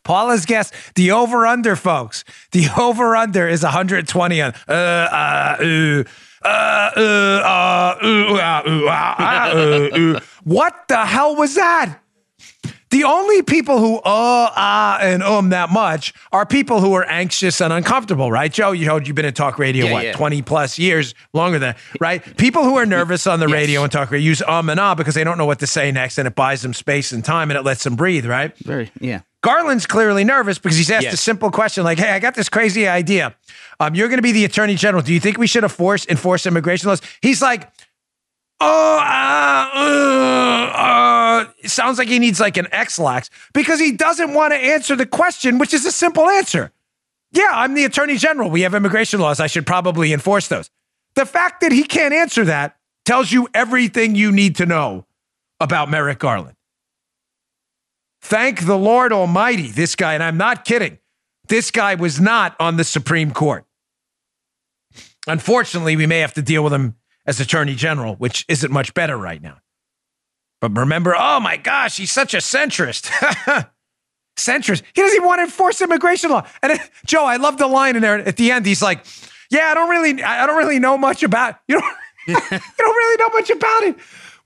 Paula's 0.03 0.45
guess 0.45 0.73
the 0.95 1.13
over 1.13 1.47
under, 1.47 1.77
folks. 1.77 2.25
The 2.51 2.67
over 2.79 3.15
under 3.15 3.47
is 3.47 3.63
120 3.63 4.43
on. 4.43 4.55
Uh, 4.69 4.73
uh, 4.73 5.57
uh, 5.61 6.05
uh, 6.45 6.91
uh, 6.97 7.97
uh, 8.01 8.63
uh, 8.69 9.91
uh, 9.93 10.21
what 10.45 10.89
the 10.89 11.05
hell 11.05 11.37
was 11.37 11.55
that? 11.55 11.99
The 12.97 13.05
only 13.05 13.43
people 13.43 13.79
who 13.79 13.99
uh, 13.99 14.01
ah, 14.05 14.99
and 15.03 15.23
um 15.23 15.51
that 15.51 15.69
much 15.69 16.15
are 16.33 16.47
people 16.47 16.81
who 16.81 16.95
are 16.95 17.05
anxious 17.05 17.61
and 17.61 17.71
uncomfortable, 17.71 18.33
right? 18.33 18.51
Joe, 18.51 18.73
you 18.73 18.87
know, 18.87 18.97
you've 18.97 19.15
been 19.15 19.27
in 19.27 19.35
talk 19.35 19.59
radio, 19.59 19.85
yeah, 19.85 19.93
what, 19.93 20.05
yeah. 20.05 20.13
20 20.13 20.41
plus 20.41 20.79
years, 20.79 21.15
longer 21.35 21.59
than, 21.59 21.75
right? 22.01 22.23
People 22.39 22.65
who 22.65 22.79
are 22.79 22.87
nervous 22.87 23.27
on 23.27 23.39
the 23.39 23.49
yes. 23.49 23.53
radio 23.53 23.83
and 23.83 23.93
talk 23.93 24.11
radio 24.11 24.25
use 24.25 24.41
um 24.41 24.71
and 24.71 24.81
ah 24.81 24.95
because 24.95 25.15
they 25.15 25.25
don't 25.25 25.37
know 25.37 25.45
what 25.45 25.59
to 25.59 25.67
say 25.67 25.93
next 25.93 26.17
and 26.17 26.27
it 26.27 26.35
buys 26.35 26.63
them 26.63 26.73
space 26.73 27.13
and 27.13 27.23
time 27.23 27.51
and 27.51 27.59
it 27.59 27.65
lets 27.65 27.85
them 27.85 27.97
breathe, 27.97 28.25
right? 28.25 28.57
Very, 28.61 28.91
yeah. 28.99 29.21
Garland's 29.43 29.85
clearly 29.85 30.25
nervous 30.25 30.59
because 30.59 30.79
he's 30.79 30.91
asked 30.91 31.05
yes. 31.05 31.13
a 31.13 31.19
simple 31.19 31.51
question 31.51 31.85
like, 31.85 31.99
hey, 31.99 32.13
I 32.13 32.19
got 32.19 32.35
this 32.35 32.49
crazy 32.49 32.89
idea. 32.89 33.37
Um, 33.79 33.95
you're 33.95 34.09
going 34.09 34.19
to 34.19 34.23
be 34.23 34.33
the 34.33 34.47
attorney 34.47 34.75
general. 34.75 35.03
Do 35.03 35.13
you 35.13 35.21
think 35.21 35.37
we 35.37 35.47
should 35.47 35.65
enforce, 35.65 36.07
enforce 36.07 36.47
immigration 36.47 36.89
laws? 36.89 37.03
He's 37.21 37.43
like, 37.43 37.71
oh, 38.61 38.99
uh, 38.99 39.79
uh, 39.79 40.73
uh, 40.77 41.51
it 41.59 41.71
sounds 41.71 41.99
like 41.99 42.09
he 42.09 42.19
needs 42.19 42.41
like 42.41 42.57
an 42.57 42.69
Ex-Lax 42.73 43.31
because 43.53 43.81
he 43.81 43.93
doesn't 43.93 44.35
want 44.35 44.53
to 44.53 44.59
answer 44.59 44.97
the 44.97 45.07
question, 45.07 45.59
which 45.59 45.75
is 45.75 45.85
a 45.85 45.93
simple 45.93 46.29
answer. 46.29 46.73
Yeah, 47.33 47.51
I'm 47.53 47.75
the 47.75 47.85
attorney 47.85 48.17
general. 48.17 48.51
We 48.51 48.63
have 48.63 48.75
immigration 48.75 49.21
laws. 49.21 49.41
I 49.41 49.47
should 49.47 49.67
probably 49.67 50.13
enforce 50.13 50.49
those. 50.49 50.71
The 51.15 51.27
fact 51.27 51.61
that 51.61 51.73
he 51.73 51.85
can't 51.85 52.15
answer 52.15 52.45
that 52.45 52.77
tells 53.05 53.33
you 53.33 53.49
everything 53.55 54.15
you 54.15 54.33
need 54.33 54.57
to 54.57 54.67
know 54.67 55.07
about 55.61 55.91
Merrick 55.91 56.19
Garland. 56.19 56.57
Thank 58.21 58.67
the 58.67 58.77
Lord 58.77 59.13
Almighty, 59.13 59.69
this 59.69 59.95
guy, 59.95 60.15
and 60.15 60.23
I'm 60.23 60.37
not 60.37 60.65
kidding, 60.65 60.99
this 61.49 61.71
guy 61.71 61.95
was 61.95 62.21
not 62.21 62.57
on 62.59 62.77
the 62.77 62.85
Supreme 62.85 63.31
Court. 63.31 63.65
Unfortunately, 65.27 65.97
we 65.97 66.07
may 66.07 66.19
have 66.21 66.35
to 66.35 66.43
deal 66.43 66.65
with 66.65 66.73
him 66.73 66.97
as 67.27 67.41
Attorney 67.41 67.75
General, 67.75 68.15
which 68.15 68.45
isn't 68.49 68.73
much 68.73 68.95
better 68.95 69.17
right 69.17 69.43
now. 69.43 69.59
But 70.61 70.77
remember, 70.77 71.15
oh 71.17 71.41
my 71.41 71.57
gosh, 71.57 71.97
he's 71.97 72.13
such 72.13 72.35
a 72.35 72.39
centrist. 72.39 73.11
centrist. 74.37 74.83
He 74.95 75.03
doesn't 75.03 75.17
even 75.17 75.27
want 75.27 75.41
to 75.41 75.45
enforce 75.45 75.81
immigration 75.83 76.31
law. 76.31 76.47
And 76.63 76.73
it, 76.73 76.81
Joe, 77.05 77.25
I 77.25 77.37
love 77.37 77.59
the 77.59 77.67
line 77.67 77.97
in 77.97 78.03
there 78.03 78.19
at 78.19 78.37
the 78.37 78.51
end. 78.51 78.65
He's 78.65 78.83
like, 78.83 79.05
"Yeah, 79.51 79.67
I 79.67 79.75
don't 79.75 79.91
really, 79.91 80.23
I 80.23 80.47
don't 80.47 80.57
really 80.57 80.79
know 80.79 80.97
much 80.97 81.23
about 81.23 81.57
you. 81.69 81.81
Don't, 81.81 81.95
you 82.29 82.35
don't 82.35 82.97
really 82.97 83.17
know 83.19 83.29
much 83.31 83.51
about 83.51 83.83
it." 83.83 83.97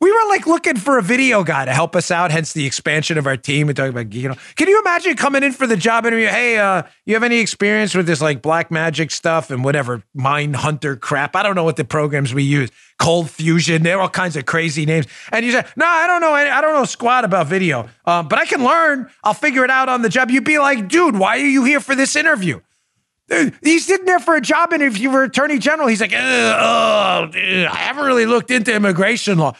We 0.01 0.11
were 0.11 0.29
like 0.29 0.47
looking 0.47 0.77
for 0.77 0.97
a 0.97 1.03
video 1.03 1.45
guy 1.45 1.67
to 1.67 1.75
help 1.75 1.95
us 1.95 2.11
out, 2.11 2.31
hence 2.31 2.55
the 2.55 2.65
expansion 2.65 3.19
of 3.19 3.27
our 3.27 3.37
team 3.37 3.69
and 3.69 3.77
talking 3.77 3.91
about, 3.91 4.13
you 4.15 4.31
know, 4.31 4.35
can 4.57 4.67
you 4.67 4.81
imagine 4.81 5.15
coming 5.15 5.43
in 5.43 5.53
for 5.53 5.67
the 5.67 5.77
job 5.77 6.07
interview? 6.07 6.27
Hey, 6.29 6.57
uh, 6.57 6.85
you 7.05 7.13
have 7.13 7.23
any 7.23 7.41
experience 7.41 7.95
with 7.95 8.07
this 8.07 8.23
like 8.23 8.41
black 8.41 8.71
magic 8.71 9.11
stuff 9.11 9.51
and 9.51 9.63
whatever 9.63 10.03
mind 10.15 10.57
hunter 10.57 10.97
crap? 10.97 11.37
I 11.37 11.43
don't 11.43 11.55
know 11.55 11.65
what 11.65 11.77
the 11.77 11.85
programs 11.85 12.33
we 12.33 12.45
use, 12.45 12.71
cold 12.99 13.29
fusion, 13.29 13.83
there 13.83 13.99
are 13.99 14.03
all 14.03 14.09
kinds 14.09 14.37
of 14.37 14.47
crazy 14.47 14.87
names. 14.87 15.07
And 15.33 15.45
you 15.45 15.53
say, 15.53 15.67
no, 15.77 15.87
I 15.87 16.07
don't 16.07 16.23
know. 16.23 16.33
I 16.33 16.61
don't 16.63 16.75
know 16.75 16.85
squat 16.85 17.27
about 17.27 17.49
video, 17.49 17.91
um, 18.07 18.27
but 18.27 18.39
I 18.39 18.47
can 18.47 18.65
learn. 18.65 19.11
I'll 19.23 19.35
figure 19.35 19.65
it 19.65 19.71
out 19.71 19.91
on 19.91 20.01
the 20.01 20.09
job. 20.09 20.31
You'd 20.31 20.45
be 20.45 20.59
like, 20.59 20.89
dude, 20.89 21.19
why 21.19 21.37
are 21.37 21.47
you 21.47 21.65
here 21.65 21.81
for 21.81 21.95
this 21.95 22.17
interview? 22.17 22.61
He's 23.63 23.87
sitting 23.87 24.07
there 24.07 24.19
for 24.19 24.35
a 24.35 24.41
job 24.41 24.73
interview 24.73 25.11
for 25.11 25.23
attorney 25.23 25.59
general. 25.59 25.89
He's 25.89 26.01
like, 26.01 26.13
oh, 26.13 26.17
I 27.35 27.69
haven't 27.77 28.05
really 28.05 28.27
looked 28.27 28.51
into 28.51 28.75
immigration 28.75 29.39
law. 29.39 29.55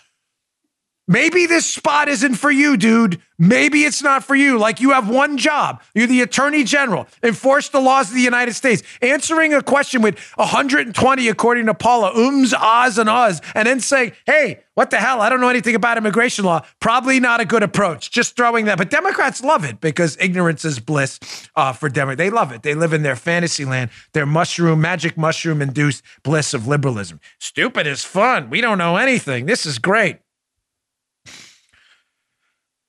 Maybe 1.11 1.47
this 1.47 1.67
spot 1.67 2.09
isn't 2.09 2.37
for 2.37 2.53
you, 2.53 2.77
dude. 2.77 3.21
Maybe 3.37 3.83
it's 3.83 4.01
not 4.01 4.23
for 4.23 4.37
you. 4.37 4.61
Like 4.61 4.81
you 4.81 4.93
have 4.93 5.09
one 5.09 5.39
job. 5.39 5.83
You're 5.93 6.07
the 6.07 6.21
attorney 6.21 6.63
general. 6.63 7.09
Enforce 7.21 7.69
the 7.69 7.81
laws 7.81 8.11
of 8.11 8.15
the 8.15 8.21
United 8.21 8.55
States. 8.55 8.85
Answering 9.03 9.53
a 9.53 9.61
question 9.61 10.03
with 10.03 10.17
120, 10.37 11.27
according 11.27 11.67
to 11.67 11.75
Paula, 11.75 12.13
ums, 12.15 12.55
ahs, 12.55 12.97
and 12.97 13.09
uhs, 13.09 13.43
and 13.57 13.67
then 13.67 13.81
say, 13.81 14.13
hey, 14.25 14.61
what 14.75 14.91
the 14.91 14.99
hell? 14.99 15.21
I 15.21 15.29
don't 15.29 15.41
know 15.41 15.49
anything 15.49 15.75
about 15.75 15.99
immigration 15.99 16.45
law. 16.45 16.65
Probably 16.79 17.19
not 17.19 17.41
a 17.41 17.45
good 17.45 17.65
approach. 17.65 18.13
Just 18.13 18.37
throwing 18.37 18.67
that. 18.67 18.79
But 18.79 18.89
Democrats 18.89 19.43
love 19.43 19.65
it 19.65 19.81
because 19.81 20.17
ignorance 20.21 20.65
is 20.65 20.79
bliss 20.79 21.19
uh, 21.57 21.73
for 21.73 21.89
Democrats. 21.89 22.19
They 22.19 22.31
love 22.31 22.53
it. 22.53 22.63
They 22.63 22.75
live 22.75 22.93
in 22.93 23.03
their 23.03 23.17
fantasy 23.17 23.65
land, 23.65 23.91
their 24.13 24.27
mushroom, 24.27 24.81
magic 24.81 25.17
mushroom 25.17 25.61
induced 25.61 26.05
bliss 26.23 26.55
of 26.55 26.69
liberalism. 26.69 27.19
Stupid 27.41 27.89
is 27.89 28.05
fun. 28.05 28.49
We 28.49 28.61
don't 28.61 28.79
know 28.79 28.97
anything. 28.97 29.47
This 29.47 29.67
is 29.67 29.81
great. 29.81 30.19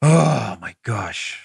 Oh 0.02 0.58
my 0.60 0.76
gosh. 0.84 1.41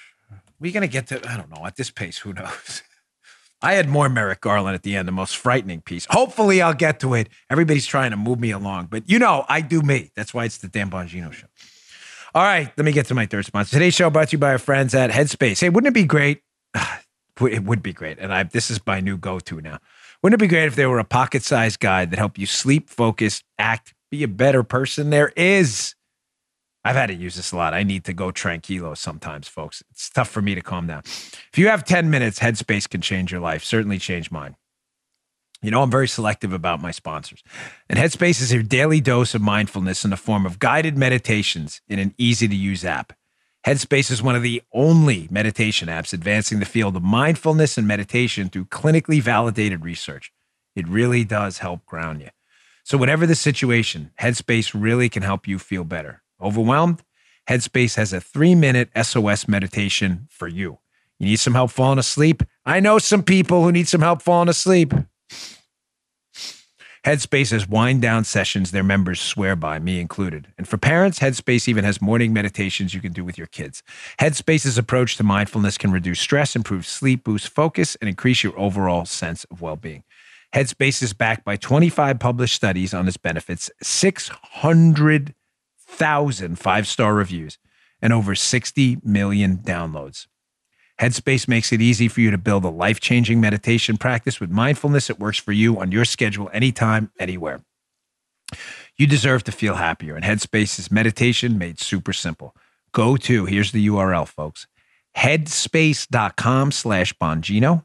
We 0.58 0.72
gonna 0.72 0.86
get 0.88 1.08
to 1.08 1.28
I 1.28 1.36
don't 1.36 1.50
know, 1.50 1.66
at 1.66 1.76
this 1.76 1.90
pace, 1.90 2.18
who 2.18 2.32
knows? 2.32 2.82
I 3.62 3.74
had 3.74 3.88
more 3.88 4.08
Merrick 4.08 4.42
Garland 4.42 4.74
at 4.74 4.82
the 4.82 4.96
end, 4.96 5.08
the 5.08 5.12
most 5.12 5.36
frightening 5.36 5.80
piece. 5.80 6.06
Hopefully 6.10 6.60
I'll 6.60 6.74
get 6.74 7.00
to 7.00 7.14
it. 7.14 7.28
Everybody's 7.50 7.86
trying 7.86 8.10
to 8.10 8.16
move 8.16 8.38
me 8.38 8.50
along, 8.50 8.88
but 8.90 9.08
you 9.08 9.18
know, 9.18 9.44
I 9.48 9.60
do 9.62 9.80
me. 9.82 10.10
That's 10.14 10.34
why 10.34 10.44
it's 10.44 10.58
the 10.58 10.68
Dan 10.68 10.90
Bongino 10.90 11.32
show. 11.32 11.46
All 12.34 12.42
right, 12.42 12.70
let 12.76 12.84
me 12.84 12.92
get 12.92 13.06
to 13.06 13.14
my 13.14 13.24
third 13.24 13.46
sponsor. 13.46 13.72
Today's 13.72 13.94
show 13.94 14.10
brought 14.10 14.28
to 14.28 14.32
you 14.32 14.38
by 14.38 14.52
our 14.52 14.58
friends 14.58 14.94
at 14.94 15.10
Headspace. 15.10 15.60
Hey, 15.60 15.70
wouldn't 15.70 15.88
it 15.88 15.94
be 15.94 16.04
great? 16.04 16.42
It 17.38 17.64
would 17.64 17.82
be 17.82 17.92
great. 17.92 18.18
And 18.18 18.32
I 18.32 18.44
this 18.44 18.70
is 18.70 18.80
my 18.86 19.00
new 19.00 19.18
go-to 19.18 19.60
now. 19.60 19.78
Wouldn't 20.22 20.40
it 20.40 20.42
be 20.42 20.48
great 20.48 20.68
if 20.68 20.74
there 20.74 20.88
were 20.88 20.98
a 20.98 21.04
pocket-sized 21.04 21.80
guide 21.80 22.10
that 22.10 22.18
helped 22.18 22.38
you 22.38 22.46
sleep, 22.46 22.88
focus, 22.88 23.42
act, 23.58 23.92
be 24.10 24.22
a 24.22 24.28
better 24.28 24.62
person? 24.62 25.10
There 25.10 25.34
is. 25.36 25.94
I've 26.86 26.94
had 26.94 27.06
to 27.06 27.14
use 27.14 27.34
this 27.34 27.50
a 27.50 27.56
lot. 27.56 27.74
I 27.74 27.82
need 27.82 28.04
to 28.04 28.12
go 28.12 28.30
tranquilo 28.30 28.96
sometimes, 28.96 29.48
folks. 29.48 29.82
It's 29.90 30.08
tough 30.08 30.28
for 30.28 30.40
me 30.40 30.54
to 30.54 30.60
calm 30.60 30.86
down. 30.86 31.00
If 31.04 31.58
you 31.58 31.66
have 31.66 31.84
10 31.84 32.10
minutes, 32.10 32.38
Headspace 32.38 32.88
can 32.88 33.00
change 33.00 33.32
your 33.32 33.40
life, 33.40 33.64
certainly 33.64 33.98
change 33.98 34.30
mine. 34.30 34.54
You 35.62 35.72
know, 35.72 35.82
I'm 35.82 35.90
very 35.90 36.06
selective 36.06 36.52
about 36.52 36.80
my 36.80 36.92
sponsors. 36.92 37.42
And 37.88 37.98
Headspace 37.98 38.40
is 38.40 38.52
your 38.52 38.62
daily 38.62 39.00
dose 39.00 39.34
of 39.34 39.42
mindfulness 39.42 40.04
in 40.04 40.10
the 40.10 40.16
form 40.16 40.46
of 40.46 40.60
guided 40.60 40.96
meditations 40.96 41.80
in 41.88 41.98
an 41.98 42.14
easy 42.18 42.46
to 42.46 42.54
use 42.54 42.84
app. 42.84 43.14
Headspace 43.66 44.12
is 44.12 44.22
one 44.22 44.36
of 44.36 44.42
the 44.42 44.62
only 44.72 45.26
meditation 45.28 45.88
apps 45.88 46.12
advancing 46.12 46.60
the 46.60 46.66
field 46.66 46.94
of 46.94 47.02
mindfulness 47.02 47.76
and 47.76 47.88
meditation 47.88 48.48
through 48.48 48.66
clinically 48.66 49.20
validated 49.20 49.84
research. 49.84 50.30
It 50.76 50.86
really 50.86 51.24
does 51.24 51.58
help 51.58 51.84
ground 51.84 52.20
you. 52.20 52.30
So, 52.84 52.96
whatever 52.96 53.26
the 53.26 53.34
situation, 53.34 54.12
Headspace 54.20 54.70
really 54.72 55.08
can 55.08 55.24
help 55.24 55.48
you 55.48 55.58
feel 55.58 55.82
better. 55.82 56.22
Overwhelmed? 56.40 57.02
Headspace 57.48 57.96
has 57.96 58.12
a 58.12 58.20
three 58.20 58.54
minute 58.54 58.90
SOS 59.00 59.46
meditation 59.46 60.26
for 60.30 60.48
you. 60.48 60.78
You 61.18 61.26
need 61.26 61.40
some 61.40 61.54
help 61.54 61.70
falling 61.70 61.98
asleep? 61.98 62.42
I 62.64 62.80
know 62.80 62.98
some 62.98 63.22
people 63.22 63.62
who 63.62 63.72
need 63.72 63.88
some 63.88 64.02
help 64.02 64.20
falling 64.20 64.48
asleep. 64.48 64.92
Headspace 67.06 67.52
has 67.52 67.68
wind 67.68 68.02
down 68.02 68.24
sessions 68.24 68.72
their 68.72 68.82
members 68.82 69.20
swear 69.20 69.54
by, 69.54 69.78
me 69.78 70.00
included. 70.00 70.48
And 70.58 70.66
for 70.66 70.76
parents, 70.76 71.20
Headspace 71.20 71.68
even 71.68 71.84
has 71.84 72.02
morning 72.02 72.32
meditations 72.32 72.94
you 72.94 73.00
can 73.00 73.12
do 73.12 73.24
with 73.24 73.38
your 73.38 73.46
kids. 73.46 73.84
Headspace's 74.20 74.76
approach 74.76 75.16
to 75.16 75.22
mindfulness 75.22 75.78
can 75.78 75.92
reduce 75.92 76.18
stress, 76.18 76.56
improve 76.56 76.84
sleep, 76.84 77.22
boost 77.22 77.48
focus, 77.48 77.96
and 78.00 78.08
increase 78.08 78.42
your 78.42 78.58
overall 78.58 79.04
sense 79.04 79.44
of 79.52 79.60
well 79.60 79.76
being. 79.76 80.02
Headspace 80.52 81.00
is 81.00 81.12
backed 81.12 81.44
by 81.44 81.54
25 81.54 82.18
published 82.18 82.56
studies 82.56 82.92
on 82.92 83.06
its 83.06 83.16
benefits, 83.16 83.70
600,000 85.88 86.58
five 86.58 86.86
star 86.86 87.14
reviews, 87.14 87.58
and 88.02 88.12
over 88.12 88.34
60 88.34 88.98
million 89.02 89.58
downloads. 89.58 90.26
Headspace 91.00 91.46
makes 91.46 91.72
it 91.72 91.82
easy 91.82 92.08
for 92.08 92.20
you 92.20 92.30
to 92.30 92.38
build 92.38 92.64
a 92.64 92.70
life 92.70 93.00
changing 93.00 93.40
meditation 93.40 93.98
practice 93.98 94.40
with 94.40 94.50
mindfulness 94.50 95.08
that 95.08 95.18
works 95.18 95.38
for 95.38 95.52
you 95.52 95.78
on 95.78 95.92
your 95.92 96.04
schedule, 96.04 96.50
anytime, 96.52 97.10
anywhere. 97.18 97.60
You 98.96 99.06
deserve 99.06 99.44
to 99.44 99.52
feel 99.52 99.74
happier, 99.74 100.16
and 100.16 100.24
Headspace 100.24 100.78
is 100.78 100.90
meditation 100.90 101.58
made 101.58 101.80
super 101.80 102.14
simple. 102.14 102.54
Go 102.92 103.16
to, 103.18 103.44
here's 103.44 103.72
the 103.72 103.86
URL, 103.88 104.26
folks, 104.26 104.66
headspace.com 105.16 106.72
slash 106.72 107.12
Bongino. 107.14 107.84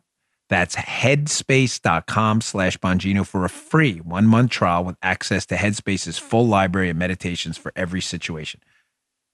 That's 0.51 0.75
headspace.com 0.75 2.41
slash 2.41 2.77
Bongino 2.77 3.25
for 3.25 3.45
a 3.45 3.49
free 3.49 3.99
one 3.99 4.27
month 4.27 4.51
trial 4.51 4.83
with 4.83 4.97
access 5.01 5.45
to 5.45 5.55
Headspace's 5.55 6.17
full 6.17 6.45
library 6.45 6.89
of 6.89 6.97
meditations 6.97 7.57
for 7.57 7.71
every 7.73 8.01
situation. 8.01 8.59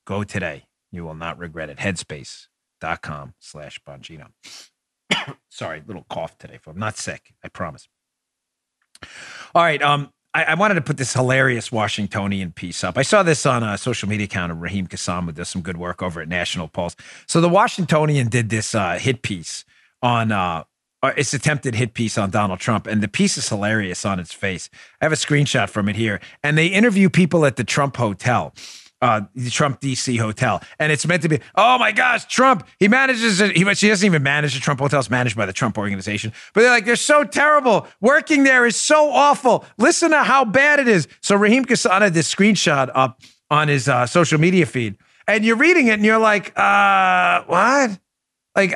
Go 0.05 0.23
today. 0.23 0.65
You 0.91 1.03
will 1.03 1.15
not 1.15 1.39
regret 1.39 1.71
it. 1.71 1.79
Headspace 1.79 2.49
dot 2.79 3.01
com 3.01 3.33
slash 3.39 3.79
Bongino. 3.83 4.27
Sorry, 5.49 5.81
little 5.87 6.05
cough 6.07 6.37
today. 6.37 6.59
I'm 6.67 6.77
not 6.77 6.97
sick. 6.97 7.33
I 7.43 7.47
promise. 7.47 7.87
All 9.55 9.63
right. 9.63 9.81
Um, 9.81 10.13
I, 10.35 10.43
I, 10.43 10.53
wanted 10.53 10.75
to 10.75 10.81
put 10.81 10.97
this 10.97 11.13
hilarious 11.13 11.71
Washingtonian 11.71 12.51
piece 12.51 12.83
up. 12.83 12.95
I 12.95 13.01
saw 13.01 13.23
this 13.23 13.43
on 13.47 13.63
a 13.63 13.75
social 13.79 14.07
media 14.07 14.25
account 14.25 14.51
of 14.51 14.61
Raheem 14.61 14.85
Kassam, 14.85 15.25
who 15.25 15.31
does 15.31 15.49
some 15.49 15.63
good 15.63 15.77
work 15.77 16.03
over 16.03 16.21
at 16.21 16.27
National 16.27 16.67
Pulse. 16.67 16.95
So 17.25 17.41
the 17.41 17.49
Washingtonian 17.49 18.27
did 18.27 18.49
this 18.49 18.75
uh, 18.75 18.99
hit 18.99 19.23
piece 19.23 19.65
on 20.03 20.31
uh, 20.31 20.65
uh 21.03 21.13
its 21.15 21.33
attempted 21.33 21.75
hit 21.75 21.93
piece 21.93 22.17
on 22.17 22.29
Donald 22.29 22.59
Trump, 22.59 22.87
and 22.87 23.01
the 23.01 23.07
piece 23.07 23.37
is 23.37 23.49
hilarious 23.49 24.05
on 24.05 24.19
its 24.19 24.33
face. 24.33 24.69
I 25.01 25.05
have 25.05 25.13
a 25.13 25.15
screenshot 25.15 25.69
from 25.69 25.89
it 25.89 25.95
here, 25.95 26.19
and 26.43 26.57
they 26.57 26.67
interview 26.67 27.09
people 27.09 27.45
at 27.45 27.55
the 27.55 27.63
Trump 27.63 27.97
Hotel 27.97 28.53
uh, 29.01 29.21
the 29.35 29.49
Trump 29.49 29.79
DC 29.79 30.19
hotel, 30.19 30.61
and 30.79 30.91
it's 30.91 31.05
meant 31.05 31.21
to 31.21 31.29
be. 31.29 31.39
Oh 31.55 31.77
my 31.77 31.91
gosh, 31.91 32.25
Trump! 32.25 32.67
He 32.79 32.87
manages 32.87 33.39
it. 33.39 33.55
He, 33.55 33.73
she 33.75 33.89
doesn't 33.89 34.05
even 34.05 34.23
manage 34.23 34.53
the 34.53 34.59
Trump 34.59 34.79
hotel; 34.79 34.99
it's 34.99 35.09
managed 35.09 35.35
by 35.35 35.45
the 35.45 35.53
Trump 35.53 35.77
organization. 35.77 36.33
But 36.53 36.61
they're 36.61 36.71
like, 36.71 36.85
they're 36.85 36.95
so 36.95 37.23
terrible. 37.23 37.87
Working 38.01 38.43
there 38.43 38.65
is 38.65 38.75
so 38.75 39.11
awful. 39.11 39.65
Listen 39.77 40.11
to 40.11 40.23
how 40.23 40.45
bad 40.45 40.79
it 40.79 40.87
is. 40.87 41.07
So 41.21 41.35
Raheem 41.35 41.65
Kassam 41.65 42.01
had 42.01 42.13
this 42.13 42.33
screenshot 42.33 42.89
up 42.95 43.21
on 43.49 43.67
his 43.67 43.87
uh, 43.87 44.07
social 44.07 44.39
media 44.39 44.65
feed, 44.65 44.97
and 45.27 45.45
you're 45.45 45.57
reading 45.57 45.87
it, 45.87 45.93
and 45.93 46.05
you're 46.05 46.17
like, 46.17 46.57
uh, 46.57 47.43
what? 47.45 47.99
Like, 48.55 48.73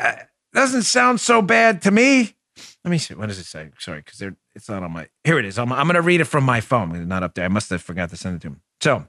doesn't 0.53 0.83
sound 0.83 1.19
so 1.19 1.41
bad 1.41 1.81
to 1.83 1.91
me. 1.91 2.35
Let 2.83 2.91
me 2.91 2.97
see. 2.97 3.13
What 3.13 3.27
does 3.27 3.39
it 3.39 3.45
say? 3.45 3.69
Sorry, 3.79 4.01
because 4.03 4.21
it's 4.55 4.69
not 4.69 4.83
on 4.83 4.91
my. 4.91 5.07
Here 5.23 5.39
it 5.39 5.45
is. 5.45 5.57
I'm, 5.57 5.71
I'm 5.71 5.85
going 5.85 5.95
to 5.95 6.01
read 6.01 6.21
it 6.21 6.25
from 6.25 6.43
my 6.43 6.61
phone. 6.61 6.95
It's 6.95 7.07
not 7.07 7.23
up 7.23 7.35
there. 7.35 7.45
I 7.45 7.49
must 7.49 7.69
have 7.69 7.81
forgot 7.81 8.09
to 8.09 8.17
send 8.17 8.37
it 8.37 8.41
to 8.41 8.47
him. 8.49 8.61
So. 8.81 9.05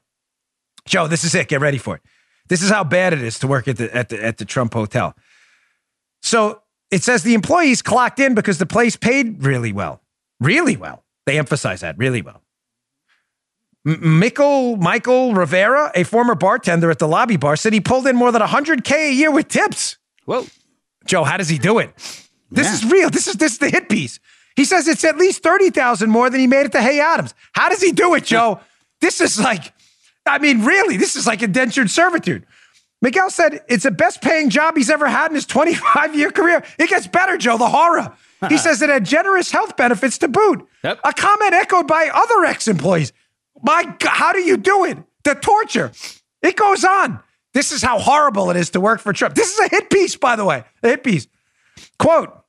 Joe, 0.87 1.07
this 1.07 1.25
is 1.25 1.35
it. 1.35 1.49
Get 1.49 1.61
ready 1.61 1.79
for 1.79 1.97
it. 1.97 2.03
This 2.49 2.63
is 2.63 2.71
how 2.71 2.85
bad 2.85 3.13
it 3.13 3.23
is 3.23 3.39
to 3.41 3.47
work 3.47 3.69
at 3.69 3.77
the 3.77 3.95
at 3.95 4.09
the 4.09 4.23
at 4.23 4.39
the 4.39 4.45
Trump 4.45 4.75
Hotel. 4.75 5.15
So 6.23 6.63
it 6.91 7.03
says 7.03 7.23
the 7.23 7.35
employees 7.35 7.83
clocked 7.83 8.21
in 8.21 8.35
because 8.35 8.59
the 8.59 8.67
place 8.67 8.97
paid 8.97 9.45
really 9.45 9.73
well, 9.73 10.03
really 10.41 10.77
well. 10.77 11.05
They 11.25 11.39
emphasize 11.39 11.81
that 11.81 11.97
really 11.99 12.21
well. 12.21 12.43
M- 13.87 14.19
Michael 14.19 14.77
Michael 14.77 15.35
Rivera, 15.35 15.93
a 15.95 16.05
former 16.05 16.35
bartender 16.35 16.91
at 16.91 16.99
the 16.99 17.09
lobby 17.09 17.37
bar, 17.37 17.57
said 17.57 17.73
he 17.73 17.81
pulled 17.81 18.07
in 18.07 18.17
more 18.17 18.33
than 18.33 18.43
100k 18.43 19.11
a 19.11 19.15
year 19.15 19.31
with 19.31 19.49
tips. 19.49 19.99
Whoa, 20.25 20.47
Joe, 21.07 21.25
how 21.25 21.37
does 21.37 21.49
he 21.49 21.59
do 21.59 21.79
it? 21.79 21.95
This 22.51 22.67
yeah. 22.67 22.75
is 22.75 22.85
real. 22.85 23.11
This 23.11 23.27
is 23.27 23.35
this 23.35 23.53
is 23.53 23.59
the 23.59 23.71
hit 23.71 23.89
piece. 23.89 24.21
He 24.57 24.65
says 24.65 24.87
it's 24.87 25.05
at 25.05 25.17
least 25.17 25.43
30,000 25.43 26.11
more 26.11 26.29
than 26.29 26.39
he 26.39 26.47
made 26.47 26.67
at 26.67 26.73
the 26.73 26.83
Hay 26.83 27.01
Adams. 27.01 27.35
How 27.53 27.71
does 27.71 27.81
he 27.81 27.93
do 27.93 28.15
it, 28.15 28.25
Joe? 28.25 28.61
this 29.01 29.21
is 29.21 29.41
like 29.41 29.73
I 30.27 30.39
mean, 30.39 30.65
really, 30.65 30.97
this 30.97 31.17
is 31.17 31.27
like 31.27 31.43
indentured 31.43 31.91
servitude. 31.91 32.47
Miguel 33.01 33.31
said 33.31 33.61
it's 33.69 33.83
the 33.83 33.91
best 33.91 34.23
paying 34.23 34.49
job 34.49 34.77
he's 34.77 34.89
ever 34.89 35.09
had 35.09 35.31
in 35.31 35.35
his 35.35 35.47
25 35.47 36.17
year 36.17 36.31
career. 36.31 36.63
It 36.79 36.89
gets 36.89 37.09
better, 37.09 37.37
Joe, 37.37 37.59
the 37.59 37.69
horror. 37.69 38.17
He 38.49 38.57
says 38.59 38.81
it 38.81 38.89
had 38.89 39.05
generous 39.05 39.51
health 39.51 39.77
benefits 39.77 40.19
to 40.19 40.29
boot. 40.29 40.67
Yep. 40.85 41.01
A 41.05 41.13
comment 41.13 41.53
echoed 41.53 41.89
by 41.89 42.11
other 42.13 42.45
ex 42.45 42.69
employees. 42.69 43.13
My 43.61 43.85
God, 43.85 44.11
how 44.11 44.33
do 44.33 44.41
you 44.41 44.57
do 44.57 44.85
it? 44.85 44.99
The 45.25 45.35
torture. 45.35 45.93
It 46.43 46.57
goes 46.57 46.85
on. 46.85 47.21
This 47.55 47.73
is 47.73 47.83
how 47.83 47.99
horrible 47.99 48.51
it 48.51 48.57
is 48.57 48.71
to 48.71 48.81
work 48.81 49.01
for 49.01 49.13
Trump. 49.13 49.35
This 49.35 49.53
is 49.53 49.59
a 49.61 49.69
hit 49.69 49.91
piece, 49.91 50.17
by 50.17 50.37
the 50.37 50.45
way. 50.45 50.65
A 50.83 50.89
hit 50.89 51.05
piece. 51.05 51.27
Quote 51.99 52.43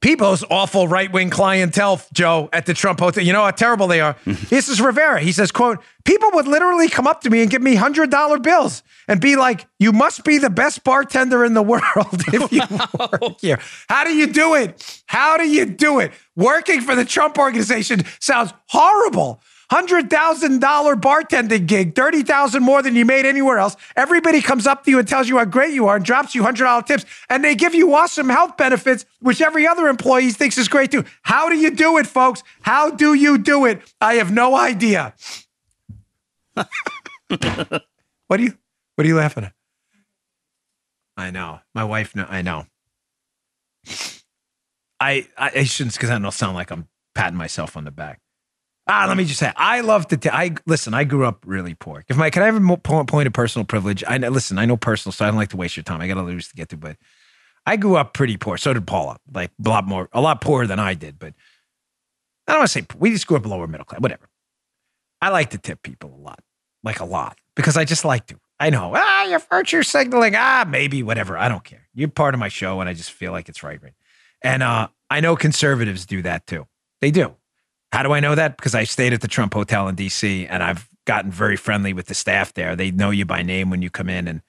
People's 0.00 0.42
awful 0.48 0.88
right 0.88 1.12
wing 1.12 1.28
clientele, 1.28 2.00
Joe, 2.14 2.48
at 2.54 2.64
the 2.64 2.72
Trump 2.72 3.00
Hotel. 3.00 3.22
You 3.22 3.34
know 3.34 3.44
how 3.44 3.50
terrible 3.50 3.86
they 3.86 4.00
are. 4.00 4.16
this 4.24 4.70
is 4.70 4.80
Rivera. 4.80 5.20
He 5.20 5.30
says, 5.30 5.52
quote, 5.52 5.82
people 6.04 6.30
would 6.32 6.48
literally 6.48 6.88
come 6.88 7.06
up 7.06 7.20
to 7.22 7.30
me 7.30 7.42
and 7.42 7.50
give 7.50 7.60
me 7.60 7.76
$100 7.76 8.42
bills 8.42 8.82
and 9.08 9.20
be 9.20 9.36
like, 9.36 9.66
you 9.78 9.92
must 9.92 10.24
be 10.24 10.38
the 10.38 10.48
best 10.48 10.84
bartender 10.84 11.44
in 11.44 11.52
the 11.52 11.62
world 11.62 11.82
if 12.32 12.50
you 12.50 12.62
work 12.98 13.40
here. 13.42 13.60
How 13.90 14.04
do 14.04 14.14
you 14.14 14.26
do 14.26 14.54
it? 14.54 15.02
How 15.04 15.36
do 15.36 15.46
you 15.46 15.66
do 15.66 15.98
it? 15.98 16.12
Working 16.34 16.80
for 16.80 16.94
the 16.94 17.04
Trump 17.04 17.36
organization 17.36 18.04
sounds 18.20 18.54
horrible 18.68 19.42
hundred 19.70 20.10
thousand 20.10 20.60
dollar 20.60 20.96
bartending 20.96 21.66
gig, 21.66 21.94
thirty 21.94 22.22
thousand 22.22 22.62
more 22.62 22.82
than 22.82 22.96
you 22.96 23.04
made 23.04 23.24
anywhere 23.24 23.58
else. 23.58 23.76
Everybody 23.96 24.42
comes 24.42 24.66
up 24.66 24.84
to 24.84 24.90
you 24.90 24.98
and 24.98 25.06
tells 25.06 25.28
you 25.28 25.38
how 25.38 25.44
great 25.44 25.72
you 25.72 25.86
are 25.86 25.96
and 25.96 26.04
drops 26.04 26.34
you 26.34 26.42
hundred 26.42 26.64
dollar 26.64 26.82
tips, 26.82 27.04
and 27.28 27.44
they 27.44 27.54
give 27.54 27.74
you 27.74 27.94
awesome 27.94 28.28
health 28.28 28.56
benefits, 28.56 29.06
which 29.20 29.40
every 29.40 29.66
other 29.66 29.88
employee 29.88 30.30
thinks 30.32 30.58
is 30.58 30.68
great 30.68 30.90
too. 30.90 31.04
How 31.22 31.48
do 31.48 31.56
you 31.56 31.70
do 31.70 31.98
it, 31.98 32.06
folks? 32.06 32.42
How 32.62 32.90
do 32.90 33.14
you 33.14 33.38
do 33.38 33.64
it? 33.66 33.80
I 34.00 34.14
have 34.14 34.32
no 34.32 34.56
idea. 34.56 35.14
what 36.54 36.70
are 38.30 38.40
you? 38.40 38.58
What 38.96 39.04
are 39.04 39.08
you 39.08 39.16
laughing 39.16 39.44
at? 39.44 39.52
I 41.16 41.30
know. 41.30 41.60
My 41.74 41.84
wife. 41.84 42.16
No, 42.16 42.26
I 42.28 42.42
know. 42.42 42.66
I 44.98 45.28
I, 45.38 45.50
I 45.56 45.64
shouldn't 45.64 45.94
because 45.94 46.10
I 46.10 46.18
don't 46.18 46.32
sound 46.32 46.56
like 46.56 46.70
I'm 46.70 46.88
patting 47.14 47.38
myself 47.38 47.76
on 47.76 47.84
the 47.84 47.90
back. 47.90 48.20
Ah, 48.92 49.04
let 49.06 49.16
me 49.16 49.24
just 49.24 49.38
say, 49.38 49.52
I 49.54 49.82
love 49.82 50.08
to. 50.08 50.16
T- 50.16 50.30
I 50.30 50.56
listen. 50.66 50.94
I 50.94 51.04
grew 51.04 51.24
up 51.24 51.44
really 51.46 51.74
poor. 51.74 52.04
If 52.08 52.16
my 52.16 52.28
can 52.28 52.42
I 52.42 52.46
have 52.46 52.56
a 52.56 52.76
point 52.76 53.26
of 53.28 53.32
personal 53.32 53.64
privilege? 53.64 54.02
I 54.02 54.16
listen. 54.18 54.58
I 54.58 54.66
know 54.66 54.76
personal, 54.76 55.12
so 55.12 55.24
I 55.24 55.28
don't 55.28 55.36
like 55.36 55.50
to 55.50 55.56
waste 55.56 55.76
your 55.76 55.84
time. 55.84 56.00
I 56.00 56.08
got 56.08 56.14
to 56.14 56.22
lose 56.22 56.48
to 56.48 56.56
get 56.56 56.70
to, 56.70 56.76
but 56.76 56.96
I 57.64 57.76
grew 57.76 57.96
up 57.96 58.14
pretty 58.14 58.36
poor. 58.36 58.56
So 58.56 58.74
did 58.74 58.88
Paula. 58.88 59.18
Like 59.32 59.52
a 59.64 59.68
lot 59.68 59.86
more, 59.86 60.08
a 60.12 60.20
lot 60.20 60.40
poorer 60.40 60.66
than 60.66 60.80
I 60.80 60.94
did. 60.94 61.20
But 61.20 61.34
I 62.48 62.52
don't 62.52 62.60
want 62.62 62.70
to 62.70 62.80
say 62.80 62.86
we 62.98 63.12
just 63.12 63.28
grew 63.28 63.36
up 63.36 63.46
lower 63.46 63.68
middle 63.68 63.84
class. 63.84 64.00
Whatever. 64.00 64.28
I 65.22 65.28
like 65.28 65.50
to 65.50 65.58
tip 65.58 65.82
people 65.82 66.12
a 66.12 66.20
lot, 66.20 66.40
like 66.82 66.98
a 66.98 67.04
lot, 67.04 67.38
because 67.54 67.76
I 67.76 67.84
just 67.84 68.04
like 68.04 68.26
to. 68.26 68.40
I 68.58 68.70
know. 68.70 68.92
Ah, 68.96 69.24
you're 69.24 69.38
virtue 69.38 69.84
signaling. 69.84 70.34
Ah, 70.36 70.64
maybe 70.66 71.04
whatever. 71.04 71.38
I 71.38 71.48
don't 71.48 71.62
care. 71.62 71.86
You're 71.94 72.08
part 72.08 72.34
of 72.34 72.40
my 72.40 72.48
show, 72.48 72.80
and 72.80 72.88
I 72.88 72.94
just 72.94 73.12
feel 73.12 73.30
like 73.30 73.48
it's 73.48 73.62
right. 73.62 73.80
Right. 73.80 73.94
And 74.42 74.64
uh, 74.64 74.88
I 75.08 75.20
know 75.20 75.36
conservatives 75.36 76.06
do 76.06 76.22
that 76.22 76.48
too. 76.48 76.66
They 77.00 77.12
do. 77.12 77.36
How 77.92 78.02
do 78.02 78.12
I 78.12 78.20
know 78.20 78.34
that? 78.34 78.56
Because 78.56 78.74
I 78.74 78.84
stayed 78.84 79.12
at 79.12 79.20
the 79.20 79.28
Trump 79.28 79.54
Hotel 79.54 79.88
in 79.88 79.96
DC 79.96 80.46
and 80.48 80.62
I've 80.62 80.88
gotten 81.06 81.30
very 81.30 81.56
friendly 81.56 81.92
with 81.92 82.06
the 82.06 82.14
staff 82.14 82.54
there. 82.54 82.76
They 82.76 82.90
know 82.90 83.10
you 83.10 83.24
by 83.24 83.42
name 83.42 83.70
when 83.70 83.82
you 83.82 83.90
come 83.90 84.08
in 84.08 84.28
and 84.28 84.42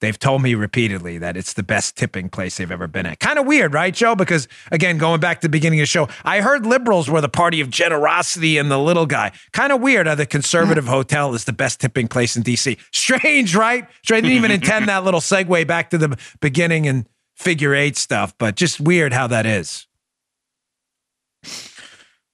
they've 0.00 0.18
told 0.18 0.42
me 0.42 0.54
repeatedly 0.54 1.18
that 1.18 1.36
it's 1.36 1.52
the 1.54 1.62
best 1.62 1.96
tipping 1.96 2.28
place 2.28 2.56
they've 2.56 2.70
ever 2.70 2.86
been 2.86 3.06
at. 3.06 3.20
Kind 3.20 3.38
of 3.38 3.46
weird, 3.46 3.74
right, 3.74 3.94
Joe? 3.94 4.14
Because 4.14 4.48
again, 4.70 4.98
going 4.98 5.20
back 5.20 5.40
to 5.40 5.48
the 5.48 5.50
beginning 5.50 5.80
of 5.80 5.82
the 5.82 5.88
show, 5.88 6.08
I 6.24 6.40
heard 6.40 6.64
liberals 6.64 7.10
were 7.10 7.20
the 7.20 7.28
party 7.28 7.60
of 7.60 7.70
generosity 7.70 8.56
and 8.56 8.70
the 8.70 8.78
little 8.78 9.06
guy. 9.06 9.32
Kind 9.52 9.72
of 9.72 9.80
weird 9.80 10.06
how 10.06 10.14
the 10.14 10.26
conservative 10.26 10.86
hotel 10.88 11.34
is 11.34 11.44
the 11.44 11.52
best 11.52 11.80
tipping 11.80 12.08
place 12.08 12.36
in 12.36 12.42
DC. 12.42 12.78
Strange, 12.92 13.54
right? 13.54 13.84
I 13.84 14.20
didn't 14.20 14.32
even 14.32 14.50
intend 14.50 14.88
that 14.88 15.04
little 15.04 15.20
segue 15.20 15.66
back 15.66 15.90
to 15.90 15.98
the 15.98 16.16
beginning 16.40 16.86
and 16.86 17.06
figure 17.34 17.74
eight 17.74 17.96
stuff, 17.96 18.34
but 18.38 18.56
just 18.56 18.80
weird 18.80 19.12
how 19.12 19.26
that 19.26 19.44
is. 19.44 19.86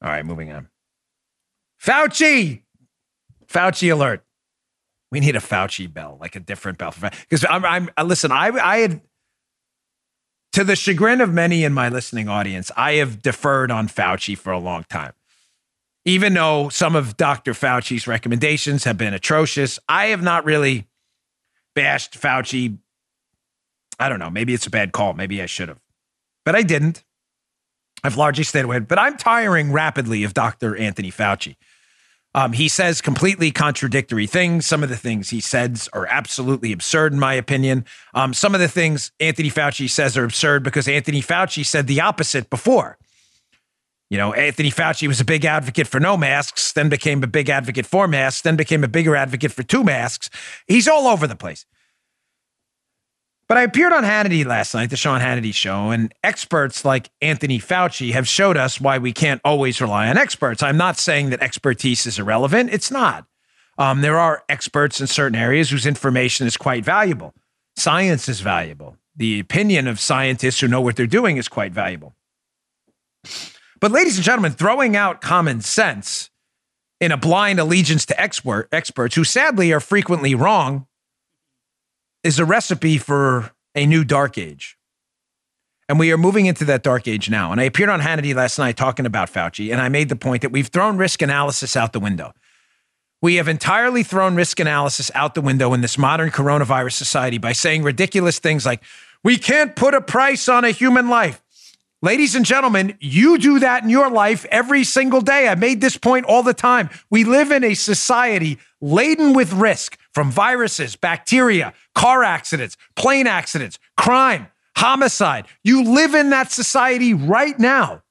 All 0.03 0.11
right, 0.11 0.27
moving 0.27 0.53
on. 0.53 0.69
Fauci, 1.81 2.63
Fauci 3.47 3.93
alert. 3.93 4.25
We 5.11 5.21
need 5.21 5.37
a 5.37 5.41
Fauci 5.41 5.93
bell, 5.93 6.17
like 6.21 6.35
a 6.37 6.41
different 6.41 6.79
bell. 6.79 6.95
Because 7.01 7.45
I'm, 7.49 7.65
I'm, 7.65 7.91
uh, 7.99 8.03
listen, 8.03 8.33
I, 8.33 8.49
I 8.49 8.79
had, 8.79 9.01
to 10.53 10.65
the 10.65 10.75
chagrin 10.77 11.21
of 11.21 11.33
many 11.33 11.65
in 11.65 11.73
my 11.73 11.89
listening 11.89 12.29
audience, 12.29 12.71
I 12.77 12.95
have 12.95 13.23
deferred 13.23 13.71
on 13.71 13.89
Fauci 13.89 14.37
for 14.37 14.53
a 14.53 14.59
long 14.59 14.85
time. 14.89 15.13
Even 16.05 16.35
though 16.35 16.69
some 16.69 16.97
of 16.97 17.17
Dr. 17.17 17.53
Fauci's 17.53 18.07
recommendations 18.07 18.85
have 18.85 18.99
been 18.99 19.15
atrocious, 19.15 19.79
I 19.89 20.07
have 20.07 20.23
not 20.23 20.45
really 20.45 20.89
bashed 21.75 22.19
Fauci. 22.19 22.79
I 24.01 24.09
don't 24.09 24.19
know. 24.19 24.31
Maybe 24.31 24.53
it's 24.53 24.67
a 24.67 24.71
bad 24.71 24.93
call. 24.93 25.13
Maybe 25.13 25.41
I 25.41 25.47
should 25.47 25.69
have, 25.69 25.79
but 26.45 26.57
I 26.57 26.63
didn't. 26.63 27.05
I've 28.05 28.17
largely 28.17 28.45
stayed 28.45 28.65
away. 28.65 28.81
But 28.81 28.99
I'm 28.99 29.17
tiring 29.17 29.73
rapidly 29.73 30.25
of 30.25 30.35
Dr. 30.35 30.77
Anthony 30.77 31.11
Fauci. 31.11 31.57
Um, 32.35 32.55
he 32.55 32.69
says 32.69 33.03
completely 33.03 33.51
contradictory 33.51 34.27
things. 34.27 34.67
Some 34.67 34.83
of 34.83 34.89
the 34.89 34.97
things 34.97 35.31
he 35.31 35.41
says 35.41 35.89
are 35.93 36.07
absolutely 36.07 36.73
absurd, 36.73 37.13
in 37.13 37.19
my 37.19 37.35
opinion. 37.35 37.85
Um, 38.15 38.33
some 38.33 38.55
of 38.55 38.61
the 38.61 38.69
things 38.69 39.13
Anthony 39.21 39.51
Fauci 39.51 39.89
says 39.89 40.17
are 40.17 40.25
absurd 40.25 40.63
because 40.63 40.89
Anthony 40.89 41.21
Fauci 41.21 41.65
said 41.65 41.87
the 41.87 42.01
opposite 42.01 42.49
before. 42.49 42.97
You 44.09 44.19
know, 44.19 44.33
Anthony 44.33 44.71
Fauci 44.71 45.09
was 45.09 45.21
a 45.21 45.25
big 45.25 45.45
advocate 45.45 45.87
for 45.87 46.01
no 46.01 46.17
masks, 46.17 46.73
then 46.73 46.89
became 46.89 47.23
a 47.23 47.27
big 47.27 47.49
advocate 47.49 47.87
for 47.87 48.07
masks, 48.07 48.43
then 48.43 48.57
became 48.57 48.85
a 48.85 48.89
bigger 48.89 49.17
advocate 49.17 49.53
for 49.53 49.63
two 49.63 49.85
masks. 49.85 50.29
He's 50.67 50.89
all 50.89 51.07
over 51.07 51.27
the 51.27 51.37
place. 51.37 51.65
But 53.53 53.59
I 53.59 53.65
appeared 53.65 53.93
on 53.93 54.03
Hannity 54.03 54.47
last 54.47 54.73
night, 54.73 54.89
the 54.89 54.97
Sean 54.97 55.21
Hannity 55.21 55.53
show, 55.53 55.91
and 55.91 56.11
experts 56.25 56.87
like 56.87 57.11
Anthony 57.21 57.59
Fauci 57.59 58.13
have 58.13 58.27
showed 58.27 58.57
us 58.57 58.81
why 58.81 58.97
we 58.97 59.13
can't 59.13 59.43
always 59.45 59.79
rely 59.79 60.09
on 60.09 60.17
experts. 60.17 60.63
I'm 60.63 60.79
not 60.79 60.97
saying 60.97 61.29
that 61.29 61.43
expertise 61.43 62.07
is 62.07 62.19
irrelevant, 62.19 62.71
it's 62.73 62.91
not. 62.91 63.27
Um, 63.77 64.01
there 64.01 64.19
are 64.19 64.43
experts 64.49 65.03
in 65.03 65.07
certain 65.07 65.39
areas 65.39 65.69
whose 65.69 65.85
information 65.85 66.47
is 66.47 66.57
quite 66.57 66.83
valuable. 66.83 67.35
Science 67.77 68.27
is 68.27 68.41
valuable. 68.41 68.97
The 69.15 69.41
opinion 69.41 69.87
of 69.87 70.01
scientists 70.01 70.61
who 70.61 70.67
know 70.67 70.81
what 70.81 70.97
they're 70.97 71.07
doing 71.07 71.37
is 71.37 71.47
quite 71.47 71.73
valuable. 71.73 72.15
But, 73.81 73.91
ladies 73.93 74.17
and 74.17 74.25
gentlemen, 74.25 74.53
throwing 74.53 74.97
out 74.97 75.21
common 75.21 75.61
sense 75.61 76.31
in 77.03 77.13
a 77.13 77.19
blind 77.19 77.61
allegiance 77.61 78.07
to 78.07 78.19
expert, 78.19 78.71
experts 78.73 79.15
who 79.15 79.25
sadly 79.25 79.75
are 79.75 79.81
frequently 79.81 80.35
wrong 80.35 80.87
is 82.23 82.39
a 82.39 82.45
recipe 82.45 82.99
for 82.99 83.53
a 83.75 83.87
new 83.87 84.05
dark 84.05 84.39
age. 84.39 84.77
And 85.89 85.99
we 85.99 86.13
are 86.13 86.19
moving 86.19 86.47
into 86.47 86.65
that 86.67 86.83
dark 86.83 87.07
age 87.09 87.29
now. 87.29 87.53
And 87.53 87.61
I 87.61 87.65
appeared 87.65 87.91
on 87.91 88.01
Hannity 88.01 88.35
last 88.35 88.59
night 88.59 88.77
talking 88.77 89.05
about 89.05 89.31
Fauci, 89.31 89.73
and 89.73 89.81
I 89.81 89.89
made 89.89 90.09
the 90.09 90.17
point 90.17 90.43
that 90.43 90.53
we've 90.53 90.69
thrown 90.69 90.97
risk 90.97 91.21
analysis 91.21 91.77
out 91.77 91.93
the 91.93 92.01
window. 92.01 92.33
We 93.21 93.37
have 93.37 93.47
entirely 93.47 94.03
thrown 94.03 94.35
risk 94.35 94.59
analysis 94.59 95.11
out 95.15 95.35
the 95.35 95.41
window 95.41 95.75
in 95.75 95.81
this 95.81 95.99
modern 95.99 96.31
coronavirus 96.31 96.93
society 96.93 97.39
by 97.39 97.53
saying 97.53 97.83
ridiculous 97.83 98.39
things 98.39 98.65
like, 98.67 98.83
we 99.23 99.37
can't 99.37 99.77
put 99.77 99.95
a 99.95 100.01
price 100.01 100.49
on 100.49 100.65
a 100.65 100.71
human 100.71 101.09
life. 101.09 101.41
Ladies 102.01 102.35
and 102.35 102.45
gentlemen, 102.45 102.97
you 102.99 103.39
do 103.39 103.61
that 103.61 103.85
in 103.85 103.89
your 103.89 104.11
life 104.11 104.45
every 104.47 104.83
single 104.83 105.21
day. 105.21 105.47
I 105.47 105.55
made 105.55 105.81
this 105.81 105.97
point 105.97 106.27
all 106.27 106.43
the 106.43 106.55
time. 106.55 106.91
We 107.11 107.23
live 107.23 107.53
in 107.53 107.63
a 107.63 107.75
society 107.75 108.59
laden 108.81 109.35
with 109.35 109.53
risk 109.53 109.97
from 110.15 110.31
viruses, 110.31 110.97
bacteria, 110.97 111.73
car 111.95 112.23
accidents, 112.23 112.77
plane 112.97 113.27
accidents, 113.27 113.79
crime, 113.97 114.49
homicide. 114.77 115.47
You 115.65 115.85
live 115.85 116.15
in 116.15 116.31
that 116.31 116.51
society 116.51 117.15
right 117.15 117.59
now. 117.59 118.03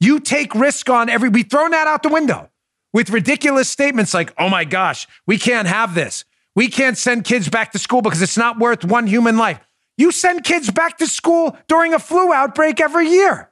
You 0.00 0.18
take 0.20 0.54
risk 0.54 0.90
on 0.90 1.08
every, 1.08 1.28
we 1.28 1.42
thrown 1.44 1.70
that 1.70 1.86
out 1.86 2.02
the 2.02 2.08
window 2.08 2.50
with 2.92 3.10
ridiculous 3.10 3.68
statements 3.68 4.12
like, 4.12 4.34
oh 4.38 4.48
my 4.48 4.64
gosh, 4.64 5.06
we 5.26 5.38
can't 5.38 5.68
have 5.68 5.94
this. 5.94 6.24
We 6.54 6.68
can't 6.68 6.98
send 6.98 7.24
kids 7.24 7.48
back 7.48 7.72
to 7.72 7.78
school 7.78 8.02
because 8.02 8.20
it's 8.20 8.36
not 8.36 8.58
worth 8.58 8.84
one 8.84 9.06
human 9.06 9.38
life. 9.38 9.60
You 9.96 10.10
send 10.12 10.44
kids 10.44 10.70
back 10.70 10.98
to 10.98 11.06
school 11.06 11.56
during 11.68 11.94
a 11.94 11.98
flu 11.98 12.32
outbreak 12.32 12.80
every 12.80 13.08
year. 13.08 13.50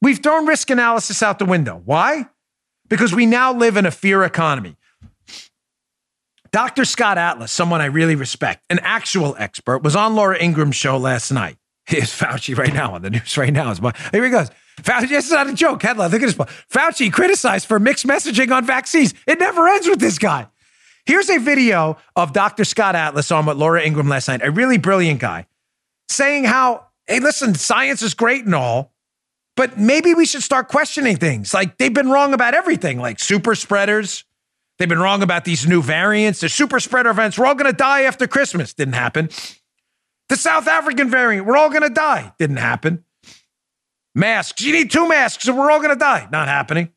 We've 0.00 0.18
thrown 0.18 0.46
risk 0.46 0.70
analysis 0.70 1.22
out 1.22 1.38
the 1.38 1.44
window. 1.44 1.80
Why? 1.84 2.28
Because 2.88 3.14
we 3.14 3.26
now 3.26 3.52
live 3.52 3.76
in 3.76 3.86
a 3.86 3.90
fear 3.90 4.24
economy. 4.24 4.76
Dr. 6.52 6.84
Scott 6.84 7.16
Atlas, 7.16 7.50
someone 7.50 7.80
I 7.80 7.86
really 7.86 8.14
respect, 8.14 8.62
an 8.68 8.78
actual 8.82 9.34
expert, 9.38 9.82
was 9.82 9.96
on 9.96 10.14
Laura 10.14 10.38
Ingraham's 10.38 10.76
show 10.76 10.98
last 10.98 11.32
night. 11.32 11.56
Here's 11.86 12.10
Fauci 12.10 12.56
right 12.56 12.72
now 12.72 12.94
on 12.94 13.02
the 13.02 13.10
news 13.10 13.36
right 13.38 13.52
now. 13.52 13.72
Here 14.12 14.24
he 14.24 14.30
goes. 14.30 14.50
Fauci, 14.82 15.08
this 15.08 15.26
is 15.26 15.32
not 15.32 15.48
a 15.48 15.54
joke. 15.54 15.82
Headline, 15.82 16.10
look 16.10 16.22
at 16.22 16.26
this. 16.26 16.36
Fauci 16.70 17.10
criticized 17.10 17.66
for 17.66 17.80
mixed 17.80 18.06
messaging 18.06 18.54
on 18.54 18.66
vaccines. 18.66 19.14
It 19.26 19.38
never 19.38 19.66
ends 19.66 19.88
with 19.88 19.98
this 19.98 20.18
guy. 20.18 20.46
Here's 21.06 21.30
a 21.30 21.38
video 21.38 21.96
of 22.14 22.32
Dr. 22.32 22.64
Scott 22.64 22.94
Atlas 22.94 23.32
on 23.32 23.46
with 23.46 23.56
Laura 23.56 23.82
Ingraham 23.82 24.08
last 24.08 24.28
night, 24.28 24.40
a 24.44 24.50
really 24.50 24.78
brilliant 24.78 25.20
guy, 25.20 25.46
saying 26.08 26.44
how, 26.44 26.86
hey, 27.06 27.18
listen, 27.18 27.54
science 27.54 28.02
is 28.02 28.14
great 28.14 28.44
and 28.44 28.54
all, 28.54 28.92
but 29.56 29.78
maybe 29.78 30.14
we 30.14 30.26
should 30.26 30.42
start 30.42 30.68
questioning 30.68 31.16
things. 31.16 31.52
Like 31.52 31.78
they've 31.78 31.92
been 31.92 32.10
wrong 32.10 32.34
about 32.34 32.54
everything, 32.54 33.00
like 33.00 33.18
super 33.18 33.54
spreaders. 33.54 34.24
They've 34.78 34.88
been 34.88 34.98
wrong 34.98 35.22
about 35.22 35.44
these 35.44 35.66
new 35.66 35.82
variants. 35.82 36.40
The 36.40 36.48
super 36.48 36.80
spreader 36.80 37.10
events, 37.10 37.38
we're 37.38 37.46
all 37.46 37.54
going 37.54 37.70
to 37.70 37.76
die 37.76 38.02
after 38.02 38.26
Christmas. 38.26 38.74
Didn't 38.74 38.94
happen. 38.94 39.28
The 40.28 40.36
South 40.36 40.66
African 40.66 41.10
variant, 41.10 41.46
we're 41.46 41.56
all 41.56 41.70
going 41.70 41.82
to 41.82 41.90
die. 41.90 42.32
Didn't 42.38 42.56
happen. 42.56 43.04
Masks, 44.14 44.62
you 44.62 44.72
need 44.72 44.90
two 44.90 45.08
masks 45.08 45.46
and 45.46 45.56
we're 45.56 45.70
all 45.70 45.78
going 45.78 45.90
to 45.90 45.98
die. 45.98 46.28
Not 46.32 46.48
happening. 46.48 46.90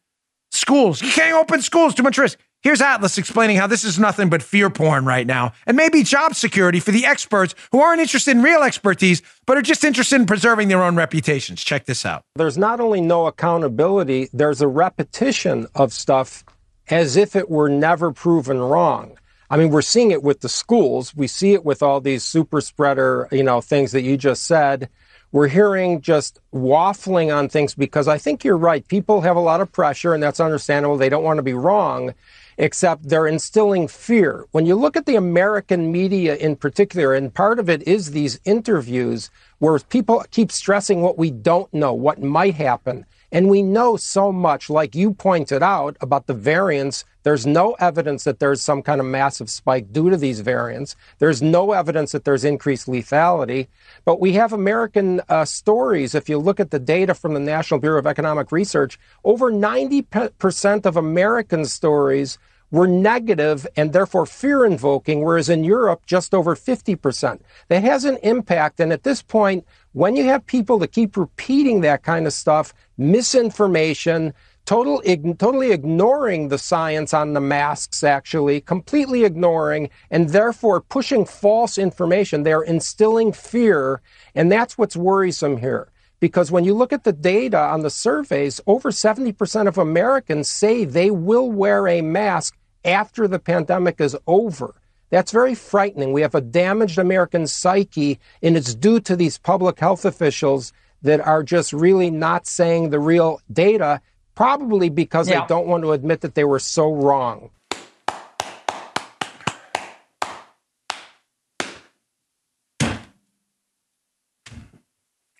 Schools, 0.51 1.01
you 1.01 1.11
can't 1.11 1.35
open 1.35 1.61
schools, 1.61 1.93
too 1.93 2.03
much 2.03 2.17
risk. 2.17 2.39
Here's 2.63 2.81
Atlas 2.81 3.19
explaining 3.19 3.57
how 3.57 3.67
this 3.67 3.83
is 3.83 3.99
nothing 3.99 4.29
but 4.29 4.41
fear 4.41 4.71
porn 4.71 5.05
right 5.05 5.27
now, 5.27 5.53
and 5.67 5.77
maybe 5.77 6.01
job 6.01 6.33
security 6.33 6.79
for 6.79 6.91
the 6.91 7.05
experts 7.05 7.53
who 7.71 7.79
aren't 7.79 8.01
interested 8.01 8.31
in 8.31 8.41
real 8.41 8.63
expertise, 8.63 9.21
but 9.45 9.55
are 9.55 9.61
just 9.61 9.83
interested 9.83 10.15
in 10.15 10.25
preserving 10.25 10.69
their 10.69 10.81
own 10.81 10.95
reputations. 10.95 11.63
Check 11.63 11.85
this 11.85 12.07
out. 12.07 12.23
There's 12.35 12.57
not 12.57 12.79
only 12.79 13.01
no 13.01 13.27
accountability, 13.27 14.29
there's 14.33 14.61
a 14.61 14.67
repetition 14.67 15.67
of 15.75 15.93
stuff 15.93 16.43
as 16.89 17.15
if 17.15 17.35
it 17.35 17.49
were 17.49 17.69
never 17.69 18.11
proven 18.11 18.59
wrong. 18.59 19.17
I 19.49 19.57
mean, 19.57 19.69
we're 19.69 19.81
seeing 19.81 20.11
it 20.11 20.23
with 20.23 20.41
the 20.41 20.49
schools. 20.49 21.15
We 21.15 21.27
see 21.27 21.53
it 21.53 21.63
with 21.63 21.83
all 21.83 22.01
these 22.01 22.23
super 22.23 22.61
spreader, 22.61 23.27
you 23.31 23.43
know, 23.43 23.61
things 23.61 23.91
that 23.91 24.01
you 24.01 24.17
just 24.17 24.43
said. 24.43 24.89
We're 25.31 25.47
hearing 25.49 26.01
just 26.01 26.39
waffling 26.53 27.35
on 27.35 27.49
things 27.49 27.75
because 27.75 28.07
I 28.07 28.17
think 28.17 28.43
you're 28.43 28.57
right. 28.57 28.87
People 28.87 29.21
have 29.21 29.35
a 29.35 29.41
lot 29.41 29.61
of 29.61 29.71
pressure 29.71 30.13
and 30.13 30.23
that's 30.23 30.39
understandable. 30.39 30.97
They 30.97 31.09
don't 31.09 31.23
want 31.23 31.37
to 31.37 31.43
be 31.43 31.53
wrong 31.53 32.13
except 32.57 33.09
they're 33.09 33.27
instilling 33.27 33.87
fear. 33.87 34.45
When 34.51 34.65
you 34.65 34.75
look 34.75 34.95
at 34.95 35.05
the 35.05 35.15
American 35.15 35.91
media 35.91 36.35
in 36.37 36.55
particular, 36.55 37.13
and 37.13 37.33
part 37.33 37.59
of 37.59 37.69
it 37.69 37.83
is 37.83 38.11
these 38.11 38.39
interviews 38.45 39.29
where 39.59 39.77
people 39.79 40.23
keep 40.31 40.51
stressing 40.51 41.01
what 41.01 41.17
we 41.17 41.31
don't 41.31 41.73
know, 41.73 41.93
what 41.93 42.21
might 42.21 42.55
happen. 42.55 43.05
And 43.35 43.49
we 43.49 43.63
know 43.63 43.97
so 43.97 44.31
much, 44.31 44.69
like 44.69 44.95
you 44.95 45.13
pointed 45.13 45.61
out, 45.61 45.97
about 45.99 46.25
the 46.25 46.33
variants. 46.33 47.03
There's 47.23 47.45
no 47.45 47.73
evidence 47.81 48.23
that 48.23 48.39
there's 48.39 48.61
some 48.61 48.81
kind 48.81 49.01
of 49.01 49.07
massive 49.07 49.49
spike 49.49 49.91
due 49.91 50.09
to 50.09 50.15
these 50.15 50.39
variants. 50.39 50.95
There's 51.19 51.41
no 51.41 51.73
evidence 51.73 52.13
that 52.13 52.23
there's 52.23 52.45
increased 52.45 52.87
lethality. 52.87 53.67
But 54.05 54.21
we 54.21 54.31
have 54.35 54.53
American 54.53 55.19
uh, 55.27 55.43
stories. 55.43 56.15
If 56.15 56.29
you 56.29 56.37
look 56.37 56.61
at 56.61 56.71
the 56.71 56.79
data 56.79 57.13
from 57.13 57.33
the 57.33 57.41
National 57.41 57.77
Bureau 57.77 57.99
of 57.99 58.07
Economic 58.07 58.53
Research, 58.53 58.97
over 59.25 59.51
90% 59.51 60.85
of 60.85 60.95
American 60.95 61.65
stories 61.65 62.37
were 62.71 62.87
negative 62.87 63.67
and 63.75 63.93
therefore 63.93 64.25
fear 64.25 64.65
invoking, 64.65 65.23
whereas 65.23 65.49
in 65.49 65.63
Europe, 65.63 66.05
just 66.05 66.33
over 66.33 66.55
50%. 66.55 67.39
That 67.67 67.83
has 67.83 68.05
an 68.05 68.17
impact. 68.23 68.79
And 68.79 68.91
at 68.91 69.03
this 69.03 69.21
point, 69.21 69.65
when 69.93 70.15
you 70.15 70.25
have 70.25 70.45
people 70.45 70.77
that 70.79 70.91
keep 70.91 71.15
repeating 71.15 71.81
that 71.81 72.03
kind 72.03 72.27
of 72.27 72.33
stuff, 72.33 72.73
misinformation, 72.97 74.33
total, 74.65 75.01
ig- 75.05 75.37
totally 75.37 75.71
ignoring 75.71 76.49
the 76.49 76.57
science 76.57 77.13
on 77.13 77.33
the 77.33 77.41
masks, 77.41 78.03
actually, 78.03 78.61
completely 78.61 79.23
ignoring, 79.23 79.89
and 80.09 80.29
therefore 80.29 80.81
pushing 80.81 81.25
false 81.25 81.77
information, 81.77 82.43
they're 82.43 82.61
instilling 82.61 83.31
fear. 83.31 84.01
And 84.33 84.51
that's 84.51 84.77
what's 84.77 84.95
worrisome 84.95 85.57
here. 85.57 85.89
Because 86.19 86.51
when 86.51 86.63
you 86.63 86.73
look 86.73 86.93
at 86.93 87.03
the 87.03 87.13
data 87.13 87.59
on 87.59 87.81
the 87.81 87.89
surveys, 87.89 88.61
over 88.65 88.89
70% 88.89 89.67
of 89.67 89.77
Americans 89.77 90.49
say 90.49 90.85
they 90.85 91.11
will 91.11 91.51
wear 91.51 91.87
a 91.87 92.01
mask 92.01 92.57
after 92.83 93.27
the 93.27 93.39
pandemic 93.39 93.99
is 93.99 94.17
over. 94.25 94.75
That's 95.09 95.31
very 95.31 95.55
frightening. 95.55 96.13
We 96.13 96.21
have 96.21 96.35
a 96.35 96.41
damaged 96.41 96.97
American 96.97 97.47
psyche, 97.47 98.19
and 98.41 98.57
it's 98.57 98.73
due 98.73 98.99
to 99.01 99.15
these 99.15 99.37
public 99.37 99.79
health 99.79 100.05
officials 100.05 100.73
that 101.05 101.21
are 101.21 101.43
just 101.43 101.71
really 101.71 102.09
not 102.09 102.47
saying 102.47 102.89
the 102.89 102.99
real 102.99 103.39
data, 103.51 104.01
probably 104.33 104.89
because 104.89 105.29
yeah. 105.29 105.41
they 105.41 105.47
don't 105.47 105.67
want 105.67 105.83
to 105.83 105.91
admit 105.91 106.21
that 106.21 106.33
they 106.33 106.43
were 106.43 106.59
so 106.59 106.91
wrong. 106.91 107.51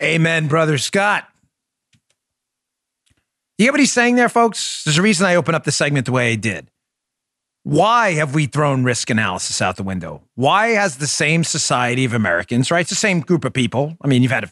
Amen, 0.01 0.47
Brother 0.47 0.78
Scott. 0.78 1.28
You 3.57 3.66
get 3.66 3.72
what 3.72 3.80
he's 3.80 3.93
saying 3.93 4.16
there, 4.16 4.30
folks? 4.30 4.84
There's 4.84 4.99
a 4.99 5.01
reason 5.01 5.26
I 5.26 5.36
opened 5.36 5.55
up 5.55 5.63
the 5.63 5.72
segment 5.72 6.05
the 6.05 6.11
way 6.11 6.32
I 6.32 6.36
did. 6.36 6.70
Why 7.63 8.11
have 8.11 8.36
we 8.36 8.45
thrown 8.45 8.84
risk 8.84 9.09
analysis 9.09 9.59
out 9.63 9.78
the 9.78 9.84
window? 9.84 10.22
Why 10.36 10.68
has 10.70 10.97
the 10.97 11.07
same 11.07 11.43
society 11.43 12.05
of 12.05 12.13
Americans, 12.13 12.70
right? 12.70 12.82
It's 12.82 12.91
the 12.91 12.95
same 12.95 13.22
group 13.22 13.43
of 13.45 13.53
people. 13.53 13.97
I 14.03 14.07
mean, 14.07 14.22
you've 14.22 14.32
had 14.32 14.43
a, 14.43 14.51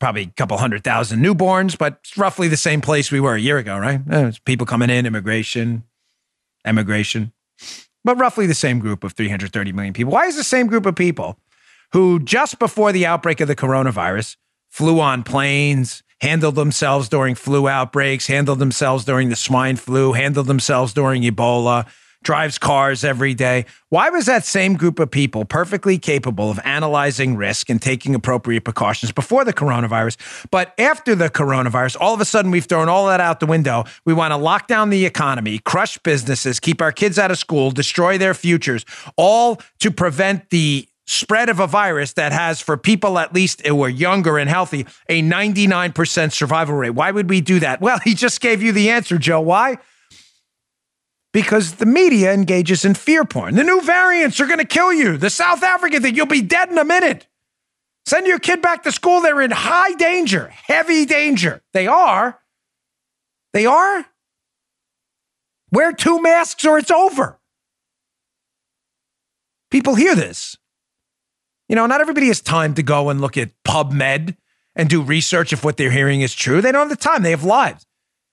probably 0.00 0.22
a 0.22 0.26
couple 0.36 0.56
hundred 0.56 0.82
thousand 0.82 1.22
newborns, 1.22 1.78
but 1.78 1.98
it's 2.00 2.16
roughly 2.16 2.48
the 2.48 2.56
same 2.56 2.80
place 2.80 3.12
we 3.12 3.20
were 3.20 3.34
a 3.34 3.40
year 3.40 3.58
ago, 3.58 3.78
right? 3.78 4.00
Eh, 4.10 4.32
people 4.44 4.66
coming 4.66 4.90
in, 4.90 5.06
immigration, 5.06 5.84
emigration, 6.64 7.32
but 8.02 8.18
roughly 8.18 8.46
the 8.46 8.54
same 8.54 8.78
group 8.80 9.04
of 9.04 9.12
330 9.12 9.72
million 9.72 9.92
people. 9.92 10.12
Why 10.12 10.26
is 10.26 10.36
the 10.36 10.44
same 10.44 10.66
group 10.66 10.86
of 10.86 10.96
people 10.96 11.38
who 11.92 12.18
just 12.18 12.58
before 12.58 12.92
the 12.92 13.06
outbreak 13.06 13.40
of 13.40 13.48
the 13.48 13.56
coronavirus 13.56 14.36
flew 14.68 15.00
on 15.00 15.22
planes, 15.22 16.02
handled 16.20 16.54
themselves 16.54 17.08
during 17.08 17.34
flu 17.34 17.68
outbreaks, 17.68 18.26
handled 18.26 18.58
themselves 18.58 19.04
during 19.04 19.28
the 19.28 19.36
swine 19.36 19.76
flu, 19.76 20.12
handled 20.12 20.46
themselves 20.46 20.92
during 20.92 21.22
Ebola, 21.22 21.86
drives 22.22 22.58
cars 22.58 23.02
every 23.02 23.34
day. 23.34 23.64
Why 23.88 24.10
was 24.10 24.26
that 24.26 24.44
same 24.44 24.74
group 24.74 24.98
of 24.98 25.10
people 25.10 25.44
perfectly 25.44 25.98
capable 25.98 26.50
of 26.50 26.60
analyzing 26.64 27.36
risk 27.36 27.70
and 27.70 27.80
taking 27.80 28.14
appropriate 28.14 28.64
precautions 28.64 29.12
before 29.12 29.44
the 29.44 29.52
coronavirus? 29.52 30.46
But 30.50 30.74
after 30.78 31.14
the 31.14 31.30
coronavirus, 31.30 31.96
all 32.00 32.14
of 32.14 32.20
a 32.20 32.24
sudden 32.24 32.50
we've 32.50 32.66
thrown 32.66 32.88
all 32.88 33.06
that 33.06 33.20
out 33.20 33.40
the 33.40 33.46
window. 33.46 33.84
We 34.04 34.12
want 34.12 34.32
to 34.32 34.36
lock 34.36 34.68
down 34.68 34.90
the 34.90 35.06
economy, 35.06 35.58
crush 35.60 35.98
businesses, 35.98 36.60
keep 36.60 36.82
our 36.82 36.92
kids 36.92 37.18
out 37.18 37.30
of 37.30 37.38
school, 37.38 37.70
destroy 37.70 38.18
their 38.18 38.34
futures, 38.34 38.84
all 39.16 39.60
to 39.78 39.90
prevent 39.90 40.50
the 40.50 40.86
spread 41.06 41.48
of 41.48 41.58
a 41.58 41.66
virus 41.66 42.12
that 42.12 42.30
has, 42.30 42.60
for 42.60 42.76
people 42.76 43.18
at 43.18 43.34
least 43.34 43.66
who 43.66 43.82
are 43.82 43.88
younger 43.88 44.38
and 44.38 44.48
healthy, 44.48 44.86
a 45.08 45.22
99% 45.22 46.32
survival 46.32 46.76
rate. 46.76 46.90
Why 46.90 47.10
would 47.10 47.28
we 47.28 47.40
do 47.40 47.58
that? 47.60 47.80
Well, 47.80 47.98
he 48.04 48.14
just 48.14 48.40
gave 48.40 48.62
you 48.62 48.72
the 48.72 48.90
answer, 48.90 49.18
Joe. 49.18 49.40
Why? 49.40 49.78
Because 51.32 51.74
the 51.74 51.86
media 51.86 52.32
engages 52.32 52.84
in 52.84 52.94
fear 52.94 53.24
porn. 53.24 53.54
The 53.54 53.62
new 53.62 53.80
variants 53.80 54.40
are 54.40 54.46
going 54.46 54.58
to 54.58 54.64
kill 54.64 54.92
you. 54.92 55.16
The 55.16 55.30
South 55.30 55.62
African 55.62 56.02
thing, 56.02 56.14
you'll 56.16 56.26
be 56.26 56.42
dead 56.42 56.70
in 56.70 56.78
a 56.78 56.84
minute. 56.84 57.28
Send 58.06 58.26
your 58.26 58.38
kid 58.38 58.60
back 58.62 58.82
to 58.82 58.92
school. 58.92 59.20
They're 59.20 59.40
in 59.40 59.52
high 59.52 59.92
danger, 59.92 60.48
heavy 60.48 61.04
danger. 61.04 61.62
They 61.72 61.86
are. 61.86 62.40
They 63.52 63.66
are. 63.66 64.06
Wear 65.70 65.92
two 65.92 66.20
masks 66.20 66.64
or 66.64 66.78
it's 66.78 66.90
over. 66.90 67.38
People 69.70 69.94
hear 69.94 70.16
this. 70.16 70.56
You 71.68 71.76
know, 71.76 71.86
not 71.86 72.00
everybody 72.00 72.26
has 72.26 72.40
time 72.40 72.74
to 72.74 72.82
go 72.82 73.10
and 73.10 73.20
look 73.20 73.36
at 73.36 73.50
PubMed 73.64 74.36
and 74.74 74.88
do 74.88 75.02
research 75.02 75.52
if 75.52 75.62
what 75.62 75.76
they're 75.76 75.92
hearing 75.92 76.20
is 76.20 76.34
true. 76.34 76.60
They 76.60 76.72
don't 76.72 76.88
have 76.88 76.98
the 76.98 77.02
time. 77.02 77.22
They 77.22 77.30
have 77.30 77.44
lives. 77.44 77.86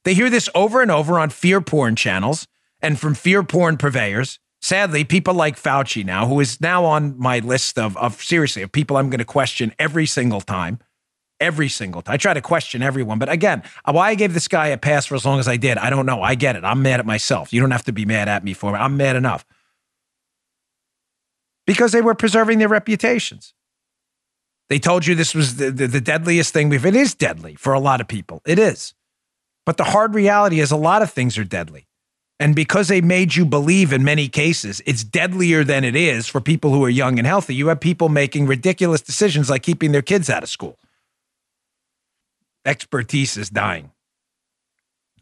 They 0.04 0.16
hear 0.16 0.30
this 0.30 0.50
over 0.56 0.82
and 0.82 0.90
over 0.90 1.20
on 1.20 1.30
fear 1.30 1.62
porn 1.62 1.96
channels 1.96 2.48
and 2.82 3.00
from 3.00 3.14
fear 3.14 3.44
porn 3.44 3.78
purveyors. 3.78 4.40
Sadly, 4.62 5.04
people 5.04 5.34
like 5.34 5.56
Fauci 5.56 6.04
now, 6.04 6.28
who 6.28 6.40
is 6.40 6.60
now 6.60 6.84
on 6.84 7.18
my 7.18 7.40
list 7.40 7.78
of, 7.78 7.96
of 7.98 8.22
seriously, 8.22 8.64
of 8.64 8.72
people 8.72 8.98
I'm 8.98 9.10
going 9.10 9.20
to 9.20 9.26
question 9.26 9.74
every 9.78 10.06
single 10.06 10.42
time. 10.42 10.80
Every 11.40 11.70
single 11.70 12.02
time. 12.02 12.14
I 12.14 12.18
try 12.18 12.34
to 12.34 12.42
question 12.42 12.82
everyone. 12.82 13.20
But 13.20 13.30
again, 13.30 13.62
why 13.86 14.10
I 14.10 14.16
gave 14.16 14.34
this 14.34 14.48
guy 14.48 14.68
a 14.68 14.78
pass 14.78 15.06
for 15.06 15.14
as 15.14 15.24
long 15.24 15.40
as 15.40 15.48
I 15.48 15.56
did, 15.56 15.78
I 15.78 15.92
don't 15.92 16.08
know. 16.08 16.24
I 16.24 16.34
get 16.34 16.56
it. 16.56 16.64
I'm 16.64 16.82
mad 16.82 17.00
at 17.00 17.06
myself. 17.06 17.54
You 17.54 17.62
don't 17.62 17.70
have 17.70 17.86
to 17.86 17.92
be 17.92 18.06
mad 18.06 18.28
at 18.28 18.44
me 18.44 18.54
for 18.54 18.76
it. 18.76 18.80
I'm 18.80 18.98
mad 18.98 19.16
enough 19.16 19.46
because 21.68 21.92
they 21.92 22.02
were 22.02 22.16
preserving 22.16 22.58
their 22.58 22.70
reputations. 22.70 23.54
They 24.70 24.80
told 24.80 25.06
you 25.06 25.14
this 25.14 25.36
was 25.36 25.58
the, 25.58 25.70
the, 25.70 25.88
the, 25.88 26.02
deadliest 26.02 26.54
thing 26.54 26.70
we've. 26.70 26.86
It 26.86 26.96
is 26.96 27.14
deadly 27.14 27.56
for 27.56 27.74
a 27.74 27.80
lot 27.80 28.02
of 28.02 28.08
people. 28.08 28.42
It 28.46 28.58
is. 28.58 28.94
But 29.66 29.78
the 29.78 29.84
hard 29.84 30.16
reality 30.16 30.60
is 30.60 30.72
a 30.72 30.78
lot 30.78 31.02
of 31.02 31.12
things 31.12 31.38
are 31.38 31.44
deadly. 31.44 31.87
And 32.40 32.56
because 32.56 32.88
they 32.88 33.02
made 33.02 33.36
you 33.36 33.46
believe 33.46 33.92
in 33.92 34.04
many 34.04 34.28
cases 34.28 34.82
it's 34.86 35.04
deadlier 35.04 35.64
than 35.64 35.84
it 35.84 35.96
is 35.96 36.28
for 36.28 36.40
people 36.40 36.72
who 36.72 36.84
are 36.86 36.90
young 36.90 37.18
and 37.18 37.28
healthy, 37.28 37.56
you 37.56 37.68
have 37.68 37.80
people 37.80 38.10
making 38.10 38.46
ridiculous 38.46 39.02
decisions 39.02 39.50
like 39.50 39.64
keeping 39.64 39.92
their 39.92 40.02
kids 40.02 40.30
out 40.30 40.44
of 40.44 40.50
school. 40.50 40.78
Expertise 42.66 43.38
is 43.38 43.50
dying. 43.50 43.92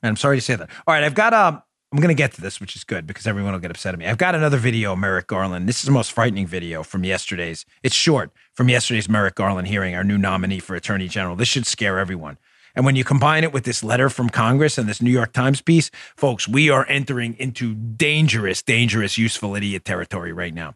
And 0.01 0.09
I'm 0.09 0.17
sorry 0.17 0.37
to 0.37 0.41
say 0.41 0.55
that. 0.55 0.69
All 0.85 0.93
right, 0.93 1.03
I've 1.03 1.15
got 1.15 1.33
um 1.33 1.61
I'm 1.95 2.01
going 2.01 2.09
to 2.09 2.21
get 2.21 2.33
to 2.33 2.41
this, 2.41 2.59
which 2.59 2.75
is 2.75 2.83
good 2.83 3.07
because 3.07 3.25
everyone 3.25 3.53
will 3.53 3.59
get 3.59 3.71
upset 3.71 3.93
at 3.93 3.99
me. 3.99 4.05
I've 4.05 4.17
got 4.17 4.35
another 4.35 4.57
video 4.57 4.97
Merrick 4.97 5.27
Garland. 5.27 5.69
This 5.69 5.77
is 5.77 5.83
the 5.83 5.93
most 5.93 6.11
frightening 6.11 6.45
video 6.45 6.83
from 6.83 7.05
yesterday's. 7.05 7.65
It's 7.83 7.95
short 7.95 8.31
from 8.53 8.67
yesterday's 8.67 9.07
Merrick 9.07 9.35
Garland 9.35 9.69
hearing, 9.69 9.95
our 9.95 10.03
new 10.03 10.17
nominee 10.17 10.59
for 10.59 10.75
Attorney 10.75 11.07
General. 11.07 11.37
This 11.37 11.47
should 11.47 11.65
scare 11.65 11.97
everyone. 11.97 12.37
And 12.75 12.85
when 12.85 12.95
you 12.95 13.03
combine 13.03 13.43
it 13.43 13.53
with 13.53 13.63
this 13.63 13.83
letter 13.83 14.09
from 14.09 14.29
Congress 14.29 14.77
and 14.77 14.87
this 14.87 15.01
New 15.01 15.11
York 15.11 15.33
Times 15.33 15.61
piece, 15.61 15.89
folks, 16.15 16.47
we 16.47 16.69
are 16.69 16.85
entering 16.89 17.35
into 17.39 17.73
dangerous, 17.73 18.61
dangerous, 18.61 19.17
useful 19.17 19.55
idiot 19.55 19.85
territory 19.85 20.33
right 20.33 20.53
now. 20.53 20.75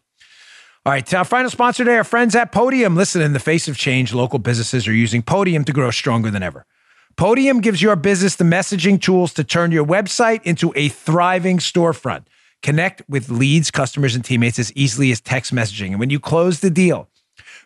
All 0.86 0.92
right, 0.92 1.12
our 1.12 1.26
final 1.26 1.50
sponsor 1.50 1.84
today, 1.84 1.98
our 1.98 2.04
friends 2.04 2.34
at 2.34 2.52
Podium. 2.52 2.96
Listen, 2.96 3.20
in 3.20 3.34
the 3.34 3.38
face 3.38 3.68
of 3.68 3.76
change, 3.76 4.14
local 4.14 4.38
businesses 4.38 4.88
are 4.88 4.94
using 4.94 5.20
Podium 5.20 5.62
to 5.64 5.72
grow 5.74 5.90
stronger 5.90 6.30
than 6.30 6.42
ever. 6.42 6.64
Podium 7.16 7.60
gives 7.60 7.82
your 7.82 7.96
business 7.96 8.36
the 8.36 8.44
messaging 8.44 8.98
tools 8.98 9.34
to 9.34 9.44
turn 9.44 9.72
your 9.72 9.84
website 9.84 10.42
into 10.44 10.72
a 10.74 10.88
thriving 10.88 11.58
storefront. 11.58 12.24
Connect 12.62 13.02
with 13.10 13.28
leads, 13.28 13.70
customers, 13.70 14.14
and 14.14 14.24
teammates 14.24 14.58
as 14.58 14.72
easily 14.72 15.10
as 15.12 15.20
text 15.20 15.54
messaging. 15.54 15.90
And 15.90 16.00
when 16.00 16.08
you 16.08 16.18
close 16.18 16.60
the 16.60 16.70
deal, 16.70 17.08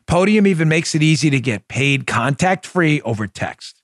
Podium 0.07 0.49
even 0.49 0.69
makes 0.69 0.97
it 0.97 1.03
easy 1.03 1.31
to 1.31 1.39
get 1.39 1.69
paid 1.69 2.09
contact 2.09 2.67
free 2.67 3.01
over 3.03 3.29
text. 3.29 3.81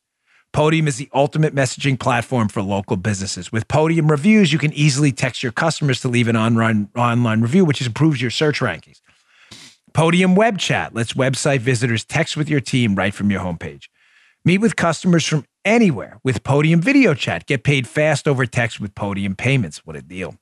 Podium 0.53 0.89
is 0.89 0.97
the 0.97 1.09
ultimate 1.15 1.55
messaging 1.55 1.99
platform 1.99 2.49
for 2.49 2.61
local 2.61 2.97
businesses. 2.97 3.53
With 3.53 3.69
Podium 3.69 4.11
reviews, 4.11 4.53
you 4.53 4.59
can 4.59 4.73
easily 4.73 5.13
text 5.13 5.45
your 5.45 5.53
customers 5.53 6.01
to 6.01 6.09
leave 6.09 6.27
an 6.27 6.37
online, 6.37 6.89
online 6.97 7.41
review, 7.41 7.65
which 7.65 7.85
improves 7.87 8.21
your 8.21 8.33
search 8.33 8.59
rankings. 8.59 9.01
Podium 9.93 10.35
Web 10.35 10.59
Chat 10.59 10.93
lets 10.93 11.13
website 11.13 11.61
visitors 11.61 12.05
text 12.05 12.37
with 12.37 12.49
your 12.49 12.61
team 12.61 12.97
right 12.97 13.15
from 13.15 13.31
your 13.31 13.41
homepage. 13.41 13.85
Meet 14.45 14.59
with 14.59 14.75
customers 14.75 15.25
from 15.25 15.45
anywhere 15.65 16.19
with 16.25 16.43
Podium 16.43 16.81
Video 16.81 17.15
Chat. 17.15 17.47
Get 17.47 17.63
paid 17.63 17.87
fast 17.87 18.27
over 18.27 18.45
text 18.45 18.81
with 18.81 18.95
Podium 18.97 19.37
Payments. 19.37 19.87
What 19.87 19.95
a 19.95 20.03
deal. 20.03 20.37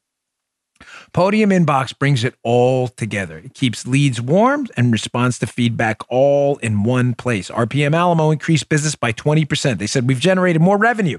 Podium 1.12 1.50
Inbox 1.50 1.98
brings 1.98 2.24
it 2.24 2.34
all 2.42 2.88
together. 2.88 3.38
It 3.38 3.54
keeps 3.54 3.86
leads 3.86 4.20
warm 4.20 4.66
and 4.76 4.92
responds 4.92 5.38
to 5.38 5.46
feedback 5.46 6.02
all 6.08 6.56
in 6.58 6.82
one 6.82 7.14
place. 7.14 7.50
RPM 7.50 7.94
Alamo 7.94 8.30
increased 8.30 8.68
business 8.68 8.94
by 8.94 9.12
20%. 9.12 9.78
They 9.78 9.86
said 9.86 10.06
we've 10.06 10.20
generated 10.20 10.60
more 10.60 10.76
revenue, 10.76 11.18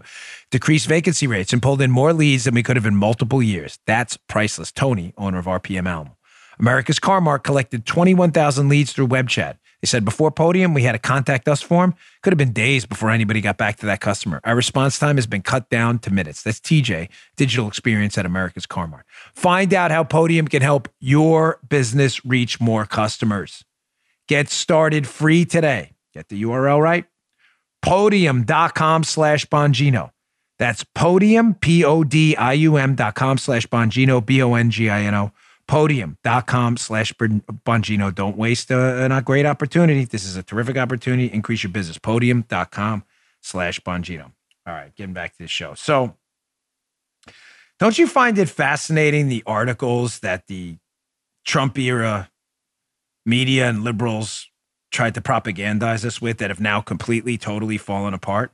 decreased 0.52 0.88
vacancy 0.88 1.28
rates, 1.28 1.54
and 1.54 1.62
pulled 1.62 1.82
in 1.82 1.92
more 1.92 2.14
leads 2.14 2.44
than 2.44 2.54
we 2.54 2.64
could 2.64 2.76
have 2.76 2.86
in 2.86 2.96
multiple 2.96 3.42
years. 3.42 3.80
That's 3.86 4.18
priceless. 4.18 4.72
Tony, 4.72 5.14
owner 5.18 5.40
of 5.40 5.46
RPM 5.46 5.88
Alamo. 5.88 6.18
America's 6.60 7.00
Car-Mart 7.00 7.44
collected 7.44 7.86
21,000 7.86 8.70
leads 8.70 8.92
through 8.92 9.06
web 9.06 9.30
chat. 9.30 9.58
They 9.82 9.86
said 9.86 10.04
before 10.04 10.30
Podium, 10.32 10.74
we 10.74 10.84
had 10.84 10.96
a 10.96 11.00
contact 11.00 11.48
us 11.48 11.62
form. 11.62 11.96
Could 12.22 12.34
have 12.34 12.38
been 12.38 12.52
days 12.52 12.86
before 12.86 13.10
anybody 13.10 13.40
got 13.40 13.58
back 13.58 13.78
to 13.78 13.86
that 13.86 14.02
customer. 14.02 14.42
Our 14.44 14.56
response 14.56 15.00
time 15.00 15.16
has 15.16 15.28
been 15.28 15.42
cut 15.42 15.70
down 15.70 16.00
to 16.00 16.12
minutes. 16.12 16.44
That's 16.44 16.60
TJ, 16.60 17.10
digital 17.38 17.68
experience 17.68 18.18
at 18.18 18.26
America's 18.26 18.66
Car-Mart. 18.66 19.06
Find 19.34 19.74
out 19.74 19.92
how 19.92 20.04
Podium 20.04 20.48
can 20.48 20.62
help 20.62 20.90
your 21.00 21.60
business 21.68 22.26
reach 22.26 22.60
more 22.60 22.86
customers. 22.86 23.64
Get 24.28 24.50
started 24.50 25.08
free 25.08 25.46
today. 25.46 25.94
Get 26.14 26.28
the 26.28 26.44
URL 26.44 26.82
right. 26.82 27.06
Podium.com 27.82 29.06
slash 29.06 29.46
Bongino. 29.46 30.12
That's 30.58 30.84
podium, 30.94 31.54
P 31.54 31.86
O 31.86 32.04
D 32.04 32.36
I 32.36 32.52
U 32.54 32.76
M 32.76 32.94
dot 32.96 33.16
com 33.16 33.38
slash 33.38 33.66
Bongino, 33.68 34.24
B 34.24 34.44
O 34.44 34.56
N 34.56 34.70
G 34.70 34.90
I 34.90 35.04
N 35.04 35.16
O 35.16 35.32
podium.com 35.70 36.78
slash 36.78 37.14
Bongino. 37.14 38.14
Don't 38.14 38.36
waste 38.36 38.72
a, 38.72 39.16
a, 39.16 39.22
great 39.22 39.46
opportunity. 39.46 40.04
This 40.04 40.26
is 40.26 40.36
a 40.36 40.42
terrific 40.42 40.78
opportunity. 40.78 41.32
Increase 41.32 41.62
your 41.62 41.72
business. 41.72 42.00
Podium.com 42.00 43.04
slash 43.42 43.80
Bongino. 43.82 44.32
All 44.66 44.74
right, 44.74 44.94
getting 44.96 45.14
back 45.14 45.34
to 45.34 45.38
the 45.38 45.48
show. 45.48 45.76
So, 45.76 46.16
don't 47.78 48.00
you 48.00 48.08
find 48.08 48.40
it 48.40 48.50
fascinating 48.50 49.30
the 49.30 49.44
articles 49.46 50.20
that 50.20 50.48
the 50.48 50.78
Trump 51.46 51.78
era 51.78 52.32
media 53.28 53.70
and 53.70 53.84
liberals 53.84 54.50
tried 54.92 55.14
to 55.14 55.22
propagandize 55.22 56.04
us 56.04 56.20
with 56.20 56.40
that 56.40 56.50
have 56.50 56.60
now 56.60 56.82
completely, 56.82 57.38
totally 57.38 57.78
fallen 57.78 58.16
apart? 58.16 58.52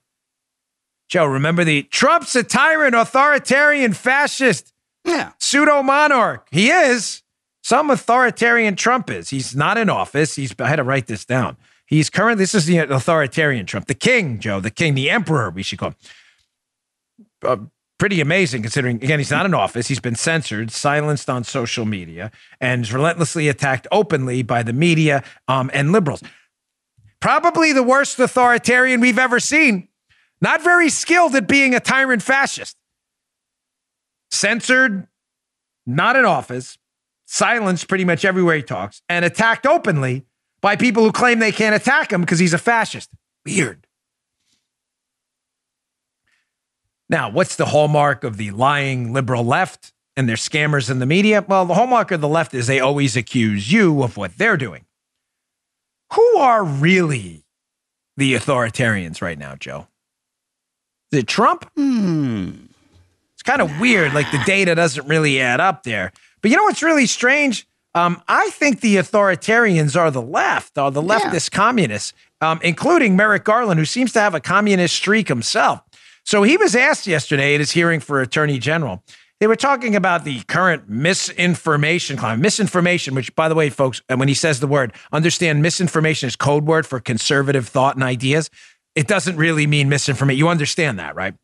Joe, 1.08 1.26
remember 1.26 1.64
the 1.64 1.84
Trump's 1.84 2.36
a 2.36 2.44
tyrant, 2.44 2.94
authoritarian, 2.94 3.94
fascist. 3.94 4.74
Yeah. 5.06 5.32
Pseudo 5.40 5.84
monarch. 5.84 6.48
He 6.52 6.70
is. 6.70 7.24
Some 7.64 7.90
authoritarian 7.90 8.76
Trump 8.76 9.10
is. 9.10 9.30
He's 9.30 9.56
not 9.56 9.78
in 9.78 9.90
office. 9.90 10.36
He's 10.36 10.54
I 10.60 10.68
had 10.68 10.78
to 10.78 10.84
write 10.84 11.08
this 11.08 11.26
down. 11.26 11.58
He's 11.86 12.10
currently 12.10 12.44
this 12.44 12.56
is 12.56 12.66
the 12.66 12.78
authoritarian 12.78 13.66
Trump, 13.66 13.88
the 13.88 13.96
king, 13.96 14.40
Joe, 14.40 14.60
the 14.60 14.72
king, 14.72 14.96
the 14.96 15.10
emperor, 15.10 15.50
we 15.50 15.64
should 15.64 15.80
call 15.80 15.90
him. 15.90 15.96
Uh, 17.44 17.58
pretty 18.00 18.22
amazing 18.22 18.62
considering 18.62 18.98
again 18.98 19.20
he's 19.20 19.32
not 19.32 19.46
in 19.46 19.54
office 19.54 19.88
he's 19.88 20.02
been 20.02 20.16
censored 20.16 20.72
silenced 20.72 21.30
on 21.30 21.44
social 21.44 21.86
media 21.86 22.32
and 22.60 22.84
is 22.84 22.94
relentlessly 22.94 23.48
attacked 23.48 23.88
openly 23.92 24.44
by 24.44 24.64
the 24.64 24.74
media 24.74 25.24
um, 25.48 25.72
and 25.74 25.92
liberals 25.92 26.22
probably 27.22 27.72
the 27.72 27.84
worst 27.84 28.20
authoritarian 28.20 29.00
we've 29.00 29.20
ever 29.20 29.40
seen 29.40 29.88
Not 30.42 30.64
very 30.64 30.90
skilled 30.90 31.36
at 31.36 31.48
being 31.48 31.74
a 31.74 31.80
tyrant 31.80 32.22
fascist. 32.22 32.76
Censored, 34.32 35.08
not 35.86 36.16
in 36.16 36.26
office, 36.26 36.78
silenced 37.26 37.88
pretty 37.88 38.06
much 38.06 38.26
everywhere 38.26 38.58
he 38.58 38.64
talks, 38.64 39.02
and 39.10 39.26
attacked 39.26 39.66
openly 39.66 40.26
by 40.62 40.76
people 40.76 41.04
who 41.04 41.12
claim 41.12 41.40
they 41.40 41.52
can't 41.52 41.76
attack 41.76 42.12
him 42.12 42.22
because 42.22 42.40
he's 42.40 42.54
a 42.54 42.58
fascist. 42.58 43.10
Weird. 43.46 43.86
Now, 47.08 47.30
what's 47.30 47.56
the 47.56 47.68
hallmark 47.68 48.24
of 48.24 48.38
the 48.38 48.52
lying 48.52 49.14
liberal 49.14 49.44
left 49.44 49.94
and 50.18 50.28
their 50.28 50.36
scammers 50.36 50.90
in 50.90 51.00
the 51.00 51.06
media? 51.06 51.46
Well, 51.48 51.66
the 51.66 51.76
hallmark 51.76 52.12
of 52.12 52.22
the 52.22 52.28
left 52.28 52.54
is 52.54 52.68
they 52.68 52.80
always 52.80 53.16
accuse 53.16 53.72
you 53.72 54.02
of 54.02 54.18
what 54.18 54.38
they're 54.38 54.58
doing. 54.58 54.86
Who 56.14 56.38
are 56.38 56.64
really 56.64 57.44
the 58.18 58.34
authoritarians 58.34 59.22
right 59.22 59.38
now, 59.38 59.56
Joe? 59.56 59.88
Is 61.12 61.20
it 61.20 61.28
Trump? 61.28 61.70
Hmm. 61.76 62.65
Kind 63.46 63.62
of 63.62 63.80
weird. 63.80 64.14
Like 64.14 64.32
the 64.32 64.42
data 64.46 64.76
doesn't 64.76 65.08
really 65.08 65.40
add 65.40 65.60
up 65.60 65.84
there. 65.84 66.12
But 66.42 66.52
you 66.52 66.58
know 66.58 66.64
what's 66.64 66.84
really 66.84 67.06
strange? 67.06 67.68
Um, 67.94 68.22
I 68.28 68.50
think 68.50 68.82
the 68.82 68.98
authoritarians 68.98 69.96
are 69.96 70.12
the 70.12 70.22
left, 70.22 70.78
are 70.78 70.92
the 70.92 71.02
leftist 71.02 71.52
communists, 71.52 72.12
um, 72.42 72.60
including 72.62 73.16
Merrick 73.16 73.46
Garland, 73.46 73.80
who 73.80 73.86
seems 73.86 74.12
to 74.14 74.20
have 74.20 74.36
a 74.36 74.42
communist 74.42 74.96
streak 74.96 75.30
himself. 75.30 75.82
So 76.26 76.44
he 76.44 76.58
was 76.58 76.76
asked 76.76 77.08
yesterday 77.08 77.54
at 77.54 77.62
his 77.62 77.72
hearing 77.72 78.02
for 78.02 78.20
attorney 78.20 78.60
general. 78.60 79.04
They 79.40 79.48
were 79.48 79.56
talking 79.56 79.96
about 79.96 80.24
the 80.24 80.42
current 80.44 80.90
misinformation 80.90 82.18
climate. 82.18 82.42
Misinformation, 82.42 83.16
which, 83.16 83.34
by 83.36 83.48
the 83.48 83.56
way, 83.56 83.70
folks, 83.70 84.02
when 84.14 84.28
he 84.28 84.34
says 84.34 84.60
the 84.60 84.68
word, 84.68 84.94
understand 85.12 85.62
misinformation 85.62 86.28
is 86.28 86.36
code 86.36 86.66
word 86.66 86.86
for 86.86 87.00
conservative 87.00 87.68
thought 87.68 87.96
and 87.96 88.04
ideas. 88.04 88.50
It 88.96 89.08
doesn't 89.08 89.36
really 89.38 89.68
mean 89.68 89.88
misinformation. 89.88 90.40
You 90.40 90.48
understand 90.48 91.00
that, 91.00 91.16
right? 91.16 91.36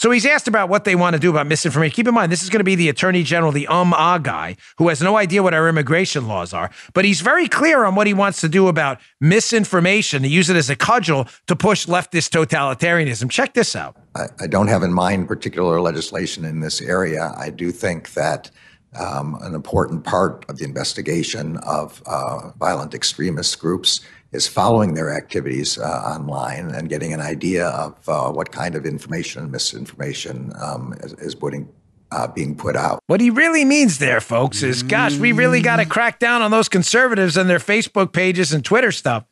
So 0.00 0.10
he's 0.10 0.24
asked 0.24 0.48
about 0.48 0.70
what 0.70 0.84
they 0.84 0.94
want 0.94 1.12
to 1.12 1.20
do 1.20 1.28
about 1.28 1.46
misinformation. 1.46 1.94
Keep 1.94 2.08
in 2.08 2.14
mind, 2.14 2.32
this 2.32 2.42
is 2.42 2.48
going 2.48 2.60
to 2.60 2.64
be 2.64 2.74
the 2.74 2.88
attorney 2.88 3.22
general, 3.22 3.52
the 3.52 3.66
um 3.66 3.92
ah 3.92 4.16
guy, 4.16 4.56
who 4.78 4.88
has 4.88 5.02
no 5.02 5.18
idea 5.18 5.42
what 5.42 5.52
our 5.52 5.68
immigration 5.68 6.26
laws 6.26 6.54
are. 6.54 6.70
But 6.94 7.04
he's 7.04 7.20
very 7.20 7.46
clear 7.48 7.84
on 7.84 7.94
what 7.96 8.06
he 8.06 8.14
wants 8.14 8.40
to 8.40 8.48
do 8.48 8.68
about 8.68 8.98
misinformation, 9.20 10.22
to 10.22 10.28
use 10.28 10.48
it 10.48 10.56
as 10.56 10.70
a 10.70 10.74
cudgel 10.74 11.28
to 11.48 11.54
push 11.54 11.84
leftist 11.84 12.30
totalitarianism. 12.30 13.30
Check 13.30 13.52
this 13.52 13.76
out. 13.76 13.94
I, 14.14 14.28
I 14.40 14.46
don't 14.46 14.68
have 14.68 14.82
in 14.82 14.94
mind 14.94 15.28
particular 15.28 15.82
legislation 15.82 16.46
in 16.46 16.60
this 16.60 16.80
area. 16.80 17.34
I 17.36 17.50
do 17.50 17.70
think 17.70 18.14
that 18.14 18.50
um, 18.98 19.36
an 19.42 19.54
important 19.54 20.04
part 20.04 20.46
of 20.48 20.56
the 20.56 20.64
investigation 20.64 21.58
of 21.58 22.02
uh, 22.06 22.52
violent 22.58 22.94
extremist 22.94 23.60
groups 23.60 24.00
is 24.32 24.46
following 24.46 24.94
their 24.94 25.12
activities 25.12 25.76
uh, 25.78 25.82
online 25.82 26.70
and 26.70 26.88
getting 26.88 27.12
an 27.12 27.20
idea 27.20 27.66
of 27.66 28.08
uh, 28.08 28.30
what 28.30 28.52
kind 28.52 28.74
of 28.74 28.86
information 28.86 29.42
and 29.42 29.50
misinformation 29.50 30.52
um, 30.60 30.94
is, 31.00 31.12
is 31.14 31.34
putting, 31.34 31.68
uh, 32.12 32.28
being 32.28 32.56
put 32.56 32.76
out. 32.76 33.00
What 33.06 33.20
he 33.20 33.30
really 33.30 33.64
means 33.64 33.98
there, 33.98 34.20
folks, 34.20 34.62
is 34.62 34.82
gosh, 34.82 35.16
we 35.16 35.32
really 35.32 35.60
got 35.60 35.76
to 35.76 35.86
crack 35.86 36.18
down 36.18 36.42
on 36.42 36.50
those 36.50 36.68
conservatives 36.68 37.36
and 37.36 37.50
their 37.50 37.58
Facebook 37.58 38.12
pages 38.12 38.52
and 38.52 38.64
Twitter 38.64 38.92
stuff. 38.92 39.24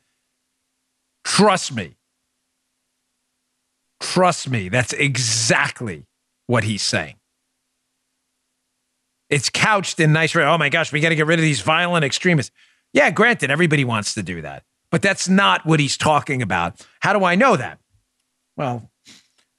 Trust 1.23 1.73
me. 1.73 1.95
Trust 4.01 4.49
me. 4.49 4.69
That's 4.69 4.93
exactly 4.93 6.05
what 6.47 6.63
he's 6.63 6.81
saying. 6.81 7.15
It's 9.29 9.49
couched 9.49 9.99
in 9.99 10.11
nice, 10.11 10.35
oh 10.35 10.57
my 10.57 10.69
gosh, 10.69 10.91
we 10.91 10.99
got 10.99 11.09
to 11.09 11.15
get 11.15 11.27
rid 11.27 11.37
of 11.37 11.43
these 11.43 11.61
violent 11.61 12.03
extremists. 12.03 12.51
Yeah, 12.93 13.11
granted, 13.11 13.51
everybody 13.51 13.85
wants 13.85 14.15
to 14.15 14.23
do 14.23 14.41
that. 14.41 14.63
But 14.91 15.01
that's 15.01 15.29
not 15.29 15.65
what 15.65 15.79
he's 15.79 15.97
talking 15.97 16.41
about. 16.41 16.85
How 17.01 17.13
do 17.13 17.23
I 17.23 17.35
know 17.35 17.55
that? 17.55 17.79
Well, 18.57 18.89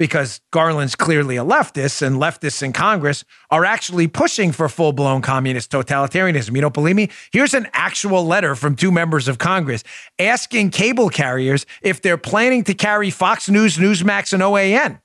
because 0.00 0.40
Garland's 0.50 0.94
clearly 0.96 1.36
a 1.36 1.44
leftist, 1.44 2.00
and 2.00 2.16
leftists 2.16 2.62
in 2.62 2.72
Congress 2.72 3.22
are 3.50 3.66
actually 3.66 4.08
pushing 4.08 4.50
for 4.50 4.66
full 4.70 4.92
blown 4.94 5.20
communist 5.20 5.70
totalitarianism. 5.70 6.54
You 6.54 6.62
don't 6.62 6.72
believe 6.72 6.96
me? 6.96 7.10
Here's 7.32 7.52
an 7.52 7.68
actual 7.74 8.24
letter 8.24 8.54
from 8.54 8.76
two 8.76 8.90
members 8.90 9.28
of 9.28 9.36
Congress 9.36 9.84
asking 10.18 10.70
cable 10.70 11.10
carriers 11.10 11.66
if 11.82 12.00
they're 12.00 12.16
planning 12.16 12.64
to 12.64 12.72
carry 12.72 13.10
Fox 13.10 13.50
News, 13.50 13.76
Newsmax, 13.76 14.32
and 14.32 14.42
OAN. 14.42 15.00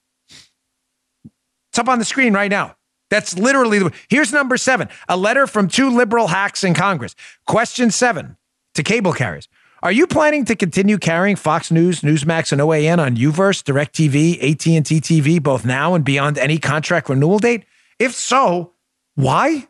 It's 1.71 1.80
up 1.80 1.89
on 1.89 1.99
the 1.99 2.05
screen 2.05 2.34
right 2.34 2.49
now. 2.49 2.78
That's 3.09 3.38
literally 3.38 3.80
the. 3.80 3.91
Here's 4.09 4.32
number 4.32 4.55
seven 4.55 4.88
a 5.09 5.17
letter 5.17 5.45
from 5.45 5.67
two 5.67 5.89
liberal 5.89 6.28
hacks 6.28 6.63
in 6.63 6.73
Congress. 6.73 7.15
Question 7.45 7.91
seven 7.91 8.38
to 8.76 8.82
cable 8.82 9.11
carriers. 9.11 9.49
Are 9.86 9.91
you 9.91 10.07
planning 10.07 10.45
to 10.45 10.55
continue 10.55 10.97
carrying 10.97 11.36
Fox 11.36 11.69
News, 11.69 12.01
Newsmax, 12.01 12.51
and 12.51 12.59
OAN 12.59 12.97
on 12.97 13.15
UVerse, 13.15 13.61
DirecTV, 13.61 14.38
AT&T 14.38 14.81
TV, 14.81 15.41
both 15.41 15.63
now 15.63 15.93
and 15.93 16.03
beyond 16.03 16.39
any 16.39 16.57
contract 16.57 17.07
renewal 17.07 17.38
date? 17.38 17.65
If 17.99 18.15
so, 18.15 18.71
why? 19.13 19.67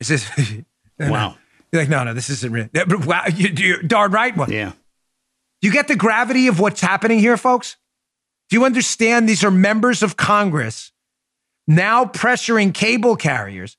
Is 0.00 0.08
this 0.08 0.30
Wow. 1.00 1.38
You're 1.72 1.80
like, 1.80 1.88
no, 1.88 2.04
no, 2.04 2.12
this 2.12 2.28
isn't 2.28 2.52
real. 2.52 2.68
Wow, 3.06 3.24
you, 3.34 3.48
you 3.48 3.82
darn 3.82 4.12
right. 4.12 4.34
Yeah. 4.50 4.72
you 5.62 5.72
get 5.72 5.88
the 5.88 5.96
gravity 5.96 6.48
of 6.48 6.60
what's 6.60 6.82
happening 6.82 7.20
here, 7.20 7.38
folks? 7.38 7.78
Do 8.50 8.56
you 8.56 8.66
understand 8.66 9.26
these 9.26 9.44
are 9.44 9.50
members 9.50 10.02
of 10.02 10.18
Congress 10.18 10.92
now 11.66 12.04
pressuring 12.04 12.74
cable 12.74 13.16
carriers 13.16 13.78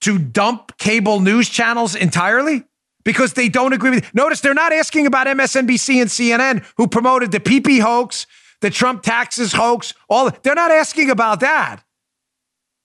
to 0.00 0.18
dump 0.18 0.78
cable 0.78 1.20
news 1.20 1.50
channels 1.50 1.94
entirely? 1.94 2.64
Because 3.04 3.32
they 3.34 3.48
don't 3.48 3.72
agree 3.72 3.90
with. 3.90 4.14
Notice 4.14 4.40
they're 4.40 4.54
not 4.54 4.72
asking 4.72 5.06
about 5.06 5.26
MSNBC 5.26 6.00
and 6.00 6.10
CNN 6.10 6.64
who 6.76 6.86
promoted 6.86 7.32
the 7.32 7.40
PP 7.40 7.80
hoax, 7.80 8.26
the 8.60 8.70
Trump 8.70 9.02
taxes 9.02 9.52
hoax. 9.52 9.94
All 10.08 10.30
they're 10.42 10.54
not 10.54 10.70
asking 10.70 11.10
about 11.10 11.40
that. 11.40 11.82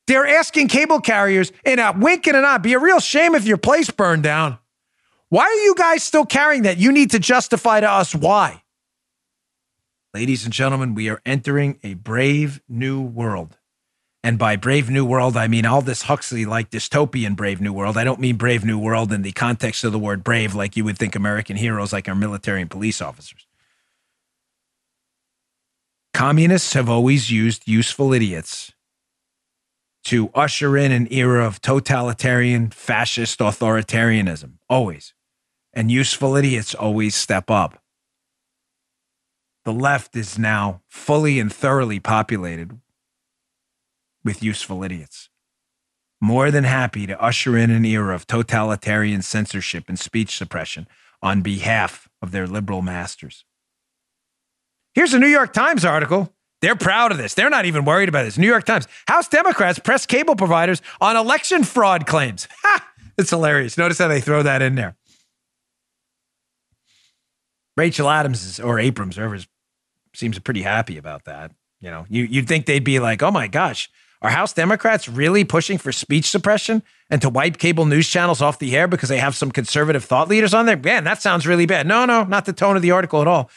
They're 0.08 0.28
asking 0.28 0.68
cable 0.68 1.02
carriers 1.02 1.52
in 1.66 1.80
a 1.80 1.92
wink 1.98 2.28
and 2.28 2.38
a 2.38 2.42
nod. 2.42 2.62
Be 2.62 2.74
a 2.74 2.80
real 2.80 3.00
shame 3.00 3.34
if 3.34 3.46
your 3.46 3.58
place 3.58 3.90
burned 3.90 4.24
down. 4.24 4.60
Why 5.30 5.46
are 5.46 5.64
you 5.66 5.76
guys 5.76 6.04
still 6.04 6.26
carrying 6.26 6.64
that? 6.64 6.78
You 6.78 6.92
need 6.92 7.12
to 7.12 7.20
justify 7.20 7.80
to 7.80 7.90
us 7.90 8.14
why. 8.14 8.62
Ladies 10.14 10.46
and 10.46 10.54
gentlemen, 10.54 10.94
we 10.94 11.10
are 11.10 11.22
entering 11.26 11.80
a 11.84 11.96
brave 11.96 12.62
new 12.70 13.02
world. 13.02 13.58
And 14.26 14.40
by 14.40 14.56
Brave 14.56 14.90
New 14.90 15.06
World, 15.06 15.38
I 15.38 15.48
mean 15.48 15.68
all 15.68 15.84
this 15.84 16.02
Huxley 16.02 16.46
like 16.46 16.72
dystopian 16.72 17.36
Brave 17.36 17.62
New 17.62 17.72
World. 17.72 17.96
I 17.96 18.04
don't 18.04 18.20
mean 18.20 18.38
Brave 18.38 18.66
New 18.66 18.80
World 18.80 19.14
in 19.14 19.22
the 19.22 19.32
context 19.32 19.84
of 19.84 19.92
the 19.92 20.00
word 20.00 20.24
brave, 20.24 20.56
like 20.56 20.76
you 20.76 20.84
would 20.84 20.98
think 20.98 21.16
American 21.16 21.58
heroes 21.58 21.94
like 21.94 22.10
our 22.10 22.16
military 22.16 22.60
and 22.60 22.72
police 22.72 23.04
officers. 23.04 23.46
Communists 26.16 26.74
have 26.74 26.90
always 26.90 27.30
used 27.30 27.68
useful 27.68 28.14
idiots 28.14 28.74
to 30.06 30.32
usher 30.34 30.76
in 30.76 30.92
an 30.92 31.08
era 31.12 31.46
of 31.46 31.62
totalitarian, 31.62 32.72
fascist 32.72 33.38
authoritarianism. 33.38 34.54
Always. 34.68 35.14
And 35.72 35.92
useful 35.92 36.36
idiots 36.36 36.74
always 36.74 37.14
step 37.14 37.52
up. 37.52 37.80
The 39.66 39.74
left 39.74 40.16
is 40.16 40.40
now 40.40 40.82
fully 40.90 41.40
and 41.40 41.54
thoroughly 41.54 42.00
populated 42.00 42.80
with 44.26 44.44
useful 44.44 44.84
idiots. 44.84 45.30
More 46.20 46.52
than 46.52 46.64
happy 46.64 47.06
to 47.08 47.22
usher 47.22 47.56
in 47.56 47.70
an 47.70 47.86
era 47.86 48.16
of 48.16 48.26
totalitarian 48.26 49.22
censorship 49.22 49.86
and 49.88 49.98
speech 49.98 50.36
suppression 50.36 50.88
on 51.22 51.42
behalf 51.42 52.10
of 52.22 52.32
their 52.32 52.48
liberal 52.48 52.82
masters. 52.82 53.46
Here's 54.94 55.14
a 55.14 55.20
New 55.20 55.28
York 55.28 55.54
Times 55.54 55.86
article. 55.86 56.34
They're 56.62 56.76
proud 56.76 57.12
of 57.12 57.18
this. 57.18 57.34
They're 57.34 57.50
not 57.50 57.66
even 57.66 57.86
worried 57.86 58.10
about 58.10 58.24
this. 58.24 58.38
New 58.38 58.48
York 58.48 58.66
Times. 58.66 58.88
House 59.08 59.28
Democrats 59.28 59.78
press 59.78 60.06
cable 60.06 60.36
providers 60.36 60.82
on 61.00 61.16
election 61.16 61.64
fraud 61.64 62.08
claims. 62.08 62.48
Ha! 62.64 62.88
It's 63.18 63.30
hilarious. 63.30 63.78
Notice 63.78 64.00
how 64.00 64.10
they 64.10 64.20
throw 64.20 64.44
that 64.44 64.62
in 64.62 64.76
there. 64.76 64.98
Rachel 67.78 68.10
Adams 68.10 68.60
or 68.60 68.80
Abrams, 68.80 69.16
whoever 69.16 69.38
seems 70.14 70.40
pretty 70.40 70.64
happy 70.64 70.98
about 70.98 71.26
that. 71.26 71.52
You 71.80 71.92
know, 71.92 72.06
you, 72.10 72.24
you'd 72.24 72.48
think 72.48 72.66
they'd 72.66 72.84
be 72.84 73.00
like, 73.00 73.22
oh 73.22 73.32
my 73.32 73.48
gosh, 73.48 73.90
are 74.22 74.30
House 74.30 74.54
Democrats 74.54 75.08
really 75.08 75.44
pushing 75.44 75.78
for 75.78 75.92
speech 75.92 76.30
suppression 76.30 76.84
and 77.10 77.22
to 77.22 77.30
wipe 77.30 77.58
cable 77.58 77.86
news 77.86 78.10
channels 78.10 78.42
off 78.42 78.60
the 78.60 78.76
air 78.76 78.88
because 78.88 79.10
they 79.10 79.20
have 79.20 79.36
some 79.36 79.52
conservative 79.52 80.04
thought 80.04 80.28
leaders 80.28 80.54
on 80.54 80.66
there? 80.66 80.78
Man, 80.78 81.04
that 81.04 81.22
sounds 81.22 81.46
really 81.46 81.66
bad. 81.66 81.88
No, 81.88 82.06
no, 82.06 82.24
not 82.24 82.46
the 82.46 82.54
tone 82.54 82.76
of 82.76 82.82
the 82.82 82.92
article 82.92 83.22
at 83.22 83.28
all. 83.28 83.50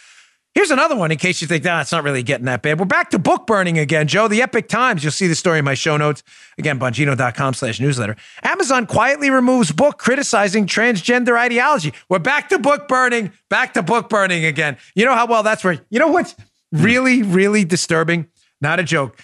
Here's 0.54 0.70
another 0.72 0.96
one 0.96 1.12
in 1.12 1.18
case 1.18 1.40
you 1.40 1.46
think, 1.46 1.62
nah, 1.62 1.82
it's 1.82 1.92
not 1.92 2.02
really 2.02 2.24
getting 2.24 2.46
that 2.46 2.62
bad. 2.62 2.80
We're 2.80 2.86
back 2.86 3.10
to 3.10 3.18
book 3.18 3.46
burning 3.46 3.78
again, 3.78 4.08
Joe. 4.08 4.26
The 4.26 4.42
Epoch 4.42 4.66
Times. 4.66 5.04
You'll 5.04 5.12
see 5.12 5.28
the 5.28 5.36
story 5.36 5.60
in 5.60 5.64
my 5.64 5.74
show 5.74 5.96
notes. 5.96 6.24
Again, 6.58 6.80
bongino.com 6.80 7.54
slash 7.54 7.78
newsletter. 7.78 8.16
Amazon 8.42 8.86
quietly 8.86 9.30
removes 9.30 9.70
book 9.70 9.98
criticizing 9.98 10.66
transgender 10.66 11.38
ideology. 11.38 11.92
We're 12.08 12.18
back 12.18 12.48
to 12.48 12.58
book 12.58 12.88
burning, 12.88 13.30
back 13.48 13.74
to 13.74 13.82
book 13.82 14.08
burning 14.08 14.44
again. 14.44 14.78
You 14.96 15.04
know 15.04 15.14
how 15.14 15.26
well 15.26 15.44
that's 15.44 15.62
where, 15.62 15.80
you 15.90 16.00
know 16.00 16.08
what's 16.08 16.34
really, 16.72 17.22
really 17.22 17.64
disturbing? 17.64 18.26
Not 18.60 18.80
a 18.80 18.82
joke. 18.82 19.16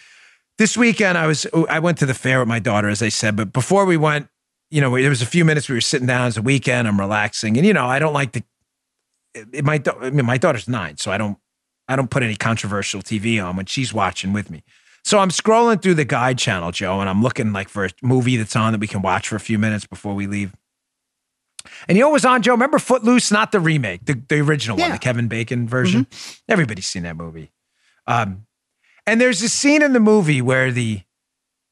This 0.57 0.76
weekend, 0.76 1.18
I 1.18 1.26
was, 1.26 1.46
I 1.68 1.80
went 1.80 1.98
to 1.98 2.07
the 2.07 2.14
fair 2.14 2.38
with 2.38 2.48
my 2.48 2.61
daughter, 2.61 2.88
as 2.88 3.02
I 3.02 3.09
said, 3.09 3.36
but 3.36 3.52
before 3.52 3.84
we 3.84 3.96
went, 3.96 4.28
you 4.70 4.80
know, 4.80 4.96
there 4.96 5.11
was 5.11 5.22
a 5.22 5.26
few 5.26 5.44
minutes 5.44 5.68
we 5.68 5.74
were 5.74 5.80
sitting 5.80 6.07
down 6.07 6.26
as 6.26 6.36
a 6.36 6.42
weekend. 6.42 6.88
I'm 6.88 6.98
relaxing. 6.98 7.57
And, 7.57 7.66
you 7.66 7.72
know, 7.72 7.86
I 7.86 7.98
don't 7.98 8.12
like 8.12 8.32
to 8.32 8.42
it, 9.34 9.64
my 9.64 9.82
I 10.00 10.11
mean, 10.11 10.26
my 10.26 10.38
daughter's 10.38 10.68
nine, 10.68 10.96
so 10.96 11.11
I 11.11 11.18
don't 11.18 11.38
I 11.88 11.96
don't 11.96 12.11
put 12.11 12.22
any 12.22 12.36
controversial 12.36 13.02
TV 13.02 13.44
on 13.44 13.57
when 13.57 13.66
she's 13.66 13.92
watching 13.92 14.32
with 14.32 14.50
me. 14.50 14.62
So 15.05 15.18
I'm 15.18 15.28
scrolling 15.28 15.82
through 15.82 15.94
the 15.94 16.07
guide 16.07 16.38
channel, 16.38 16.72
Joe, 16.72 17.00
and 17.00 17.11
I'm 17.11 17.22
looking 17.22 17.52
like 17.52 17.68
for 17.68 17.84
a 17.84 17.90
movie 18.02 18.36
that's 18.36 18.57
on 18.57 18.72
that 18.72 18.80
we 18.80 18.86
can 18.86 19.02
watch 19.02 19.28
for 19.28 19.36
a 19.36 19.40
few 19.40 19.59
minutes 19.59 19.86
before 19.86 20.14
we 20.14 20.26
leave. 20.26 20.55
And 21.88 21.96
you 21.96 22.02
know 22.02 22.09
what 22.09 22.14
was 22.14 22.24
on, 22.24 22.40
Joe? 22.40 22.52
Remember 22.52 22.78
Footloose, 22.78 23.30
not 23.30 23.52
the 23.52 23.61
remake, 23.61 24.07
the, 24.07 24.14
the 24.28 24.40
original 24.40 24.78
one, 24.78 24.92
the 24.92 24.98
Kevin 24.98 25.28
Bacon 25.28 25.68
version? 25.68 26.07
Everybody's 26.48 26.86
seen 26.86 27.02
that 27.02 27.16
movie. 27.16 27.52
Um, 28.07 28.46
and 29.07 29.20
there's 29.20 29.42
a 29.42 29.48
scene 29.48 29.82
in 29.82 29.92
the 29.92 30.00
movie 30.00 30.40
where 30.40 30.70
the 30.70 31.02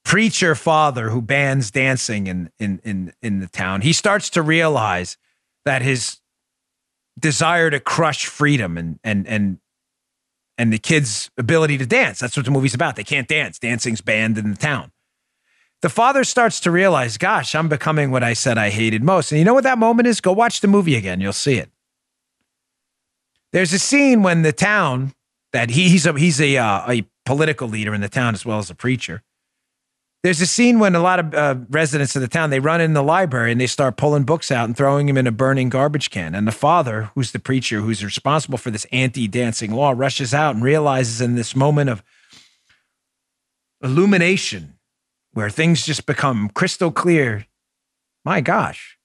preacher 0.05 0.55
father 0.55 1.11
who 1.11 1.23
bans 1.23 1.71
dancing 1.71 2.27
in 2.27 2.51
in 2.59 2.81
in 2.85 3.13
in 3.23 3.41
the 3.41 3.47
town, 3.49 3.81
he 3.81 3.93
starts 3.93 4.29
to 4.31 4.43
realize 4.43 5.17
that 5.65 5.83
his 5.83 6.21
desire 7.19 7.71
to 7.71 7.81
crush 7.81 8.27
freedom 8.27 8.77
and 8.77 8.99
and 9.05 9.27
and 9.27 9.59
and 10.59 10.73
the 10.73 10.79
kids' 10.79 11.31
ability 11.39 11.79
to 11.79 11.87
dance. 11.87 12.21
That's 12.21 12.37
what 12.37 12.45
the 12.45 12.53
movie's 12.53 12.75
about. 12.75 12.97
They 12.97 13.05
can't 13.05 13.29
dance. 13.29 13.59
Dancing's 13.59 14.01
banned 14.01 14.39
in 14.39 14.51
the 14.51 14.57
town. 14.57 14.93
The 15.81 15.89
father 15.89 16.23
starts 16.23 16.61
to 16.61 16.71
realize, 16.71 17.19
gosh, 17.19 17.55
I'm 17.55 17.69
becoming 17.69 18.11
what 18.11 18.23
I 18.23 18.35
said 18.35 18.57
I 18.57 18.71
hated 18.71 19.03
most. 19.03 19.33
And 19.33 19.39
you 19.39 19.45
know 19.45 19.55
what 19.55 19.65
that 19.65 19.79
moment 19.79 20.07
is? 20.07 20.21
Go 20.21 20.33
watch 20.33 20.61
the 20.61 20.69
movie 20.69 20.95
again. 20.95 21.21
You'll 21.21 21.33
see 21.33 21.55
it. 21.55 21.71
There's 23.53 23.73
a 23.73 23.79
scene 23.79 24.23
when 24.23 24.43
the 24.43 24.53
town 24.53 25.15
that 25.53 25.71
he, 25.71 25.89
he's 25.89 26.07
a 26.07 26.13
he's 26.19 26.41
a 26.41 26.57
uh, 26.57 26.91
a 26.91 27.05
political 27.25 27.69
leader 27.69 27.95
in 27.95 28.01
the 28.01 28.09
town 28.09 28.35
as 28.35 28.45
well 28.45 28.59
as 28.59 28.71
a 28.71 28.75
preacher. 28.75 29.23
There's 30.23 30.41
a 30.41 30.47
scene 30.47 30.79
when 30.79 30.95
a 30.95 31.01
lot 31.01 31.19
of 31.19 31.35
uh, 31.35 31.57
residents 31.69 32.15
of 32.15 32.23
the 32.23 32.29
town 32.29 32.51
they 32.51 32.61
run 32.61 32.81
in 32.81 32.93
the 32.93 33.03
library 33.03 33.51
and 33.51 33.61
they 33.61 33.67
start 33.67 33.97
pulling 33.97 34.23
books 34.23 34.53
out 34.53 34.67
and 34.67 34.77
throwing 34.77 35.09
them 35.09 35.19
in 35.19 35.27
a 35.27 35.33
burning 35.33 35.69
garbage 35.69 36.11
can. 36.11 36.37
And 36.37 36.47
the 36.47 36.53
father, 36.53 37.11
who's 37.15 37.33
the 37.33 37.41
preacher, 37.41 37.81
who's 37.81 38.05
responsible 38.05 38.57
for 38.57 38.71
this 38.71 38.87
anti-dancing 38.93 39.73
law, 39.73 39.93
rushes 39.97 40.33
out 40.33 40.55
and 40.55 40.63
realizes 40.63 41.21
in 41.21 41.35
this 41.35 41.57
moment 41.57 41.91
of 41.91 42.05
illumination, 43.83 44.79
where 45.33 45.51
things 45.51 45.85
just 45.85 46.07
become 46.07 46.51
crystal 46.51 46.93
clear. 46.93 47.47
My 48.25 48.41
gosh, 48.41 48.97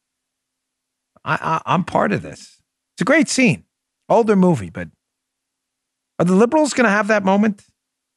I, 1.25 1.39
I 1.41 1.61
I'm 1.73 1.83
part 1.83 2.11
of 2.11 2.21
this. 2.21 2.61
It's 2.93 3.01
a 3.01 3.05
great 3.05 3.27
scene, 3.27 3.63
older 4.07 4.35
movie, 4.35 4.69
but 4.69 4.89
are 6.19 6.25
the 6.25 6.35
liberals 6.35 6.73
going 6.73 6.85
to 6.85 6.91
have 6.91 7.07
that 7.07 7.23
moment? 7.23 7.63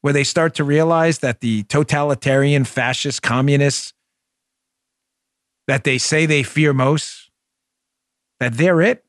Where 0.01 0.13
they 0.13 0.25
start 0.25 0.55
to 0.55 0.65
realize 0.65 1.19
that 1.19 1.41
the 1.41 1.63
totalitarian 1.65 2.65
fascist 2.65 3.23
communists 3.23 3.93
that 5.67 5.85
they 5.85 5.99
say 5.99 6.27
they 6.27 6.43
fear 6.43 6.73
most 6.73 7.31
that 8.41 8.55
they're 8.55 8.81
it? 8.81 9.05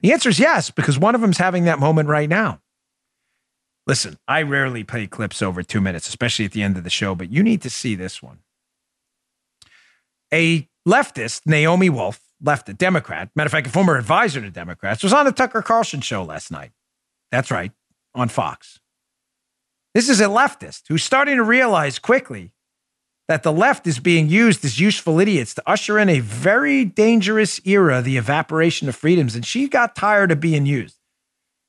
The 0.00 0.12
answer 0.12 0.28
is 0.28 0.38
yes 0.38 0.70
because 0.70 0.98
one 0.98 1.14
of 1.14 1.20
them's 1.20 1.38
having 1.38 1.64
that 1.64 1.78
moment 1.78 2.08
right 2.08 2.28
now. 2.28 2.60
Listen 3.86 4.18
i 4.28 4.42
rarely 4.42 4.84
play 4.84 5.06
clips 5.06 5.40
over 5.40 5.62
two 5.62 5.80
minutes 5.80 6.08
especially 6.08 6.44
at 6.44 6.52
the 6.52 6.62
end 6.62 6.76
of 6.76 6.84
the 6.84 6.90
show 6.90 7.14
but 7.14 7.32
you 7.32 7.42
need 7.42 7.62
to 7.62 7.70
see 7.70 7.94
this 7.94 8.22
one. 8.22 8.40
A 10.32 10.68
leftist 10.86 11.46
naomi 11.46 11.88
wolf 11.88 12.20
left 12.42 12.68
a 12.68 12.74
democrat 12.74 13.30
matter 13.34 13.46
of 13.46 13.52
fact 13.52 13.66
a 13.66 13.70
former 13.70 13.96
advisor 13.96 14.42
to 14.42 14.50
democrats 14.50 15.02
was 15.02 15.12
on 15.14 15.24
the 15.24 15.32
tucker 15.32 15.62
carlson 15.62 16.02
show 16.02 16.22
last 16.22 16.50
night. 16.50 16.72
That's 17.32 17.50
right 17.50 17.72
on 18.14 18.28
fox 18.28 18.78
this 19.94 20.08
is 20.08 20.20
a 20.20 20.24
leftist 20.24 20.82
who's 20.88 21.02
starting 21.02 21.36
to 21.36 21.42
realize 21.42 21.98
quickly 21.98 22.52
that 23.28 23.42
the 23.42 23.52
left 23.52 23.86
is 23.86 23.98
being 23.98 24.28
used 24.28 24.64
as 24.64 24.80
useful 24.80 25.20
idiots 25.20 25.54
to 25.54 25.62
usher 25.66 25.98
in 25.98 26.08
a 26.08 26.20
very 26.20 26.84
dangerous 26.84 27.60
era, 27.64 28.00
the 28.00 28.16
evaporation 28.16 28.88
of 28.88 28.96
freedoms. 28.96 29.34
And 29.34 29.44
she 29.44 29.68
got 29.68 29.94
tired 29.94 30.32
of 30.32 30.40
being 30.40 30.66
used. 30.66 30.96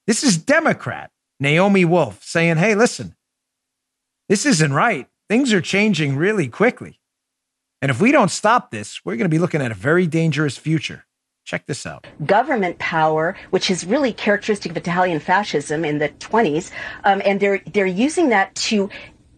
This 0.08 0.24
is 0.24 0.38
Democrat 0.38 1.12
Naomi 1.40 1.86
Wolf 1.86 2.24
saying, 2.24 2.58
hey, 2.58 2.76
listen, 2.76 3.16
this 4.30 4.46
isn't 4.46 4.74
right. 4.74 5.08
Things 5.28 5.54
are 5.54 5.62
changing 5.62 6.16
really 6.16 6.48
quickly. 6.48 7.00
And 7.82 7.92
if 7.92 8.02
we 8.02 8.12
don't 8.12 8.32
stop 8.32 8.72
this, 8.72 9.04
we're 9.06 9.16
going 9.16 9.26
to 9.26 9.30
be 9.30 9.40
looking 9.40 9.62
at 9.62 9.72
a 9.72 9.76
very 9.76 10.08
dangerous 10.08 10.58
future. 10.58 11.06
Check 11.50 11.66
this 11.66 11.88
out. 11.88 12.06
government 12.28 12.78
power, 12.78 13.36
which 13.50 13.72
is 13.72 13.84
really 13.84 14.14
characteristic 14.14 14.72
of 14.72 14.78
Italian 14.78 15.20
fascism 15.20 15.84
in 15.84 15.98
the 15.98 16.10
20s, 16.10 16.70
um, 17.06 17.24
and 17.26 17.40
they're 17.40 17.60
they're 17.74 17.88
using 17.88 18.30
that 18.30 18.54
to 18.70 18.88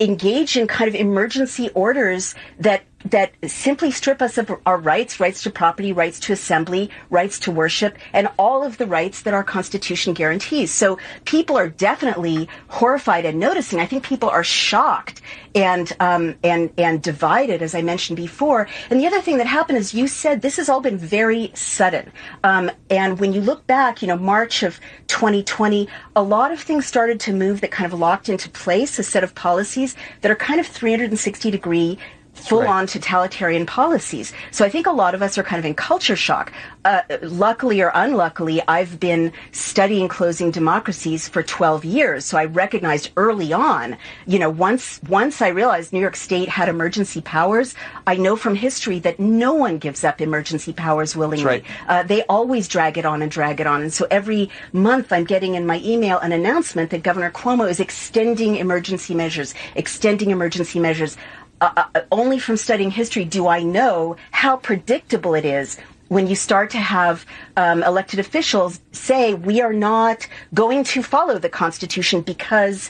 engage 0.01 0.57
in 0.57 0.67
kind 0.67 0.89
of 0.89 0.95
emergency 0.95 1.69
orders 1.69 2.35
that 2.59 2.81
that 3.05 3.33
simply 3.47 3.91
strip 3.91 4.21
us 4.21 4.37
of 4.37 4.51
our 4.65 4.77
rights, 4.77 5.19
rights 5.19 5.43
to 5.43 5.49
property, 5.49 5.91
rights 5.91 6.19
to 6.21 6.33
assembly, 6.33 6.89
rights 7.09 7.39
to 7.39 7.51
worship, 7.51 7.97
and 8.13 8.29
all 8.37 8.63
of 8.63 8.77
the 8.77 8.85
rights 8.85 9.21
that 9.21 9.33
our 9.33 9.43
Constitution 9.43 10.13
guarantees. 10.13 10.71
So 10.71 10.97
people 11.25 11.57
are 11.57 11.69
definitely 11.69 12.47
horrified 12.67 13.25
and 13.25 13.39
noticing. 13.39 13.79
I 13.79 13.85
think 13.85 14.03
people 14.03 14.29
are 14.29 14.43
shocked 14.43 15.21
and 15.55 15.91
um, 15.99 16.35
and 16.43 16.71
and 16.77 17.01
divided, 17.01 17.61
as 17.61 17.75
I 17.75 17.81
mentioned 17.81 18.17
before. 18.17 18.67
And 18.89 18.99
the 18.99 19.07
other 19.07 19.21
thing 19.21 19.37
that 19.37 19.47
happened 19.47 19.77
is 19.77 19.93
you 19.93 20.07
said 20.07 20.41
this 20.41 20.57
has 20.57 20.69
all 20.69 20.81
been 20.81 20.97
very 20.97 21.51
sudden. 21.53 22.11
Um, 22.43 22.71
and 22.89 23.19
when 23.19 23.33
you 23.33 23.41
look 23.41 23.65
back, 23.67 24.01
you 24.01 24.07
know, 24.07 24.17
March 24.17 24.63
of 24.63 24.79
2020, 25.07 25.87
a 26.15 26.23
lot 26.23 26.51
of 26.51 26.61
things 26.61 26.85
started 26.85 27.19
to 27.21 27.33
move 27.33 27.61
that 27.61 27.71
kind 27.71 27.91
of 27.91 27.99
locked 27.99 28.29
into 28.29 28.49
place 28.49 28.99
a 28.99 29.03
set 29.03 29.23
of 29.23 29.35
policies 29.35 29.95
that 30.21 30.31
are 30.31 30.35
kind 30.35 30.59
of 30.59 30.67
360 30.67 31.51
degree 31.51 31.97
full 32.41 32.67
on 32.67 32.87
totalitarian 32.87 33.65
policies. 33.65 34.33
So 34.51 34.65
I 34.65 34.69
think 34.69 34.87
a 34.87 34.91
lot 34.91 35.15
of 35.15 35.21
us 35.21 35.37
are 35.37 35.43
kind 35.43 35.59
of 35.59 35.65
in 35.65 35.75
culture 35.75 36.15
shock. 36.15 36.51
Uh, 36.83 37.01
luckily 37.21 37.81
or 37.81 37.91
unluckily, 37.93 38.61
I've 38.67 38.99
been 38.99 39.31
studying 39.51 40.07
closing 40.07 40.49
democracies 40.49 41.27
for 41.27 41.43
12 41.43 41.85
years. 41.85 42.25
So 42.25 42.37
I 42.37 42.45
recognized 42.45 43.11
early 43.17 43.53
on, 43.53 43.97
you 44.25 44.39
know, 44.39 44.49
once, 44.49 44.99
once 45.07 45.41
I 45.41 45.49
realized 45.49 45.93
New 45.93 45.99
York 45.99 46.15
State 46.15 46.49
had 46.49 46.69
emergency 46.69 47.21
powers, 47.21 47.75
I 48.07 48.15
know 48.15 48.35
from 48.35 48.55
history 48.55 48.99
that 48.99 49.19
no 49.19 49.53
one 49.53 49.77
gives 49.77 50.03
up 50.03 50.21
emergency 50.21 50.73
powers 50.73 51.15
willingly. 51.15 51.45
right. 51.45 51.65
Uh, 51.87 52.03
they 52.03 52.23
always 52.23 52.67
drag 52.67 52.97
it 52.97 53.05
on 53.05 53.21
and 53.21 53.31
drag 53.31 53.59
it 53.59 53.67
on. 53.67 53.81
And 53.81 53.93
so 53.93 54.07
every 54.09 54.49
month 54.73 55.11
I'm 55.11 55.25
getting 55.25 55.55
in 55.55 55.65
my 55.65 55.79
email 55.83 56.17
an 56.19 56.31
announcement 56.31 56.89
that 56.89 57.03
Governor 57.03 57.31
Cuomo 57.31 57.69
is 57.69 57.79
extending 57.79 58.55
emergency 58.55 59.13
measures, 59.13 59.53
extending 59.75 60.31
emergency 60.31 60.79
measures. 60.79 61.17
Uh, 61.61 61.85
uh, 61.93 62.01
only 62.11 62.39
from 62.39 62.57
studying 62.57 62.89
history 62.89 63.23
do 63.23 63.47
I 63.47 63.61
know 63.61 64.15
how 64.31 64.57
predictable 64.57 65.35
it 65.35 65.45
is 65.45 65.77
when 66.07 66.25
you 66.25 66.35
start 66.35 66.71
to 66.71 66.79
have 66.79 67.23
um, 67.55 67.83
elected 67.83 68.19
officials 68.19 68.81
say 68.91 69.35
we 69.35 69.61
are 69.61 69.71
not 69.71 70.27
going 70.55 70.83
to 70.85 71.03
follow 71.03 71.37
the 71.37 71.49
Constitution 71.49 72.21
because 72.21 72.89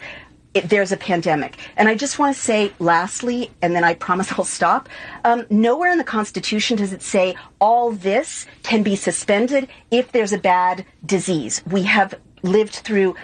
it, 0.54 0.70
there's 0.70 0.94
a 0.94 0.98
pandemic. 0.98 1.58
And 1.76 1.90
I 1.90 1.96
just 1.96 2.18
want 2.18 2.34
to 2.34 2.42
say, 2.42 2.72
lastly, 2.80 3.52
and 3.62 3.76
then 3.76 3.84
I 3.84 3.94
promise 3.94 4.32
I'll 4.38 4.46
stop. 4.46 4.88
Um, 5.26 5.46
nowhere 5.50 5.92
in 5.92 5.98
the 5.98 6.06
Constitution 6.06 6.78
does 6.78 6.94
it 6.94 7.02
say 7.02 7.36
all 7.60 7.92
this 7.92 8.48
can 8.64 8.84
be 8.84 8.96
suspended 8.96 9.68
if 9.92 10.14
there's 10.14 10.32
a 10.32 10.38
bad 10.38 10.86
disease. 11.06 11.62
We 11.70 11.84
have 11.84 12.16
lived 12.44 12.74
through 12.74 13.16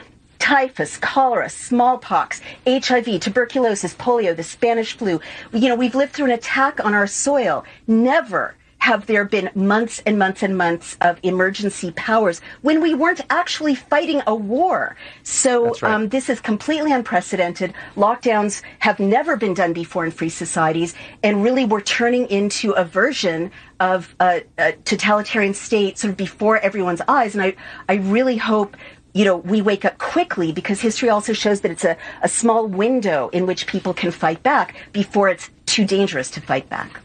typhus, 0.47 0.95
cholera, 0.95 1.49
smallpox, 1.49 2.39
HIV, 2.65 3.19
tuberculosis, 3.19 3.93
polio, 3.95 4.33
the 4.33 4.43
Spanish 4.43 4.95
flu. 4.95 5.19
You 5.51 5.67
know, 5.67 5.75
we've 5.75 5.93
lived 5.93 6.13
through 6.13 6.27
an 6.27 6.31
attack 6.31 6.85
on 6.85 6.93
our 6.93 7.05
soil. 7.05 7.65
Never 7.85 8.55
have 8.77 9.07
there 9.07 9.25
been 9.25 9.49
months 9.55 10.01
and 10.05 10.17
months 10.17 10.43
and 10.43 10.57
months 10.57 10.95
of 11.01 11.19
emergency 11.21 11.91
powers 11.91 12.39
when 12.61 12.79
we 12.79 12.93
weren't 12.93 13.19
actually 13.29 13.75
fighting 13.75 14.21
a 14.25 14.33
war. 14.33 14.95
So 15.23 15.71
right. 15.81 15.83
um, 15.83 16.07
this 16.07 16.29
is 16.29 16.39
completely 16.39 16.93
unprecedented. 16.93 17.73
Lockdowns 17.97 18.61
have 18.79 18.99
never 18.99 19.35
been 19.35 19.53
done 19.53 19.73
before 19.73 20.05
in 20.05 20.11
free 20.11 20.29
societies, 20.29 20.95
and 21.23 21.43
really 21.43 21.65
we're 21.65 21.81
turning 21.81 22.25
into 22.27 22.71
a 22.71 22.85
version 22.85 23.51
of 23.81 24.15
a, 24.21 24.43
a 24.57 24.71
totalitarian 24.85 25.53
state 25.53 25.97
sort 25.97 26.11
of 26.11 26.17
before 26.17 26.57
everyone's 26.59 27.01
eyes. 27.07 27.35
And 27.35 27.43
I, 27.43 27.55
I 27.89 27.95
really 27.95 28.37
hope 28.37 28.77
you 29.13 29.25
know, 29.25 29.37
we 29.37 29.61
wake 29.61 29.85
up 29.85 29.97
quickly 29.97 30.51
because 30.51 30.79
history 30.79 31.09
also 31.09 31.33
shows 31.33 31.61
that 31.61 31.71
it's 31.71 31.83
a, 31.83 31.97
a 32.21 32.29
small 32.29 32.67
window 32.67 33.29
in 33.29 33.45
which 33.45 33.67
people 33.67 33.93
can 33.93 34.11
fight 34.11 34.43
back 34.43 34.75
before 34.93 35.29
it's 35.29 35.49
too 35.65 35.85
dangerous 35.85 36.29
to 36.31 36.41
fight 36.41 36.69
back. 36.69 36.99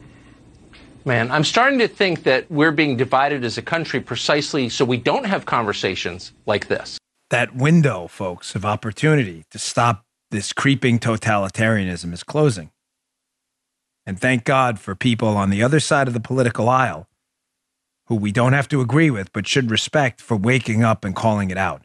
Man, 1.05 1.31
I'm 1.31 1.43
starting 1.43 1.81
to 1.81 1.89
think 1.89 2.23
that 2.25 2.49
we're 2.51 2.71
being 2.71 2.97
divided 2.97 3.45
as 3.45 3.59
a 3.59 3.63
country 3.63 4.01
precisely 4.01 4.69
so 4.69 4.85
we 4.85 4.99
don't 4.99 5.25
have 5.25 5.47
conversations 5.47 6.33
like 6.47 6.69
this. 6.69 6.99
That 7.31 7.57
window, 7.57 8.07
folks, 8.07 8.55
of 8.55 8.65
opportunity 8.65 9.45
to 9.51 9.59
stop 9.59 10.05
this 10.31 10.53
creeping 10.53 10.99
totalitarianism 10.99 12.13
is 12.13 12.23
closing. 12.23 12.71
And 14.07 14.21
thank 14.21 14.45
God 14.45 14.79
for 14.79 14.95
people 14.95 15.37
on 15.37 15.51
the 15.51 15.63
other 15.63 15.81
side 15.81 16.09
of 16.09 16.15
the 16.15 16.21
political 16.21 16.69
aisle 16.69 17.07
who 18.07 18.17
we 18.17 18.33
don't 18.33 18.53
have 18.53 18.69
to 18.69 18.81
agree 18.81 19.11
with 19.11 19.33
but 19.33 19.47
should 19.47 19.71
respect 19.71 20.21
for 20.21 20.37
waking 20.37 20.85
up 20.85 21.05
and 21.05 21.17
calling 21.17 21.51
it 21.51 21.59
out. 21.59 21.83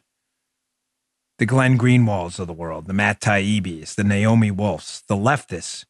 The 1.38 1.46
Glenn 1.46 1.78
Greenwalds 1.78 2.38
of 2.38 2.46
the 2.48 2.52
world, 2.52 2.86
the 2.86 2.92
Matt 2.92 3.20
Taibbi's, 3.20 3.94
the 3.94 4.04
Naomi 4.04 4.50
Wolfs, 4.50 5.02
the 5.02 5.14
leftists 5.14 5.84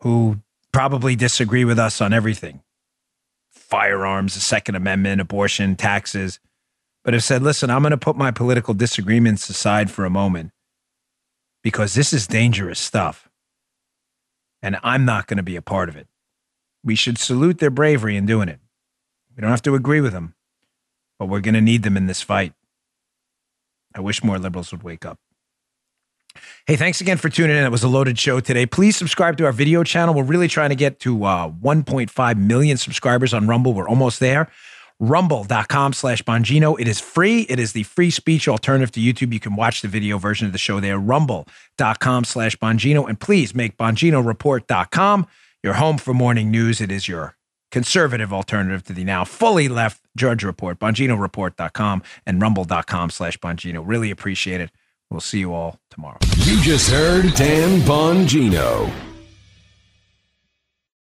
who 0.00 0.40
probably 0.72 1.16
disagree 1.16 1.64
with 1.64 1.78
us 1.78 2.00
on 2.00 2.12
everything 2.12 2.62
firearms, 3.74 4.34
the 4.34 4.40
Second 4.40 4.76
Amendment, 4.76 5.20
abortion, 5.20 5.74
taxes. 5.74 6.38
but 7.02 7.12
have 7.12 7.24
said, 7.24 7.42
listen, 7.42 7.70
I'm 7.70 7.82
going 7.82 7.90
to 7.90 7.96
put 7.96 8.16
my 8.16 8.30
political 8.30 8.72
disagreements 8.72 9.48
aside 9.48 9.90
for 9.90 10.04
a 10.04 10.10
moment 10.10 10.52
because 11.62 11.94
this 11.94 12.12
is 12.12 12.26
dangerous 12.26 12.78
stuff. 12.78 13.28
And 14.62 14.78
I'm 14.82 15.04
not 15.04 15.26
going 15.26 15.38
to 15.38 15.42
be 15.42 15.56
a 15.56 15.62
part 15.62 15.88
of 15.88 15.96
it. 15.96 16.06
We 16.84 16.94
should 16.94 17.18
salute 17.18 17.58
their 17.58 17.70
bravery 17.70 18.16
in 18.16 18.26
doing 18.26 18.48
it. 18.48 18.60
We 19.34 19.40
don't 19.40 19.50
have 19.50 19.62
to 19.62 19.74
agree 19.74 20.00
with 20.00 20.12
them, 20.12 20.34
but 21.18 21.26
we're 21.26 21.40
going 21.40 21.54
to 21.54 21.60
need 21.60 21.82
them 21.82 21.96
in 21.96 22.06
this 22.06 22.22
fight. 22.22 22.52
I 23.94 24.00
wish 24.00 24.24
more 24.24 24.38
liberals 24.38 24.72
would 24.72 24.82
wake 24.82 25.04
up. 25.04 25.18
Hey, 26.66 26.76
thanks 26.76 27.00
again 27.00 27.16
for 27.16 27.28
tuning 27.28 27.56
in. 27.56 27.64
It 27.64 27.70
was 27.70 27.84
a 27.84 27.88
loaded 27.88 28.18
show 28.18 28.40
today. 28.40 28.66
Please 28.66 28.96
subscribe 28.96 29.36
to 29.36 29.44
our 29.44 29.52
video 29.52 29.84
channel. 29.84 30.14
We're 30.14 30.24
really 30.24 30.48
trying 30.48 30.70
to 30.70 30.76
get 30.76 30.98
to 31.00 31.24
uh, 31.24 31.48
1.5 31.48 32.36
million 32.38 32.76
subscribers 32.76 33.32
on 33.32 33.46
Rumble. 33.46 33.72
We're 33.72 33.88
almost 33.88 34.18
there. 34.18 34.50
Rumble.com 35.00 35.92
slash 35.92 36.22
Bongino. 36.22 36.78
It 36.80 36.88
is 36.88 37.00
free. 37.00 37.42
It 37.42 37.58
is 37.58 37.72
the 37.72 37.82
free 37.82 38.10
speech 38.10 38.48
alternative 38.48 38.92
to 38.92 39.00
YouTube. 39.00 39.32
You 39.32 39.40
can 39.40 39.56
watch 39.56 39.82
the 39.82 39.88
video 39.88 40.18
version 40.18 40.46
of 40.46 40.52
the 40.52 40.58
show 40.58 40.80
there. 40.80 40.98
Rumble.com 40.98 42.24
slash 42.24 42.56
Bongino. 42.56 43.08
And 43.08 43.18
please 43.18 43.54
make 43.54 43.76
BonginoReport.com 43.76 45.26
your 45.62 45.74
home 45.74 45.98
for 45.98 46.14
morning 46.14 46.50
news. 46.50 46.80
It 46.80 46.92
is 46.92 47.08
your 47.08 47.36
conservative 47.74 48.32
alternative 48.32 48.84
to 48.84 48.92
the 48.92 49.02
now 49.02 49.24
fully 49.24 49.66
left 49.66 50.00
Drudge 50.16 50.44
Report, 50.44 50.78
BonginoReport.com 50.78 52.04
and 52.24 52.40
Rumble.com 52.40 53.10
slash 53.10 53.36
Bongino. 53.38 53.82
Really 53.84 54.12
appreciate 54.12 54.60
it. 54.60 54.70
We'll 55.10 55.20
see 55.20 55.40
you 55.40 55.52
all 55.52 55.80
tomorrow. 55.90 56.18
You 56.36 56.62
just 56.62 56.88
heard 56.88 57.34
Dan 57.34 57.80
Bongino. 57.80 59.13